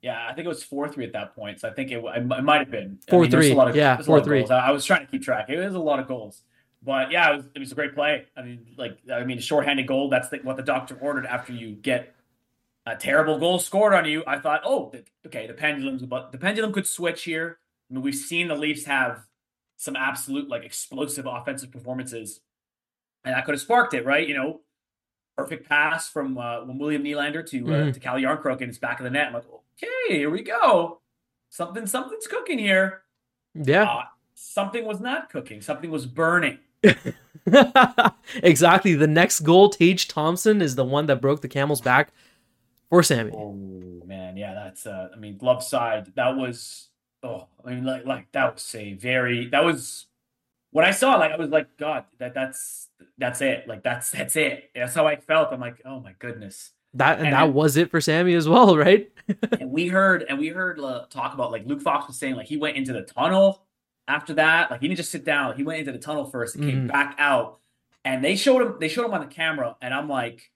Yeah, 0.00 0.26
I 0.28 0.34
think 0.34 0.46
it 0.46 0.48
was 0.48 0.64
four 0.64 0.88
three 0.88 1.04
at 1.04 1.12
that 1.12 1.34
point. 1.34 1.60
So 1.60 1.68
I 1.68 1.72
think 1.72 1.92
it, 1.92 2.02
it 2.04 2.24
might 2.24 2.58
have 2.58 2.70
been 2.70 2.98
I 3.08 3.12
4-3, 3.12 3.52
a 3.52 3.54
lot 3.54 3.68
of- 3.68 3.76
yeah, 3.76 3.94
there's 3.96 4.08
a 4.08 4.10
lot 4.10 4.22
of 4.22 4.26
4-3. 4.26 4.38
goals. 4.40 4.50
I, 4.50 4.58
I 4.58 4.70
was 4.72 4.84
trying 4.84 5.06
to 5.06 5.06
keep 5.06 5.22
track. 5.22 5.48
It 5.48 5.58
was 5.58 5.74
a 5.74 5.78
lot 5.78 6.00
of 6.00 6.08
goals, 6.08 6.42
but 6.82 7.12
yeah, 7.12 7.32
it 7.32 7.36
was, 7.36 7.44
it 7.54 7.58
was 7.60 7.72
a 7.72 7.74
great 7.76 7.94
play. 7.94 8.24
I 8.36 8.42
mean, 8.42 8.66
like 8.76 8.98
I 9.12 9.24
mean, 9.24 9.38
a 9.38 9.40
shorthanded 9.40 9.86
goal. 9.86 10.08
That's 10.08 10.28
the, 10.28 10.38
what 10.38 10.56
the 10.56 10.64
doctor 10.64 10.96
ordered 11.00 11.26
after 11.26 11.52
you 11.52 11.72
get 11.72 12.14
a 12.84 12.96
terrible 12.96 13.38
goal 13.38 13.60
scored 13.60 13.94
on 13.94 14.04
you. 14.04 14.24
I 14.26 14.38
thought, 14.40 14.62
oh, 14.64 14.92
okay, 15.26 15.46
the 15.46 15.54
pendulum's 15.54 16.02
but 16.02 16.32
the 16.32 16.38
pendulum 16.38 16.72
could 16.72 16.86
switch 16.88 17.22
here. 17.22 17.58
I 17.88 17.94
mean, 17.94 18.02
we've 18.02 18.14
seen 18.14 18.48
the 18.48 18.56
Leafs 18.56 18.84
have 18.86 19.24
some 19.76 19.96
absolute 19.96 20.48
like 20.48 20.64
explosive 20.64 21.26
offensive 21.26 21.70
performances, 21.70 22.40
and 23.24 23.34
that 23.34 23.44
could 23.44 23.54
have 23.54 23.60
sparked 23.60 23.94
it, 23.94 24.04
right? 24.04 24.26
You 24.26 24.34
know, 24.34 24.60
perfect 25.36 25.68
pass 25.68 26.08
from 26.08 26.38
uh, 26.38 26.64
William 26.64 27.02
Nylander 27.04 27.44
to 27.50 27.66
uh, 27.66 27.70
Mhm. 27.70 27.94
to 27.94 28.00
Calle 28.00 28.20
Jarnkrok 28.20 28.60
in 28.60 28.68
his 28.68 28.78
back 28.78 29.00
of 29.00 29.04
the 29.04 29.10
net. 29.10 29.28
I'm 29.28 29.34
like, 29.34 29.44
okay, 29.48 30.16
here 30.18 30.30
we 30.30 30.42
go. 30.42 31.00
Something, 31.50 31.86
something's 31.86 32.26
cooking 32.26 32.58
here. 32.58 33.02
Yeah. 33.54 33.82
Uh, 33.84 34.02
something 34.34 34.84
was 34.86 35.00
not 35.00 35.28
cooking. 35.30 35.60
Something 35.60 35.90
was 35.90 36.06
burning. 36.06 36.58
exactly. 38.42 38.94
The 38.94 39.06
next 39.06 39.40
goal, 39.40 39.68
Tage 39.70 40.08
Thompson, 40.08 40.62
is 40.62 40.74
the 40.74 40.84
one 40.84 41.06
that 41.06 41.20
broke 41.20 41.40
the 41.42 41.48
camel's 41.48 41.80
back 41.80 42.12
for 42.88 43.02
Sammy. 43.02 43.32
Oh 43.34 43.52
man, 44.06 44.36
yeah, 44.36 44.54
that's. 44.54 44.86
Uh, 44.86 45.08
I 45.14 45.16
mean, 45.18 45.38
left 45.40 45.62
side. 45.62 46.12
That 46.16 46.36
was. 46.36 46.88
Oh, 47.22 47.46
I 47.64 47.70
mean, 47.70 47.84
like, 47.84 48.04
like 48.04 48.32
that 48.32 48.54
was 48.54 48.74
a 48.74 48.94
very. 48.94 49.46
That 49.48 49.64
was 49.64 50.06
when 50.70 50.84
I 50.84 50.90
saw. 50.90 51.16
Like, 51.16 51.32
I 51.32 51.36
was 51.36 51.50
like, 51.50 51.76
God, 51.78 52.04
that 52.18 52.34
that's 52.34 52.88
that's 53.18 53.40
it. 53.40 53.68
Like, 53.68 53.82
that's 53.82 54.10
that's 54.10 54.36
it. 54.36 54.70
That's 54.74 54.94
how 54.94 55.06
I 55.06 55.16
felt. 55.16 55.52
I'm 55.52 55.60
like, 55.60 55.80
oh 55.84 56.00
my 56.00 56.14
goodness. 56.18 56.70
That 56.94 57.18
and, 57.18 57.28
And 57.28 57.34
that 57.34 57.44
then- 57.46 57.54
was 57.54 57.76
it 57.76 57.90
for 57.90 58.00
Sammy 58.00 58.34
as 58.34 58.48
well, 58.48 58.76
right? 58.86 59.10
and 59.60 59.70
we 59.70 59.86
heard 59.88 60.24
and 60.28 60.38
we 60.38 60.48
heard 60.48 60.78
uh, 60.80 61.06
talk 61.10 61.32
about 61.34 61.50
like 61.52 61.64
Luke 61.66 61.80
Fox 61.80 62.06
was 62.08 62.18
saying 62.18 62.34
like 62.34 62.46
he 62.48 62.56
went 62.56 62.76
into 62.76 62.92
the 62.92 63.02
tunnel 63.02 63.62
after 64.08 64.34
that. 64.34 64.70
Like 64.70 64.80
he 64.80 64.88
didn't 64.88 64.98
just 64.98 65.10
sit 65.12 65.24
down. 65.24 65.56
He 65.56 65.62
went 65.62 65.78
into 65.80 65.92
the 65.92 65.98
tunnel 65.98 66.24
first 66.26 66.56
and 66.56 66.64
came 66.64 66.84
Mhm. 66.84 66.88
back 66.88 67.14
out. 67.18 67.60
And 68.04 68.22
they 68.24 68.34
showed 68.34 68.60
him 68.62 68.76
they 68.80 68.88
showed 68.88 69.04
him 69.06 69.14
on 69.14 69.20
the 69.20 69.26
camera 69.32 69.76
and 69.80 69.94
I'm 69.94 70.08
like 70.08 70.50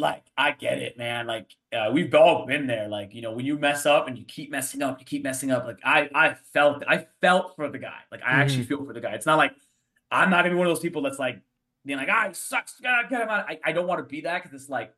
like 0.00 0.24
I 0.36 0.52
get 0.52 0.78
it, 0.78 0.98
man. 0.98 1.26
Like 1.26 1.54
uh, 1.72 1.90
we've 1.92 2.12
all 2.14 2.46
been 2.46 2.66
there. 2.66 2.88
Like, 2.88 3.14
you 3.14 3.22
know, 3.22 3.32
when 3.32 3.46
you 3.46 3.58
mess 3.58 3.86
up 3.86 4.08
and 4.08 4.18
you 4.18 4.24
keep 4.24 4.50
messing 4.50 4.82
up, 4.82 4.98
you 4.98 5.04
keep 5.04 5.22
messing 5.22 5.50
up. 5.50 5.64
Like 5.64 5.78
I 5.84 6.08
I 6.14 6.36
felt 6.52 6.82
I 6.88 7.06
felt 7.20 7.54
for 7.56 7.68
the 7.68 7.78
guy. 7.78 7.98
Like 8.10 8.22
I 8.22 8.32
actually 8.32 8.64
feel 8.64 8.84
for 8.84 8.92
the 8.92 9.00
guy. 9.00 9.12
It's 9.12 9.26
not 9.26 9.36
like 9.36 9.52
I'm 10.10 10.30
not 10.30 10.42
gonna 10.42 10.54
be 10.54 10.58
one 10.58 10.66
of 10.66 10.70
those 10.72 10.82
people 10.82 11.02
that's 11.02 11.18
like 11.18 11.40
being 11.84 11.98
like, 11.98 12.08
ah, 12.10 12.26
he 12.28 12.34
sucks. 12.34 12.80
Gotta 12.80 13.08
get 13.08 13.22
him 13.22 13.28
out. 13.28 13.48
I, 13.48 13.60
I 13.64 13.72
don't 13.72 13.86
want 13.86 14.00
to 14.00 14.04
be 14.04 14.22
that 14.22 14.42
because 14.42 14.60
it's 14.60 14.70
like, 14.70 14.92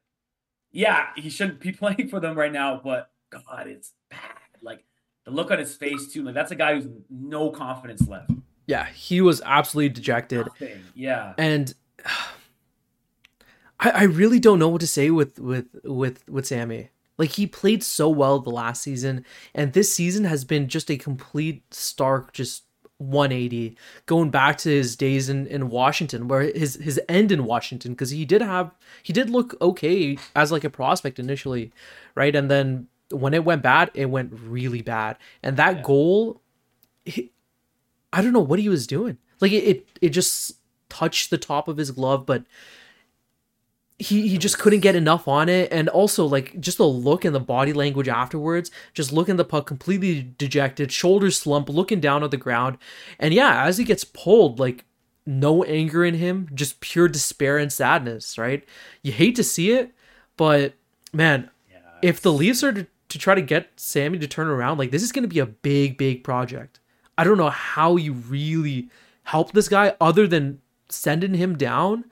yeah, 0.71 1.09
he 1.17 1.29
shouldn't 1.29 1.61
be 1.61 1.73
playing 1.73 2.09
for 2.09 2.21
them 2.21 2.37
right 2.37 2.53
now, 2.53 2.81
but 2.83 3.11
God, 3.31 3.67
it's 3.67 3.93
bad. 4.11 4.21
Like 4.63 4.85
the 5.25 5.31
look 5.31 5.51
on 5.51 5.59
his 5.59 5.75
face 5.75 6.13
too. 6.13 6.23
Like 6.23 6.35
that's 6.35 6.51
a 6.51 6.57
guy 6.57 6.75
who's 6.75 6.89
no 7.11 7.51
confidence 7.51 8.07
left. 8.09 8.31
Yeah, 8.67 8.87
he 8.87 9.21
was 9.21 9.43
absolutely 9.45 9.91
dejected. 9.91 10.47
Nothing. 10.47 10.83
Yeah. 10.95 11.35
and 11.37 11.75
I, 13.83 13.91
I 13.91 14.03
really 14.05 14.39
don't 14.41 14.59
know 14.59 14.69
what 14.69 14.81
to 14.81 14.87
say 14.87 15.11
with 15.11 15.39
with 15.39 15.67
with 15.85 16.29
with 16.29 16.47
Sammy. 16.47 16.91
Like 17.19 17.31
he 17.31 17.47
played 17.47 17.83
so 17.83 18.09
well 18.09 18.39
the 18.39 18.51
last 18.51 18.83
season, 18.83 19.25
and 19.55 19.73
this 19.75 19.93
season 19.95 20.25
has 20.25 20.45
been 20.45 20.69
just 20.69 20.91
a 20.91 20.97
complete 20.97 21.63
stark 21.75 22.33
just 22.33 22.65
180 22.99 23.77
going 24.07 24.31
back 24.31 24.57
to 24.59 24.69
his 24.71 24.95
days 24.95 25.29
in, 25.29 25.47
in 25.49 25.69
Washington 25.71 26.29
where 26.29 26.43
his 26.43 26.77
his 26.77 27.01
end 27.09 27.33
in 27.33 27.45
Washington 27.45 27.93
because 27.93 28.11
he 28.11 28.25
did 28.25 28.41
have 28.41 28.71
he 29.03 29.13
did 29.13 29.29
look 29.29 29.61
okay 29.61 30.17
as 30.37 30.53
like 30.53 30.63
a 30.63 30.71
prospect 30.71 31.19
initially 31.19 31.73
right 32.15 32.37
and 32.37 32.49
then 32.49 32.87
when 33.11 33.35
it 33.35 33.45
went 33.45 33.61
bad 33.61 33.91
it 33.95 34.07
went 34.07 34.33
really 34.33 34.83
bad 34.83 35.17
and 35.43 35.57
that 35.57 35.79
Yeah. 35.79 35.83
goal 35.83 36.41
he, 37.05 37.33
I 38.13 38.23
don't 38.23 38.33
know 38.33 38.41
what 38.41 38.61
he 38.61 38.69
was 38.69 38.87
doing 38.87 39.19
like 39.41 39.51
it, 39.51 39.65
it 39.65 39.89
it 40.01 40.09
just 40.11 40.59
touched 40.89 41.31
the 41.31 41.39
top 41.39 41.67
of 41.67 41.79
his 41.79 41.91
glove 41.91 42.25
but 42.25 42.45
he 44.03 44.29
he 44.29 44.37
just 44.39 44.59
couldn't 44.59 44.81
get 44.81 44.95
enough 44.97 45.27
on 45.29 45.49
it 45.49 45.73
and 45.73 45.89
also 45.89 46.27
like 46.27 46.59
just 46.61 46.79
the 46.79 46.87
look 46.87 47.25
and 47.25 47.35
the 47.35 47.41
body 47.41 47.73
language 47.73 48.09
afterwards 48.09 48.71
just 48.95 49.13
looking 49.13 49.35
at 49.35 49.37
the 49.39 49.45
puck 49.45 49.67
completely 49.67 50.35
dejected 50.39 50.91
shoulders 50.93 51.37
slump 51.37 51.69
looking 51.69 52.01
down 52.01 52.23
at 52.25 52.31
the 52.31 52.37
ground 52.37 52.77
and 53.19 53.33
yeah 53.33 53.65
as 53.65 53.79
he 53.79 53.85
gets 53.85 54.05
pulled 54.05 54.59
like 54.59 54.85
no 55.25 55.63
anger 55.65 56.05
in 56.05 56.15
him 56.15 56.49
just 56.53 56.81
pure 56.81 57.09
despair 57.09 57.57
and 57.57 57.73
sadness 57.73 58.37
right 58.37 58.65
you 59.03 59.13
hate 59.13 59.37
to 59.37 59.45
see 59.45 59.71
it 59.73 59.95
but 60.37 60.75
man 61.13 61.49
Yeah. 61.71 61.79
if 62.03 62.21
the 62.21 62.33
Leafs 62.33 62.63
are 62.65 62.73
to, 62.73 62.87
to 63.09 63.19
try 63.19 63.35
to 63.35 63.43
get 63.43 63.71
Sammy 63.77 64.19
to 64.19 64.27
turn 64.27 64.49
around, 64.49 64.79
like 64.79 64.91
this 64.91 65.03
is 65.03 65.13
going 65.13 65.23
to 65.23 65.29
be 65.29 65.39
a 65.39 65.47
big, 65.47 65.99
big 65.99 66.25
project. 66.25 66.81
I 67.19 67.25
don't 67.25 67.37
know 67.37 67.51
how 67.51 67.97
you 67.97 68.15
really 68.15 68.89
help 69.25 69.53
this 69.53 69.69
guy 69.69 69.95
other 70.01 70.27
than 70.27 70.61
sending 70.89 71.35
him 71.35 71.57
down 71.59 72.07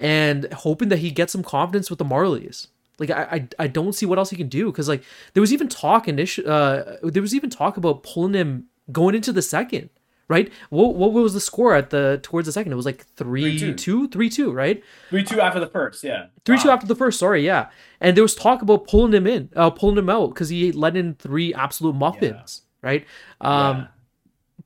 and 0.00 0.52
hoping 0.52 0.88
that 0.88 0.98
he 0.98 1.10
gets 1.10 1.32
some 1.32 1.42
confidence 1.42 1.90
with 1.90 1.98
the 1.98 2.04
Marlies. 2.04 2.68
Like 2.98 3.10
I, 3.10 3.22
I, 3.22 3.48
I 3.60 3.66
don't 3.66 3.92
see 3.94 4.06
what 4.06 4.18
else 4.18 4.30
he 4.30 4.36
can 4.36 4.48
do 4.48 4.66
because 4.66 4.88
like 4.88 5.02
there 5.34 5.40
was 5.40 5.52
even 5.52 5.68
talk 5.68 6.08
initial, 6.08 6.50
uh, 6.50 6.96
there 7.02 7.22
was 7.22 7.34
even 7.34 7.48
talk 7.50 7.76
about 7.76 8.02
pulling 8.02 8.34
him 8.34 8.66
going 8.92 9.14
into 9.14 9.32
the 9.32 9.40
second, 9.40 9.88
right? 10.28 10.52
What 10.68 10.96
what 10.96 11.12
was 11.12 11.32
the 11.32 11.40
score 11.40 11.74
at 11.74 11.88
the 11.90 12.20
towards 12.22 12.44
the 12.46 12.52
second? 12.52 12.72
It 12.72 12.76
was 12.76 12.84
like 12.84 13.06
three 13.16 13.58
3-2. 13.58 13.76
two, 13.78 14.08
three 14.08 14.28
two, 14.28 14.52
right? 14.52 14.82
Three 15.08 15.24
two 15.24 15.40
after 15.40 15.58
the 15.60 15.66
first, 15.66 16.04
yeah. 16.04 16.26
Three 16.44 16.58
two 16.58 16.68
after 16.70 16.86
the 16.86 16.94
first, 16.94 17.18
sorry, 17.18 17.44
yeah. 17.44 17.70
And 18.02 18.16
there 18.16 18.24
was 18.24 18.34
talk 18.34 18.60
about 18.60 18.86
pulling 18.86 19.14
him 19.14 19.26
in, 19.26 19.48
uh, 19.56 19.70
pulling 19.70 19.96
him 19.96 20.10
out 20.10 20.34
because 20.34 20.50
he 20.50 20.70
let 20.72 20.94
in 20.94 21.14
three 21.14 21.54
absolute 21.54 21.94
muffins, 21.94 22.62
right? 22.82 23.06
Um, 23.40 23.78
Yeah. 23.78 23.86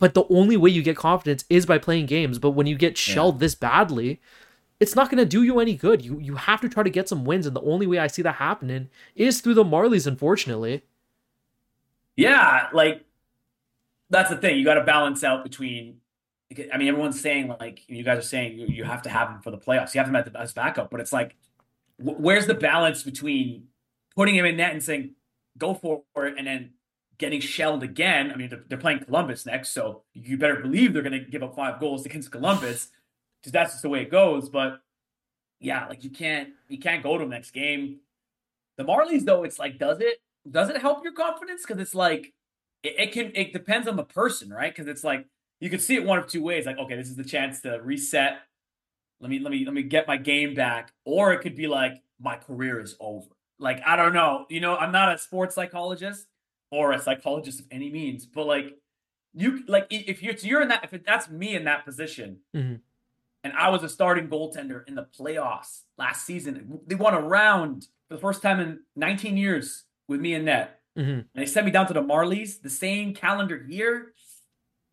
but 0.01 0.15
the 0.15 0.25
only 0.29 0.57
way 0.57 0.71
you 0.71 0.83
get 0.83 0.97
confidence 0.97 1.45
is 1.49 1.67
by 1.67 1.79
playing 1.79 2.07
games. 2.07 2.41
But 2.41 2.51
when 2.51 2.67
you 2.67 2.77
get 2.77 2.99
shelled 2.99 3.39
this 3.39 3.55
badly, 3.55 4.21
it's 4.85 4.95
not 4.97 5.11
going 5.11 5.19
to 5.19 5.25
do 5.27 5.43
you 5.43 5.61
any 5.61 5.75
good. 5.77 6.05
You 6.05 6.19
you 6.21 6.37
have 6.37 6.61
to 6.63 6.69
try 6.69 6.83
to 6.83 6.91
get 6.91 7.09
some 7.09 7.25
wins, 7.25 7.47
and 7.47 7.57
the 7.57 7.63
only 7.63 7.87
way 7.87 7.99
I 7.99 8.07
see 8.09 8.23
that 8.23 8.37
happening 8.37 8.91
is 9.17 9.41
through 9.41 9.55
the 9.55 9.65
Marlies. 9.65 10.07
Unfortunately, 10.07 10.83
Yeah, 12.17 12.69
like 12.73 13.05
that's 14.11 14.31
the 14.31 14.37
thing. 14.37 14.59
You 14.59 14.65
got 14.65 14.75
to 14.75 14.85
balance 14.85 15.25
out 15.25 15.43
between. 15.45 16.01
I 16.73 16.79
mean, 16.79 16.89
everyone's 16.89 17.21
saying 17.21 17.49
like 17.61 17.83
you 17.89 18.05
guys 18.05 18.19
are 18.19 18.23
saying 18.23 18.59
you, 18.59 18.67
you 18.69 18.85
have 18.85 19.03
to 19.03 19.11
have 19.11 19.29
him 19.31 19.41
for 19.41 19.51
the 19.51 19.59
playoffs. 19.59 19.95
You 19.95 20.01
have 20.01 20.09
him 20.09 20.17
at 20.17 20.33
the 20.33 20.39
as 20.39 20.53
backup, 20.53 20.91
but 20.91 21.01
it's 21.01 21.13
like, 21.13 21.37
wh- 21.99 22.21
where's 22.21 22.47
the 22.47 22.55
balance 22.55 23.03
between 23.03 23.69
putting 24.15 24.37
him 24.37 24.45
in 24.47 24.57
net 24.59 24.73
and 24.73 24.83
saying 24.83 25.17
go 25.59 25.75
for 25.75 26.05
it, 26.27 26.35
and 26.39 26.47
then 26.47 26.71
getting 27.19 27.41
shelled 27.41 27.83
again? 27.83 28.31
I 28.33 28.37
mean, 28.37 28.51
they're, 28.51 28.65
they're 28.69 28.79
playing 28.79 29.01
Columbus 29.05 29.47
next, 29.47 29.71
so 29.73 30.03
you 30.13 30.39
better 30.39 30.57
believe 30.57 30.93
they're 30.93 31.03
going 31.03 31.13
to 31.25 31.31
give 31.31 31.43
up 31.43 31.57
five 31.57 31.81
goals 31.81 32.07
against 32.07 32.31
Columbus 32.31 32.89
because 33.45 33.53
that's 33.53 33.73
just 33.75 33.83
the 33.83 33.91
way 33.91 34.01
it 34.01 34.11
goes. 34.11 34.49
But 34.49 34.81
yeah, 35.61 35.87
like 35.87 36.03
you 36.03 36.09
can't 36.11 36.49
you 36.69 36.79
can't 36.79 37.03
go 37.03 37.19
to 37.19 37.27
next 37.27 37.51
game. 37.51 38.01
The 38.79 38.85
Marlies, 38.85 39.25
though, 39.25 39.45
it's 39.45 39.59
like, 39.59 39.79
does 39.79 40.01
it 40.01 40.23
does 40.51 40.71
it 40.71 40.79
help 40.79 41.05
your 41.05 41.13
confidence? 41.13 41.63
Because 41.67 41.81
it's 41.81 41.95
like 41.95 42.33
it, 42.83 42.95
it 42.99 43.13
can 43.13 43.33
it 43.35 43.53
depends 43.53 43.87
on 43.87 43.97
the 43.97 44.05
person, 44.05 44.51
right? 44.51 44.75
Because 44.75 44.89
it's 44.89 45.05
like 45.05 45.27
you 45.61 45.69
could 45.69 45.83
see 45.83 45.95
it 45.95 46.05
one 46.05 46.19
of 46.19 46.27
two 46.27 46.43
ways. 46.43 46.65
Like, 46.65 46.79
okay, 46.79 46.97
this 46.97 47.09
is 47.09 47.17
the 47.17 47.25
chance 47.25 47.61
to 47.61 47.79
reset. 47.83 48.39
Let 49.21 49.31
me 49.31 49.39
let 49.39 49.51
me 49.53 49.65
let 49.67 49.75
me 49.75 49.83
get 49.83 50.09
my 50.09 50.17
game 50.17 50.55
back. 50.55 50.93
Or 51.05 51.33
it 51.35 51.41
could 51.41 51.55
be 51.55 51.67
like 51.67 52.03
my 52.19 52.37
career 52.37 52.81
is 52.81 52.97
over. 52.99 53.29
Like 53.59 53.83
I 53.87 53.97
don't 53.97 54.15
know. 54.15 54.47
You 54.49 54.61
know, 54.61 54.77
I'm 54.77 54.91
not 54.93 55.15
a 55.15 55.19
sports 55.19 55.55
psychologist 55.55 56.27
or 56.71 56.93
a 56.93 56.99
psychologist 56.99 57.61
of 57.61 57.67
any 57.71 57.91
means, 57.91 58.25
but 58.25 58.47
like 58.47 58.77
you 59.33 59.65
like 59.69 59.87
if 59.91 60.23
you're 60.23 60.35
you're 60.35 60.63
in 60.63 60.69
that 60.69 60.89
if 60.93 61.05
that's 61.05 61.29
me 61.29 61.55
in 61.55 61.65
that 61.65 61.85
position, 61.85 62.39
Mhm. 62.55 62.81
And 63.45 63.53
I 63.53 63.69
was 63.69 63.83
a 63.85 63.89
starting 63.89 64.27
goaltender 64.29 64.83
in 64.89 64.95
the 64.97 65.07
playoffs 65.19 65.83
last 65.99 66.25
season. 66.27 66.81
They 66.87 66.97
won 66.97 67.15
a 67.15 67.21
round 67.21 67.87
for 68.09 68.15
the 68.15 68.21
first 68.21 68.43
time 68.43 68.59
in 68.59 68.81
19 68.97 69.37
years 69.37 69.85
with 70.09 70.21
me 70.21 70.35
and 70.35 70.47
net. 70.47 70.81
Mhm. 70.99 71.09
And 71.19 71.27
they 71.35 71.47
sent 71.47 71.67
me 71.67 71.71
down 71.73 71.87
to 71.87 71.93
the 71.95 72.03
Marlies 72.03 72.61
the 72.63 72.71
same 72.71 73.15
calendar 73.15 73.65
year. 73.69 74.15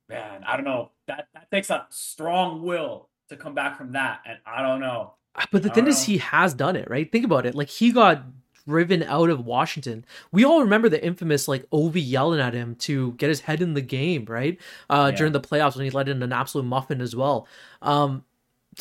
Man, 0.10 0.44
I 0.46 0.56
don't 0.58 0.66
know. 0.66 0.92
That 1.08 1.28
that 1.34 1.50
takes 1.52 1.70
a 1.70 1.88
strong 1.90 2.62
will 2.64 3.10
to 3.30 3.38
come 3.38 3.54
back 3.56 3.78
from 3.78 3.94
that. 3.94 4.22
And 4.26 4.40
I 4.46 4.62
don't 4.62 4.82
know. 4.82 5.14
but 5.52 5.64
the 5.64 5.70
thing 5.70 5.86
don't 5.86 5.94
is, 5.94 6.02
know. 6.08 6.12
he 6.14 6.18
has 6.18 6.54
done 6.54 6.76
it, 6.76 6.90
right? 6.90 7.10
Think 7.10 7.24
about 7.24 7.46
it. 7.46 7.56
Like 7.56 7.70
he 7.70 7.92
got 7.94 8.24
driven 8.68 9.02
out 9.04 9.30
of 9.30 9.46
Washington. 9.46 10.06
We 10.32 10.44
all 10.44 10.62
remember 10.62 10.90
the 10.90 11.04
infamous 11.04 11.48
like 11.48 11.68
Ovi 11.72 12.02
yelling 12.06 12.40
at 12.42 12.54
him 12.54 12.76
to 12.76 13.14
get 13.14 13.30
his 13.30 13.42
head 13.42 13.62
in 13.62 13.74
the 13.74 13.82
game, 13.82 14.26
right? 14.26 14.60
Uh, 14.90 15.10
Yeah. 15.12 15.18
During 15.18 15.34
the 15.34 15.40
playoffs 15.40 15.76
when 15.78 15.86
he 15.86 15.92
let 15.92 16.10
in 16.10 16.22
an 16.22 16.34
absolute 16.34 16.66
muffin 16.66 17.00
as 17.02 17.16
well. 17.16 17.48
Um, 17.82 18.24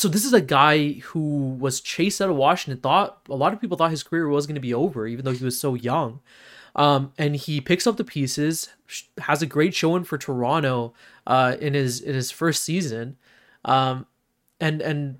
so 0.00 0.08
this 0.08 0.24
is 0.24 0.32
a 0.32 0.40
guy 0.40 0.92
who 0.94 1.56
was 1.60 1.80
chased 1.80 2.22
out 2.22 2.30
of 2.30 2.36
Washington. 2.36 2.80
Thought 2.80 3.20
a 3.28 3.36
lot 3.36 3.52
of 3.52 3.60
people 3.60 3.76
thought 3.76 3.90
his 3.90 4.02
career 4.02 4.28
was 4.28 4.46
going 4.46 4.54
to 4.54 4.60
be 4.60 4.72
over, 4.72 5.06
even 5.06 5.24
though 5.24 5.32
he 5.32 5.44
was 5.44 5.60
so 5.60 5.74
young. 5.74 6.20
Um, 6.74 7.12
and 7.18 7.36
he 7.36 7.60
picks 7.60 7.86
up 7.86 7.96
the 7.96 8.04
pieces, 8.04 8.70
has 9.18 9.42
a 9.42 9.46
great 9.46 9.74
showing 9.74 10.04
for 10.04 10.16
Toronto 10.16 10.94
uh, 11.26 11.56
in 11.60 11.74
his 11.74 12.00
in 12.00 12.14
his 12.14 12.30
first 12.30 12.62
season, 12.62 13.16
um, 13.64 14.06
and 14.60 14.80
and 14.80 15.18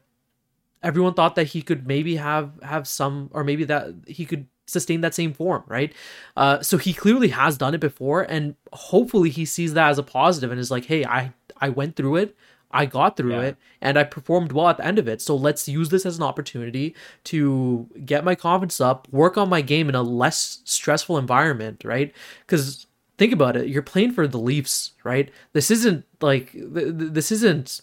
everyone 0.83 1.15
thought 1.15 1.35
that 1.35 1.49
he 1.49 1.61
could 1.61 1.87
maybe 1.87 2.17
have 2.17 2.53
have 2.63 2.89
some 2.89 3.31
or 3.33 3.45
maybe 3.45 3.65
that 3.65 3.89
he 4.07 4.25
could 4.25 4.47
sustain 4.67 5.01
that 5.03 5.15
same 5.15 5.35
form, 5.35 5.65
right? 5.67 5.93
Uh, 6.37 6.63
so 6.63 6.79
he 6.79 6.95
clearly 6.95 7.29
has 7.29 7.59
done 7.59 7.75
it 7.75 7.81
before, 7.81 8.23
and 8.23 8.55
hopefully 8.73 9.29
he 9.29 9.45
sees 9.45 9.75
that 9.75 9.91
as 9.91 9.99
a 9.99 10.03
positive 10.03 10.51
and 10.51 10.61
is 10.61 10.71
like, 10.71 10.87
hey, 10.87 11.05
I 11.05 11.35
I 11.61 11.69
went 11.69 11.97
through 11.97 12.17
it. 12.17 12.37
I 12.73 12.87
got 12.87 13.17
through 13.17 13.33
Yeah. 13.33 13.41
it 13.43 13.57
and 13.81 13.99
I 13.99 14.05
performed 14.05 14.53
well 14.53 14.69
at 14.69 14.77
the 14.77 14.85
end 14.87 14.99
of 14.99 15.09
it. 15.09 15.21
So 15.21 15.35
let's 15.35 15.69
use 15.69 15.89
this 15.89 16.07
as 16.07 16.17
an 16.19 16.23
opportunity 16.23 16.95
to 17.25 17.89
get 18.05 18.25
my 18.25 18.35
confidence 18.35 18.81
up, 18.81 19.09
work 19.11 19.37
on 19.37 19.49
my 19.49 19.61
game 19.61 19.89
in 19.89 19.95
a 19.95 20.03
less 20.03 20.61
stressful 20.65 21.19
environment, 21.19 21.83
right? 21.85 22.13
Because 22.47 22.87
think 23.19 23.33
about 23.33 23.57
it, 23.57 23.69
you're 23.69 23.83
playing 23.83 24.13
for 24.13 24.27
the 24.29 24.39
Leafs, 24.39 24.93
right? 25.05 25.31
This 25.53 25.71
isn't 25.71 26.05
like 26.21 26.53
th- 26.53 26.73
th- 26.75 26.95
this 27.13 27.33
isn't 27.33 27.81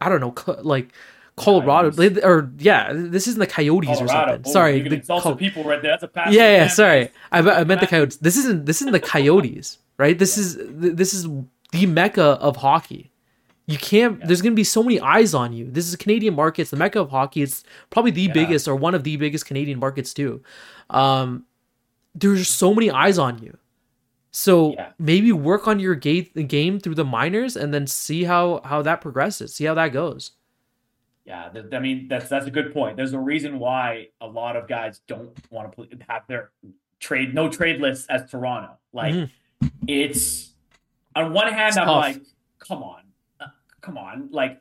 I 0.00 0.08
don't 0.08 0.20
know, 0.20 0.34
like 0.62 0.92
Colorado 1.36 1.90
Coyotes. 1.92 2.22
or 2.24 2.50
yeah, 2.58 2.92
this 2.92 3.26
isn't 3.28 3.38
the 3.40 3.46
Coyotes 3.46 4.00
or 4.00 4.08
something. 4.08 4.42
Oh, 4.46 4.50
sorry, 4.50 4.80
the 4.80 5.00
Col- 5.00 5.36
people 5.36 5.64
right 5.64 5.80
there. 5.80 5.92
That's 5.92 6.02
a 6.02 6.08
pass. 6.08 6.32
yeah, 6.32 6.52
yeah. 6.52 6.58
man. 6.60 6.68
Sorry, 6.70 7.10
I, 7.32 7.38
I 7.38 7.64
meant 7.64 7.80
the 7.80 7.86
Coyotes. 7.86 8.16
This 8.18 8.36
isn't 8.36 8.66
this 8.66 8.80
isn't 8.82 8.92
the 8.92 9.00
Coyotes, 9.00 9.78
right? 9.96 10.18
This 10.18 10.36
is 10.36 10.56
this 10.60 11.14
is 11.14 11.26
the 11.72 11.86
mecca 11.86 12.22
of 12.40 12.56
hockey. 12.56 13.07
You 13.68 13.76
can't. 13.78 14.24
There's 14.26 14.40
gonna 14.42 14.54
be 14.54 14.64
so 14.64 14.82
many 14.82 14.98
eyes 14.98 15.34
on 15.34 15.52
you. 15.52 15.70
This 15.70 15.86
is 15.86 15.94
Canadian 15.96 16.34
market. 16.34 16.62
It's 16.62 16.70
the 16.70 16.76
mecca 16.78 17.00
of 17.00 17.10
hockey. 17.10 17.42
It's 17.42 17.62
probably 17.90 18.10
the 18.10 18.22
Yeah. 18.22 18.32
biggest 18.32 18.66
or 18.66 18.74
one 18.74 18.94
of 18.94 19.04
the 19.04 19.16
biggest 19.16 19.44
Canadian 19.46 19.78
markets 19.78 20.14
too. 20.14 20.42
Um, 20.90 21.44
there's 22.14 22.48
so 22.48 22.74
many 22.74 22.90
eyes 22.90 23.18
on 23.18 23.42
you. 23.42 23.56
So 24.30 24.72
Yeah. 24.72 24.92
maybe 24.98 25.32
work 25.32 25.68
on 25.68 25.80
your 25.80 25.94
ga- 25.94 26.22
game 26.46 26.80
through 26.80 26.94
the 26.94 27.04
minors 27.04 27.56
and 27.56 27.72
then 27.74 27.86
see 27.86 28.24
how 28.24 28.62
how 28.64 28.80
that 28.82 29.00
progresses. 29.02 29.54
See 29.54 29.64
how 29.66 29.74
that 29.74 29.88
goes. 29.92 30.32
Yeah, 31.26 31.50
th- 31.50 31.66
I 31.72 31.78
mean 31.78 32.08
that's 32.08 32.30
that's 32.30 32.46
a 32.46 32.50
good 32.50 32.72
point. 32.72 32.96
There's 32.96 33.12
a 33.12 33.18
reason 33.20 33.58
why 33.58 34.08
a 34.22 34.26
lot 34.26 34.56
of 34.56 34.66
guys 34.66 35.00
don't 35.06 35.30
want 35.50 35.76
to 35.76 35.86
have 36.08 36.22
their 36.26 36.52
trade 37.00 37.34
no 37.34 37.50
trade 37.50 37.82
lists 37.82 38.06
as 38.08 38.30
Toronto. 38.30 38.78
Like 38.94 39.14
Mhm. 39.14 39.30
it's 39.86 40.54
on 41.14 41.34
one 41.34 41.52
hand, 41.52 41.68
It's 41.68 41.76
I'm 41.76 41.86
tough. 41.86 41.96
like, 41.96 42.22
come 42.60 42.82
on, 42.82 43.02
come 43.88 43.96
on, 43.98 44.28
like 44.30 44.60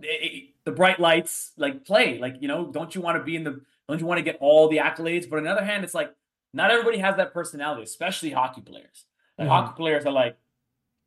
it- 0.00 0.06
it- 0.06 0.48
the 0.64 0.72
bright 0.72 0.98
lights, 1.00 1.52
like 1.56 1.84
play, 1.84 2.18
like 2.18 2.36
you 2.40 2.48
know, 2.48 2.66
don't 2.66 2.94
you 2.94 3.00
want 3.00 3.18
to 3.18 3.24
be 3.24 3.36
in 3.36 3.44
the, 3.44 3.60
don't 3.88 4.00
you 4.00 4.06
want 4.06 4.18
to 4.18 4.22
get 4.22 4.36
all 4.40 4.68
the 4.68 4.78
accolades? 4.78 5.28
But 5.28 5.36
on 5.38 5.44
the 5.44 5.50
other 5.50 5.64
hand, 5.64 5.84
it's 5.84 5.94
like 5.94 6.12
not 6.52 6.70
everybody 6.70 6.98
has 6.98 7.16
that 7.16 7.32
personality, 7.32 7.82
especially 7.82 8.30
hockey 8.30 8.60
players. 8.60 9.06
Like 9.38 9.46
Mhm. 9.48 9.50
hockey 9.50 9.74
players 9.76 10.04
are 10.06 10.12
like, 10.12 10.36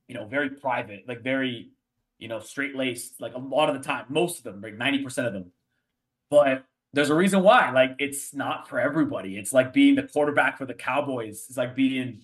you 0.08 0.16
know, 0.16 0.26
very 0.26 0.50
private, 0.50 1.08
like 1.08 1.22
very, 1.22 1.72
you 2.20 2.28
know, 2.28 2.40
straight 2.40 2.76
laced, 2.76 3.20
like 3.22 3.34
a 3.34 3.38
lot 3.40 3.70
of 3.70 3.76
the 3.76 3.82
time, 3.82 4.06
most 4.10 4.38
of 4.40 4.44
them, 4.46 4.62
like 4.62 4.76
90% 4.76 5.28
of 5.28 5.34
them. 5.34 5.52
But 6.30 6.64
there's 6.94 7.10
a 7.10 7.16
reason 7.16 7.44
why. 7.44 7.72
Like 7.72 7.96
it's 8.00 8.34
not 8.34 8.68
for 8.70 8.80
everybody. 8.80 9.38
It's 9.38 9.52
like 9.54 9.74
being 9.74 9.96
the 9.96 10.04
quarterback 10.04 10.58
for 10.58 10.66
the 10.66 10.74
Cowboys. 10.74 11.46
It's 11.50 11.58
like 11.58 11.76
being, 11.76 12.22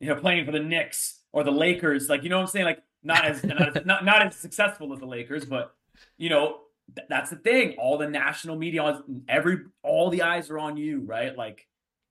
you 0.00 0.08
know, 0.08 0.16
playing 0.16 0.46
for 0.46 0.52
the 0.52 0.60
Knicks 0.60 1.20
or 1.32 1.42
the 1.44 1.50
Lakers. 1.52 2.08
Like, 2.08 2.22
you 2.22 2.28
know 2.28 2.36
what 2.38 2.42
I'm 2.42 2.48
saying? 2.48 2.66
Like 2.66 2.82
not 3.02 3.24
as 3.24 3.42
not 3.44 3.76
as, 3.76 3.84
not, 3.86 4.04
not 4.04 4.26
as 4.26 4.36
successful 4.36 4.92
as 4.92 5.00
the 5.00 5.06
Lakers, 5.06 5.44
but 5.44 5.74
you 6.18 6.28
know, 6.30 6.60
th- 6.94 7.06
that's 7.08 7.30
the 7.30 7.36
thing. 7.36 7.76
All 7.78 7.98
the 7.98 8.08
national 8.08 8.56
media, 8.56 9.02
every 9.28 9.58
all 9.82 10.10
the 10.10 10.22
eyes 10.22 10.50
are 10.50 10.58
on 10.58 10.76
you, 10.76 11.00
right? 11.00 11.36
Like 11.36 11.66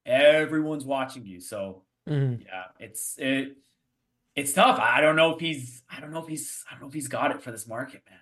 everyone's 0.05 0.85
watching 0.85 1.25
you. 1.25 1.39
So 1.39 1.83
Mhm. 2.09 2.43
yeah, 2.43 2.63
it's 2.79 3.15
it 3.17 3.57
it's 4.35 4.53
tough. 4.53 4.79
I 4.79 5.01
don't 5.01 5.15
know 5.15 5.33
if 5.33 5.39
he's 5.39 5.83
I 5.89 5.99
don't 5.99 6.11
know 6.11 6.21
if 6.23 6.27
he's 6.27 6.63
I 6.69 6.73
don't 6.73 6.81
know 6.81 6.87
if 6.87 6.93
he's 6.93 7.07
got 7.07 7.31
it 7.31 7.41
for 7.41 7.51
this 7.51 7.67
market, 7.67 8.01
man. 8.09 8.19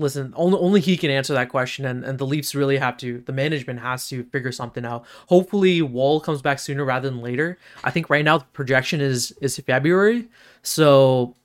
Listen, 0.00 0.32
only 0.34 0.58
only 0.58 0.80
he 0.80 0.96
can 0.96 1.10
answer 1.10 1.34
that 1.34 1.50
question, 1.50 1.84
and, 1.84 2.04
and 2.04 2.18
the 2.18 2.26
Leafs 2.26 2.54
really 2.54 2.78
have 2.78 2.96
to. 2.98 3.22
The 3.26 3.34
management 3.34 3.80
has 3.80 4.08
to 4.08 4.24
figure 4.24 4.50
something 4.50 4.86
out. 4.86 5.04
Hopefully, 5.26 5.82
Woll 5.82 6.20
comes 6.20 6.40
back 6.40 6.58
sooner 6.58 6.86
rather 6.86 7.10
than 7.10 7.20
later. 7.20 7.58
I 7.84 7.90
think 7.90 8.08
right 8.08 8.24
now 8.24 8.38
the 8.38 8.46
projection 8.46 9.02
is 9.02 9.32
is 9.42 9.58
February, 9.58 10.28
so 10.62 11.36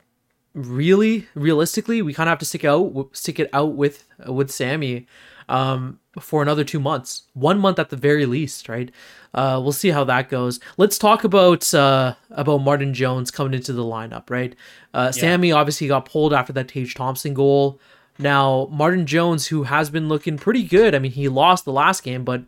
really, 0.53 1.27
realistically, 1.35 2.01
we 2.01 2.13
kind 2.13 2.29
of 2.29 2.31
have 2.31 2.39
to 2.39 2.45
stick 2.45 2.63
out 2.63 3.09
stick 3.11 3.41
it 3.41 3.49
out 3.51 3.75
with 3.75 4.05
with 4.25 4.49
Sammy 4.49 5.05
um, 5.49 5.99
for 6.21 6.41
another 6.41 6.63
two 6.63 6.79
months, 6.79 7.23
one 7.33 7.59
month 7.59 7.77
at 7.77 7.89
the 7.89 7.97
very 7.97 8.25
least, 8.25 8.69
right? 8.69 8.89
Uh, 9.33 9.59
we'll 9.61 9.73
see 9.73 9.89
how 9.89 10.05
that 10.05 10.29
goes. 10.29 10.61
Let's 10.77 10.97
talk 10.97 11.25
about 11.25 11.73
uh, 11.73 12.15
about 12.31 12.59
Martin 12.59 12.93
Jones 12.93 13.31
coming 13.31 13.53
into 13.53 13.73
the 13.73 13.83
lineup, 13.83 14.29
right? 14.29 14.55
Uh, 14.93 15.11
Sammy 15.11 15.51
obviously 15.51 15.89
got 15.89 16.05
pulled 16.05 16.33
after 16.33 16.53
that 16.53 16.69
Tage 16.69 16.95
Thompson 16.95 17.33
goal. 17.33 17.81
Now 18.17 18.67
Martin 18.71 19.05
Jones, 19.05 19.47
who 19.47 19.63
has 19.63 19.89
been 19.89 20.07
looking 20.07 20.37
pretty 20.37 20.63
good, 20.63 20.95
I 20.95 20.99
mean, 20.99 21.11
he 21.11 21.27
lost 21.27 21.65
the 21.65 21.71
last 21.71 22.03
game, 22.03 22.23
but 22.23 22.43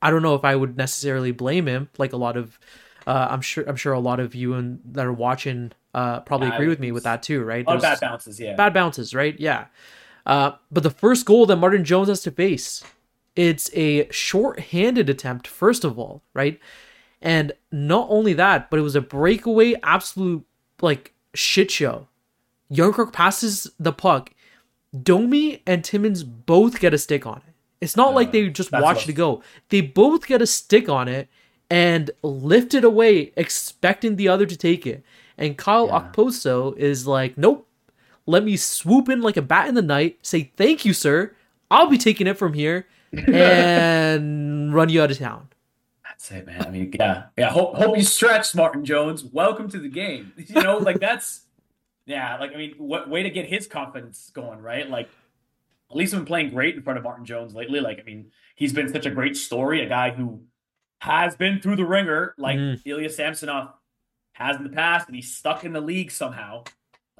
I 0.00 0.10
don't 0.10 0.22
know 0.22 0.34
if 0.34 0.44
I 0.44 0.56
would 0.56 0.76
necessarily 0.76 1.32
blame 1.32 1.66
him. 1.66 1.88
Like 1.98 2.12
a 2.12 2.16
lot 2.16 2.36
of, 2.36 2.58
uh, 3.06 3.28
I'm 3.30 3.40
sure, 3.40 3.64
I'm 3.68 3.76
sure 3.76 3.92
a 3.92 4.00
lot 4.00 4.20
of 4.20 4.34
you 4.34 4.54
and 4.54 4.80
that 4.92 5.04
are 5.06 5.12
watching 5.12 5.72
uh, 5.94 6.20
probably 6.20 6.48
Yeah, 6.48 6.54
agree 6.54 6.68
with 6.68 6.80
me 6.80 6.90
with 6.92 7.04
that 7.04 7.22
too, 7.22 7.42
right? 7.44 7.64
A 7.66 7.68
lot 7.68 7.76
of 7.76 7.82
There's- 7.82 8.00
bad 8.00 8.08
bounces, 8.08 8.40
yeah. 8.40 8.54
bad 8.56 8.74
bounces, 8.74 9.14
right? 9.14 9.38
Yeah. 9.38 9.66
Uh, 10.26 10.52
but 10.72 10.82
the 10.82 10.90
first 10.90 11.26
goal 11.26 11.44
that 11.46 11.56
Martin 11.56 11.84
Jones 11.84 12.08
has 12.08 12.22
to 12.22 12.30
face, 12.30 12.82
it's 13.36 13.70
a 13.74 14.10
short-handed 14.10 15.08
attempt, 15.10 15.46
first 15.46 15.84
of 15.84 15.98
all, 15.98 16.22
right? 16.32 16.58
And 17.20 17.52
not 17.70 18.06
only 18.10 18.32
that, 18.34 18.70
but 18.70 18.78
it 18.78 18.82
was 18.82 18.96
a 18.96 19.00
breakaway, 19.00 19.74
absolute 19.82 20.44
like 20.80 21.12
shit 21.34 21.70
show. 21.70 22.08
Jarnkrok 22.72 23.12
passes 23.12 23.70
the 23.78 23.92
puck. 23.92 24.30
Domi 25.02 25.62
and 25.66 25.84
Timmins 25.84 26.22
both 26.24 26.78
get 26.80 26.94
a 26.94 26.98
stick 26.98 27.26
on 27.26 27.38
it. 27.46 27.54
It's 27.80 27.96
not 27.96 28.14
like 28.14 28.32
they 28.32 28.48
just 28.48 28.72
watched 28.72 29.08
it 29.08 29.12
go. 29.14 29.42
They 29.68 29.80
both 29.80 30.26
get 30.26 30.40
a 30.40 30.46
stick 30.46 30.88
on 30.88 31.08
it 31.08 31.28
and 31.68 32.10
lift 32.22 32.72
it 32.74 32.84
away, 32.84 33.32
expecting 33.36 34.16
the 34.16 34.28
other 34.28 34.46
to 34.46 34.56
take 34.56 34.86
it. 34.86 35.04
And 35.36 35.58
Kyle 35.58 35.86
Yeah. 35.88 36.00
Okposo 36.12 36.76
is 36.78 37.06
like, 37.06 37.36
nope. 37.36 37.68
Let 38.26 38.44
me 38.44 38.56
swoop 38.56 39.08
in 39.10 39.20
like 39.20 39.36
a 39.36 39.42
bat 39.42 39.68
in 39.68 39.74
the 39.74 39.82
night, 39.82 40.18
say 40.22 40.52
thank 40.56 40.84
you, 40.86 40.94
sir. 40.94 41.34
I'll 41.70 41.88
be 41.90 41.98
taking 41.98 42.26
it 42.26 42.38
from 42.38 42.54
here 42.54 42.86
and 43.12 44.74
run 44.74 44.88
you 44.88 45.02
out 45.02 45.10
of 45.10 45.18
town. 45.18 45.48
That's 46.04 46.30
it, 46.30 46.46
man. 46.46 46.62
I 46.64 46.70
mean, 46.70 46.92
yeah, 46.98 47.24
yeah. 47.36 47.50
Hope 47.50 47.74
hope 47.74 47.96
you 47.96 48.02
stretch, 48.02 48.54
Martin 48.54 48.84
Jones. 48.84 49.24
Welcome 49.24 49.68
to 49.70 49.78
the 49.78 49.88
game. 49.88 50.32
You 50.48 50.62
know, 50.62 50.78
like 50.78 51.00
that's 51.00 51.42
yeah. 52.06 52.36
Like 52.38 52.52
I 52.52 52.56
mean, 52.56 52.74
what 52.78 53.08
way 53.08 53.22
to 53.22 53.30
get 53.30 53.46
his 53.46 53.66
confidence 53.66 54.30
going, 54.34 54.60
right? 54.60 54.88
Like 54.88 55.08
at 55.90 55.96
least 55.96 56.12
been 56.12 56.24
playing 56.24 56.50
great 56.50 56.74
in 56.74 56.82
front 56.82 56.98
of 56.98 57.04
Martin 57.04 57.24
Jones 57.24 57.54
lately. 57.54 57.80
Like 57.80 58.00
I 58.00 58.02
mean, 58.02 58.30
he's 58.54 58.72
been 58.72 58.92
such 58.92 59.06
a 59.06 59.10
great 59.10 59.36
story. 59.36 59.82
A 59.82 59.88
guy 59.88 60.10
who 60.10 60.42
has 61.00 61.36
been 61.36 61.60
through 61.60 61.76
the 61.76 61.84
ringer, 61.84 62.34
like 62.38 62.56
Mm. 62.58 62.80
Ilya 62.84 63.10
Samsonov 63.10 63.74
has 64.32 64.56
in 64.56 64.64
the 64.64 64.70
past, 64.70 65.06
and 65.06 65.14
he's 65.14 65.34
stuck 65.34 65.64
in 65.64 65.72
the 65.72 65.80
league 65.80 66.10
somehow. 66.10 66.64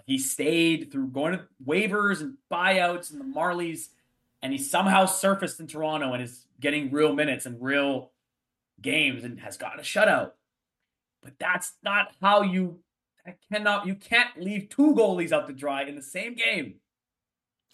He 0.07 0.18
stayed 0.18 0.91
through 0.91 1.09
going 1.09 1.32
to 1.32 1.45
waivers 1.66 2.20
and 2.20 2.35
buyouts 2.51 3.11
and 3.12 3.20
the 3.20 3.24
Marlies, 3.24 3.89
and 4.43 4.53
he 4.53 4.59
somehow 4.59 5.07
surfaced 5.07 5.61
in 5.61 5.66
Toronto 5.66 6.12
and 6.12 6.22
is 6.22 6.47
getting 6.61 6.91
real 6.91 7.14
minutes 7.14 7.47
and 7.47 7.61
real 7.62 8.11
games 8.80 9.24
and 9.24 9.41
has 9.41 9.57
gotten 9.57 9.80
a 9.80 9.82
shutout. 9.82 10.32
But 11.22 11.39
that's 11.39 11.72
not 11.82 12.09
how 12.20 12.43
you 12.43 12.80
that 13.25 13.39
cannot 13.51 13.87
you 13.87 13.95
can't 13.95 14.41
leave 14.41 14.68
two 14.68 14.95
goalies 14.95 15.33
out 15.33 15.47
to 15.47 15.53
dry 15.53 15.85
in 15.85 15.97
the 15.97 16.03
same 16.03 16.35
game. 16.35 16.75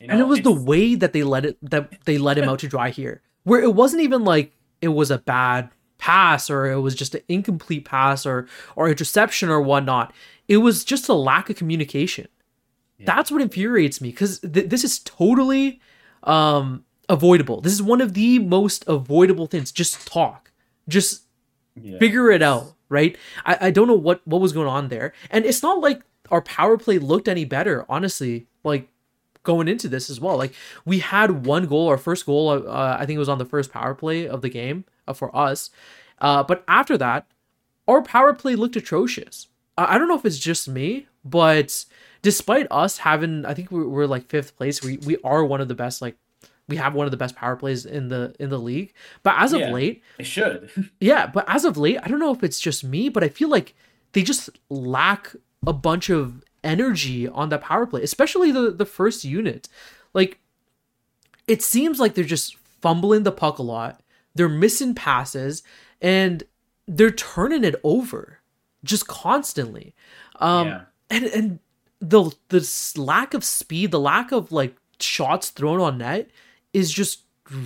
You 0.00 0.06
and 0.08 0.12
it 0.12 0.22
know, 0.22 0.26
was 0.28 0.40
the 0.40 0.52
way 0.52 0.94
that 0.94 1.12
they 1.12 1.22
let 1.22 1.44
it 1.44 1.58
that 1.70 2.04
they 2.04 2.18
let 2.18 2.38
him 2.38 2.48
out 2.48 2.60
to 2.60 2.68
dry 2.68 2.90
here, 2.90 3.22
where 3.44 3.62
it 3.62 3.74
wasn't 3.74 4.02
even 4.02 4.24
like 4.24 4.52
it 4.80 4.88
was 4.88 5.10
a 5.10 5.18
bad 5.18 5.70
pass 5.98 6.48
or 6.48 6.66
it 6.66 6.80
was 6.80 6.94
just 6.94 7.14
an 7.14 7.20
incomplete 7.28 7.84
pass 7.84 8.24
or 8.24 8.46
or 8.76 8.88
interception 8.88 9.50
or 9.50 9.60
whatnot. 9.60 10.14
It 10.48 10.58
was 10.58 10.84
just 10.84 11.08
a 11.08 11.14
lack 11.14 11.50
of 11.50 11.56
communication. 11.56 12.28
Yeah. 12.98 13.06
That's 13.06 13.30
what 13.30 13.42
infuriates 13.42 14.00
me 14.00 14.10
because 14.10 14.40
th- 14.40 14.68
this 14.68 14.84
is 14.84 15.00
totally 15.00 15.80
um 16.22 16.84
avoidable. 17.08 17.60
This 17.60 17.72
is 17.72 17.82
one 17.82 18.00
of 18.00 18.14
the 18.14 18.38
most 18.38 18.84
avoidable 18.86 19.46
things. 19.46 19.70
Just 19.72 20.06
talk. 20.06 20.50
Just 20.88 21.24
yeah. 21.74 21.98
figure 21.98 22.30
it 22.30 22.40
out, 22.42 22.74
right? 22.90 23.16
I, 23.46 23.58
I 23.62 23.70
don't 23.70 23.88
know 23.88 23.94
what 23.94 24.20
what 24.26 24.42
was 24.42 24.52
going 24.52 24.68
on 24.68 24.88
there, 24.88 25.14
and 25.30 25.46
it's 25.46 25.62
not 25.62 25.80
like 25.80 26.02
our 26.30 26.42
power 26.42 26.76
play 26.76 26.98
looked 26.98 27.28
any 27.28 27.46
better, 27.46 27.86
honestly. 27.88 28.46
Like 28.62 28.88
going 29.42 29.68
into 29.68 29.88
this 29.88 30.10
as 30.10 30.20
well, 30.20 30.36
like 30.36 30.52
we 30.84 30.98
had 30.98 31.46
one 31.46 31.66
goal, 31.66 31.88
our 31.88 31.96
first 31.96 32.26
goal. 32.26 32.50
Uh, 32.50 32.96
I 33.00 33.06
think 33.06 33.16
it 33.16 33.20
was 33.20 33.28
on 33.30 33.38
the 33.38 33.46
first 33.46 33.72
power 33.72 33.94
play 33.94 34.28
of 34.28 34.42
the 34.42 34.50
game 34.50 34.84
uh, 35.08 35.14
for 35.14 35.34
us. 35.34 35.70
Uh, 36.18 36.42
but 36.42 36.62
after 36.68 36.98
that, 36.98 37.26
our 37.88 38.02
power 38.02 38.34
play 38.34 38.54
looked 38.54 38.76
atrocious. 38.76 39.48
I 39.78 39.96
don't 39.96 40.08
know 40.08 40.18
if 40.18 40.26
it's 40.26 40.38
just 40.38 40.68
me, 40.68 41.06
but 41.24 41.86
despite 42.20 42.66
us 42.70 42.98
having, 42.98 43.46
I 43.46 43.54
think 43.54 43.70
we're, 43.70 43.88
we're 43.88 44.06
like 44.06 44.28
fifth 44.28 44.56
place. 44.56 44.82
We 44.82 44.98
we 44.98 45.16
are 45.24 45.42
one 45.44 45.62
of 45.62 45.68
the 45.68 45.74
best. 45.74 46.02
Like 46.02 46.16
we 46.70 46.76
have 46.76 46.94
one 46.94 47.06
of 47.06 47.10
the 47.10 47.16
best 47.18 47.36
power 47.36 47.56
plays 47.56 47.84
in 47.84 48.08
the 48.08 48.34
in 48.40 48.48
the 48.48 48.58
league. 48.58 48.94
But 49.22 49.34
as 49.38 49.52
of 49.52 49.60
Yeah. 49.60 49.70
late, 49.72 50.02
It 50.18 50.24
should. 50.26 50.70
yeah, 51.00 51.26
but 51.26 51.44
as 51.46 51.64
of 51.66 51.76
late, 51.76 51.98
I 52.02 52.08
don't 52.08 52.18
know 52.20 52.32
if 52.32 52.42
it's 52.42 52.60
just 52.60 52.82
me, 52.82 53.08
but 53.10 53.22
I 53.22 53.28
feel 53.28 53.48
like 53.50 53.74
they 54.12 54.22
just 54.22 54.48
lack 54.70 55.34
a 55.66 55.72
bunch 55.74 56.08
of 56.10 56.42
energy 56.64 57.28
on 57.28 57.48
that 57.50 57.60
power 57.60 57.86
play, 57.86 58.02
especially 58.02 58.50
the 58.52 58.70
the 58.70 58.86
first 58.86 59.24
unit. 59.24 59.68
Like 60.14 60.38
it 61.46 61.62
seems 61.62 61.98
like 62.00 62.14
they're 62.14 62.24
just 62.24 62.56
fumbling 62.80 63.24
the 63.24 63.32
puck 63.32 63.58
a 63.58 63.62
lot. 63.62 64.00
They're 64.34 64.48
missing 64.48 64.94
passes 64.94 65.62
and 66.00 66.44
they're 66.86 67.10
turning 67.10 67.64
it 67.64 67.74
over 67.84 68.38
just 68.84 69.06
constantly. 69.06 69.94
Um 70.38 70.66
Yeah. 70.68 70.80
and 71.10 71.24
and 71.26 71.58
the 72.00 72.30
the 72.48 72.62
lack 72.96 73.34
of 73.34 73.44
speed, 73.44 73.90
the 73.90 74.00
lack 74.00 74.32
of 74.32 74.52
like 74.52 74.76
shots 74.98 75.50
thrown 75.50 75.80
on 75.80 75.98
net 75.98 76.30
is 76.72 76.90
just 76.92 77.20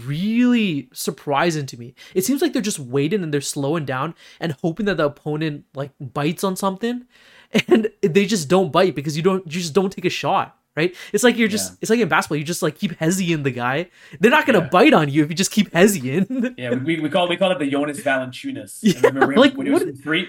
really 0.09 0.89
surprising 0.93 1.67
to 1.67 1.79
me. 1.79 1.95
It 2.15 2.25
seems 2.25 2.41
like 2.43 2.53
they're 2.53 2.63
just 2.63 2.79
waiting 2.79 3.23
and 3.23 3.33
they're 3.33 3.41
slowing 3.41 3.85
down 3.85 4.15
and 4.41 4.53
hoping 4.63 4.87
that 4.87 4.97
the 4.97 5.07
opponent 5.07 5.65
like 5.75 5.91
bites 6.01 6.43
on 6.45 6.57
something 6.57 7.05
and 7.69 7.89
they 8.03 8.25
just 8.27 8.49
don't 8.49 8.73
bite 8.73 8.95
because 8.95 9.17
you 9.17 9.23
don't 9.23 9.45
you 9.47 9.53
just 9.61 9.75
don't 9.75 9.91
take 9.93 10.05
a 10.07 10.11
shot, 10.11 10.57
right? 10.77 10.95
It's 11.13 11.23
like 11.23 11.37
you're 11.37 11.49
just 11.49 11.73
Yeah. 11.73 11.77
it's 11.83 11.91
like 11.91 12.01
in 12.01 12.09
basketball, 12.09 12.39
you 12.39 12.45
just 12.45 12.63
like 12.63 12.79
keep 12.79 12.93
hezzying 12.99 13.43
the 13.45 13.51
guy. 13.51 13.91
They're 14.21 14.31
not 14.31 14.47
gonna 14.47 14.61
Yeah. 14.61 14.69
bite 14.69 14.95
on 14.95 15.11
you 15.11 15.23
if 15.23 15.29
you 15.29 15.37
just 15.37 15.51
keep 15.51 15.71
hezzying. 15.73 16.55
Yeah, 16.59 16.75
we, 16.75 17.01
we 17.01 17.09
call 17.11 17.29
we 17.29 17.37
call 17.37 17.53
it 17.53 17.59
the 17.59 17.69
Jonas 17.71 18.01
Valanciunas. 18.01 18.79
Yeah, 18.83 19.01
Remember 19.09 19.37
like, 19.37 19.55
when 19.55 19.67
he 19.67 19.73
was 19.73 19.85
what- 19.85 19.99
three? 19.99 20.29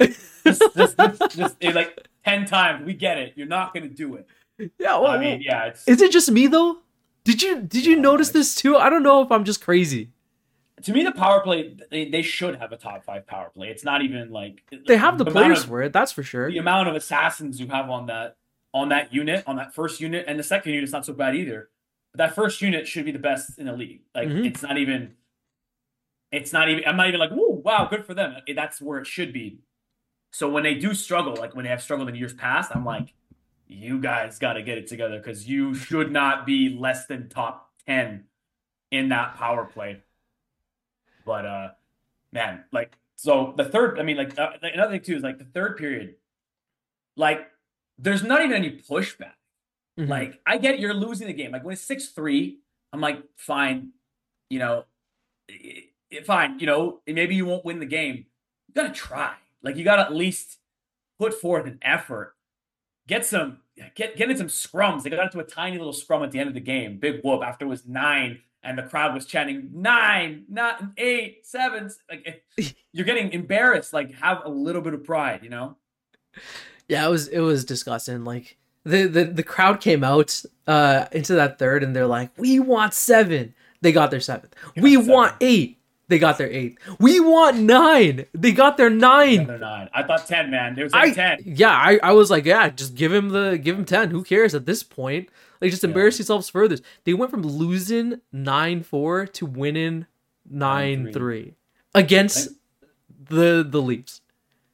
just, 0.00 0.20
just, 0.44 0.96
just, 0.98 1.36
just 1.36 1.56
it, 1.60 1.74
like 1.74 2.08
ten 2.24 2.46
times. 2.46 2.84
We 2.86 2.94
get 2.94 3.18
it. 3.18 3.34
You're 3.36 3.46
not 3.46 3.74
gonna 3.74 3.88
do 3.88 4.16
it. 4.16 4.26
yeah, 4.78 4.96
well, 4.98 5.08
I 5.08 5.18
mean, 5.18 5.42
yeah, 5.42 5.66
it's 5.66 5.86
is 5.86 6.00
it 6.00 6.10
just 6.12 6.30
me 6.30 6.46
though? 6.46 6.78
Did 7.24 7.42
you 7.42 7.62
did 7.62 7.86
you 7.86 7.96
notice 7.96 8.30
this 8.30 8.54
too? 8.54 8.76
I 8.76 8.90
don't 8.90 9.02
know 9.02 9.22
if 9.22 9.32
I'm 9.32 9.44
just 9.44 9.62
crazy. 9.62 10.10
to 10.82 10.92
me 10.92 11.02
the 11.04 11.12
power 11.12 11.40
play. 11.40 11.76
They, 11.90 12.08
they 12.10 12.22
should 12.22 12.56
have 12.56 12.72
a 12.72 12.76
top 12.76 13.04
five 13.04 13.26
power 13.26 13.50
play. 13.54 13.68
It's 13.68 13.84
not 13.84 14.02
even 14.02 14.30
like 14.30 14.62
They 14.86 14.96
have 14.96 15.16
the 15.18 15.24
amount 15.24 15.34
players 15.36 15.60
of- 15.62 15.68
for 15.68 15.82
it, 15.82 15.92
that's 15.92 16.12
for 16.12 16.22
sure. 16.22 16.50
the 16.50 16.58
amount 16.58 16.88
of 16.88 16.94
assassins 16.94 17.58
you 17.60 17.68
have 17.68 17.88
on 17.88 18.06
that 18.06 18.36
on 18.74 18.88
that 18.90 19.14
unit, 19.14 19.44
on 19.46 19.56
that 19.56 19.72
first 19.74 20.00
unit, 20.00 20.24
and 20.28 20.38
the 20.38 20.42
second 20.42 20.72
unit's 20.72 20.92
not 20.92 21.06
so 21.06 21.12
bad 21.12 21.34
either. 21.36 21.70
But 22.12 22.18
that 22.18 22.34
first 22.34 22.60
unit 22.60 22.86
should 22.88 23.04
be 23.04 23.12
the 23.12 23.18
best 23.20 23.58
in 23.58 23.66
the 23.66 23.72
league. 23.72 24.02
Like 24.14 24.28
Mhm. 24.28 24.46
it's 24.46 24.62
not 24.62 24.76
even. 24.78 25.14
It's 26.30 26.52
not 26.52 26.68
even. 26.68 26.84
I'm 26.86 26.96
not 26.96 27.08
even 27.08 27.20
like, 27.20 27.30
whoa, 27.30 27.48
wow, 27.64 27.86
good 27.88 28.04
for 28.04 28.12
them. 28.12 28.36
That's 28.54 28.82
where 28.82 28.98
it 28.98 29.06
should 29.06 29.32
be. 29.32 29.60
So 30.32 30.50
when 30.50 30.64
they 30.64 30.74
do 30.74 30.92
struggle, 30.94 31.36
like 31.36 31.54
when 31.54 31.62
they 31.64 31.70
have 31.70 31.80
struggled 31.80 32.08
in 32.08 32.16
years 32.16 32.34
past, 32.34 32.72
I'm 32.74 32.84
like, 32.84 33.14
you 33.66 34.00
guys 34.00 34.38
got 34.38 34.54
to 34.54 34.62
get 34.62 34.78
it 34.78 34.86
together 34.86 35.18
because 35.18 35.48
you 35.48 35.74
should 35.74 36.12
not 36.12 36.46
be 36.46 36.76
less 36.78 37.06
than 37.06 37.28
top 37.28 37.70
ten 37.86 38.24
in 38.90 39.08
that 39.10 39.34
power 39.36 39.64
play. 39.64 40.02
But 41.24 41.46
uh, 41.46 41.68
man, 42.32 42.64
like 42.72 42.92
so 43.16 43.54
the 43.56 43.64
third. 43.64 43.98
I 43.98 44.02
mean, 44.02 44.16
like 44.16 44.38
uh, 44.38 44.50
another 44.62 44.92
thing 44.92 45.00
too 45.02 45.16
is 45.16 45.22
like 45.22 45.38
the 45.38 45.44
third 45.44 45.76
period. 45.76 46.16
Like, 47.16 47.48
there's 47.98 48.22
not 48.22 48.40
even 48.42 48.56
any 48.56 48.70
pushback. 48.72 49.32
Mhm. 49.98 50.08
Like, 50.08 50.40
I 50.44 50.58
get 50.58 50.80
you're 50.80 50.94
losing 50.94 51.28
the 51.28 51.32
game. 51.32 51.52
Like 51.52 51.64
when 51.64 51.72
it's 51.72 51.82
six 51.82 52.08
three, 52.08 52.58
I'm 52.92 53.00
like, 53.00 53.22
fine, 53.36 53.90
you 54.50 54.58
know, 54.58 54.84
i- 55.50 55.84
i- 56.12 56.20
fine, 56.22 56.58
you 56.58 56.66
know, 56.66 57.00
maybe 57.06 57.34
you 57.36 57.46
won't 57.46 57.64
win 57.64 57.78
the 57.78 57.86
game. 57.86 58.26
You 58.68 58.74
gotta 58.74 58.92
try. 58.92 59.34
Like 59.62 59.76
you 59.76 59.84
gotta 59.84 60.02
at 60.02 60.12
least 60.14 60.58
put 61.18 61.32
forth 61.34 61.66
an 61.66 61.78
effort. 61.82 62.33
Get 63.06 63.26
some 63.26 63.58
get 63.94 64.16
get 64.16 64.30
in 64.30 64.36
some 64.36 64.48
scrums. 64.48 65.02
They 65.02 65.10
got 65.10 65.24
into 65.24 65.40
a 65.40 65.44
tiny 65.44 65.78
little 65.78 65.92
scrum 65.92 66.22
at 66.22 66.30
the 66.30 66.38
end 66.38 66.48
of 66.48 66.54
the 66.54 66.60
game. 66.60 66.98
Big 66.98 67.20
whoop 67.22 67.42
after 67.42 67.64
it 67.66 67.68
was 67.68 67.86
nine, 67.86 68.40
and 68.62 68.78
the 68.78 68.82
crowd 68.82 69.14
was 69.14 69.26
chanting 69.26 69.70
nine, 69.72 70.44
not 70.48 70.82
eight, 70.96 71.46
seven. 71.46 71.90
Like 72.10 72.44
you're 72.92 73.06
getting 73.06 73.32
embarrassed. 73.32 73.92
Like 73.92 74.14
have 74.14 74.42
a 74.44 74.48
little 74.48 74.82
bit 74.82 74.94
of 74.94 75.04
pride, 75.04 75.40
you 75.42 75.50
know? 75.50 75.76
Yeah, 76.88 77.06
it 77.06 77.10
was 77.10 77.28
it 77.28 77.40
was 77.40 77.64
disgusting. 77.64 78.24
Like 78.24 78.56
the 78.84 79.06
the, 79.06 79.24
the 79.24 79.42
crowd 79.42 79.80
came 79.80 80.02
out 80.04 80.42
uh 80.66 81.06
into 81.12 81.34
that 81.34 81.58
third 81.58 81.82
and 81.82 81.94
they're 81.94 82.06
like, 82.06 82.30
"We 82.38 82.60
want 82.60 82.94
7." 82.94 83.54
They 83.80 83.92
got 83.92 84.10
their 84.10 84.20
7th. 84.20 84.52
We 84.76 84.94
seven. 84.94 85.08
want 85.08 85.34
8. 85.42 85.78
They 86.08 86.18
got 86.18 86.36
their 86.36 86.48
8th. 86.48 86.76
We 87.00 87.18
want 87.18 87.56
9. 87.58 88.26
They 88.34 88.52
got 88.52 88.76
their 88.76 88.90
9. 88.90 89.46
They're 89.46 89.58
nine. 89.58 89.88
I 89.94 90.02
thought 90.02 90.26
ten, 90.26 90.50
man. 90.50 90.74
There 90.74 90.84
was 90.84 90.92
I 90.92 91.04
like 91.04 91.14
ten. 91.14 91.38
yeah, 91.46 91.70
I, 91.70 91.98
I 92.02 92.12
was 92.12 92.30
like, 92.30 92.44
yeah, 92.44 92.68
just 92.68 92.94
give 92.94 93.10
him 93.12 93.30
the 93.30 93.56
give 93.56 93.78
him 93.78 93.84
10. 93.86 94.10
Who 94.10 94.22
cares 94.22 94.54
at 94.54 94.66
this 94.66 94.82
point? 94.82 95.30
Like 95.62 95.70
just 95.70 95.82
Yeah. 95.82 95.88
embarrass 95.88 96.18
yourselves 96.18 96.50
further. 96.50 96.76
They 97.04 97.14
went 97.14 97.30
from 97.30 97.42
losing 97.42 98.20
9-4 98.34 99.32
to 99.34 99.46
winning 99.46 100.06
9-3 100.52 101.54
against 101.94 102.50
the 103.30 103.66
the 103.68 103.80
Leafs. 103.80 104.20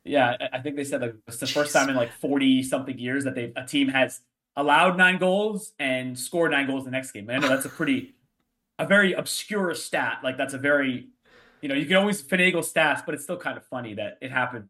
Yeah, 0.04 0.36
I- 0.40 0.56
I 0.58 0.60
think 0.62 0.76
they 0.76 0.84
said 0.84 1.00
that 1.02 1.14
it's 1.28 1.36
the 1.38 1.46
first 1.46 1.72
time 1.72 1.88
in 1.90 1.94
like 1.94 2.10
forty 2.12 2.62
something 2.62 2.98
years 2.98 3.24
that 3.24 3.34
they 3.34 3.52
a 3.54 3.64
team 3.64 3.88
has 3.88 4.20
allowed 4.56 4.96
nine 4.96 5.18
goals 5.18 5.72
and 5.78 6.18
scored 6.18 6.50
nine 6.50 6.66
goals 6.66 6.84
the 6.84 6.90
next 6.90 7.12
game. 7.12 7.28
And 7.28 7.36
I 7.44 7.48
know 7.48 7.54
that's 7.54 7.66
a 7.66 7.68
pretty 7.68 8.14
a 8.78 8.86
very 8.86 9.12
obscure 9.12 9.74
stat. 9.74 10.20
Like 10.24 10.36
that's 10.38 10.54
a 10.54 10.58
very 10.58 11.08
you 11.62 11.68
know, 11.68 11.74
you 11.74 11.86
can 11.86 11.96
always 11.96 12.22
finagle 12.22 12.64
stats, 12.66 13.04
but 13.04 13.14
it's 13.14 13.24
still 13.24 13.36
kind 13.36 13.56
of 13.56 13.64
funny 13.66 13.94
that 13.94 14.18
it 14.20 14.30
happened 14.30 14.68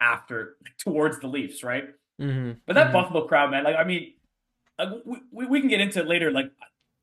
after 0.00 0.56
towards 0.78 1.18
the 1.20 1.26
Leafs, 1.26 1.62
right? 1.62 1.88
Mhm. 2.20 2.58
But 2.66 2.74
that 2.74 2.88
Mhm. 2.88 2.92
Buffalo 2.92 3.26
crowd, 3.26 3.50
man, 3.50 3.64
like 3.64 3.76
I 3.76 3.84
mean, 3.84 4.14
like 4.78 4.90
we, 5.04 5.46
we, 5.46 5.60
can 5.60 5.68
get 5.68 5.80
into 5.80 6.00
it 6.00 6.06
later. 6.06 6.30
Like 6.30 6.50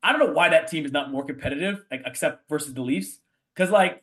I 0.02 0.12
don't 0.12 0.20
know 0.20 0.32
why 0.32 0.48
that 0.48 0.68
team 0.68 0.84
is 0.84 0.92
not 0.92 1.10
more 1.10 1.24
competitive, 1.24 1.84
like 1.90 2.02
except 2.04 2.48
versus 2.48 2.74
the 2.74 2.82
Leafs, 2.82 3.20
because 3.54 3.70
like 3.70 4.02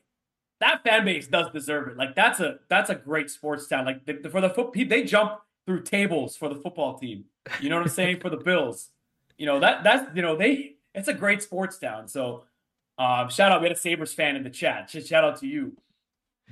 that 0.59 0.84
fan 0.84 1.05
base 1.05 1.27
does 1.27 1.51
deserve 1.51 1.89
it. 1.89 1.97
Like 1.97 2.15
that's 2.15 2.39
a 2.39 2.59
that's 2.69 2.89
a 2.89 2.95
great 2.95 3.29
sports 3.29 3.67
town. 3.67 3.86
Like 3.86 4.05
the, 4.05 4.29
for 4.29 4.41
the 4.41 4.49
foot, 4.49 4.73
they 4.73 5.03
jump 5.03 5.39
through 5.65 5.84
tables 5.84 6.36
for 6.38 6.49
the 6.49 6.55
football 6.55 6.97
team. 6.97 7.25
You 7.59 7.69
know 7.69 7.75
what 7.75 7.84
I'm 7.84 7.89
saying? 7.89 8.19
for 8.19 8.29
the 8.29 8.38
Bills, 8.38 8.89
you 9.38 9.45
know 9.45 9.59
that 9.59 9.84
that's 9.84 10.15
you 10.15 10.21
know 10.21 10.36
they 10.36 10.75
it's 10.93 11.07
a 11.07 11.13
great 11.13 11.41
sports 11.41 11.77
town. 11.77 12.07
So 12.07 12.43
um, 13.02 13.30
shout 13.30 13.52
out, 13.52 13.62
we 13.62 13.68
had 13.68 13.76
a 13.76 13.80
Sabres 13.80 14.14
fan 14.14 14.36
in 14.36 14.43
the 14.43 14.49
chat. 14.49 14.89
Sh- 14.89 15.06
Shout 15.06 15.24
out 15.24 15.39
to 15.39 15.47
you. 15.47 15.74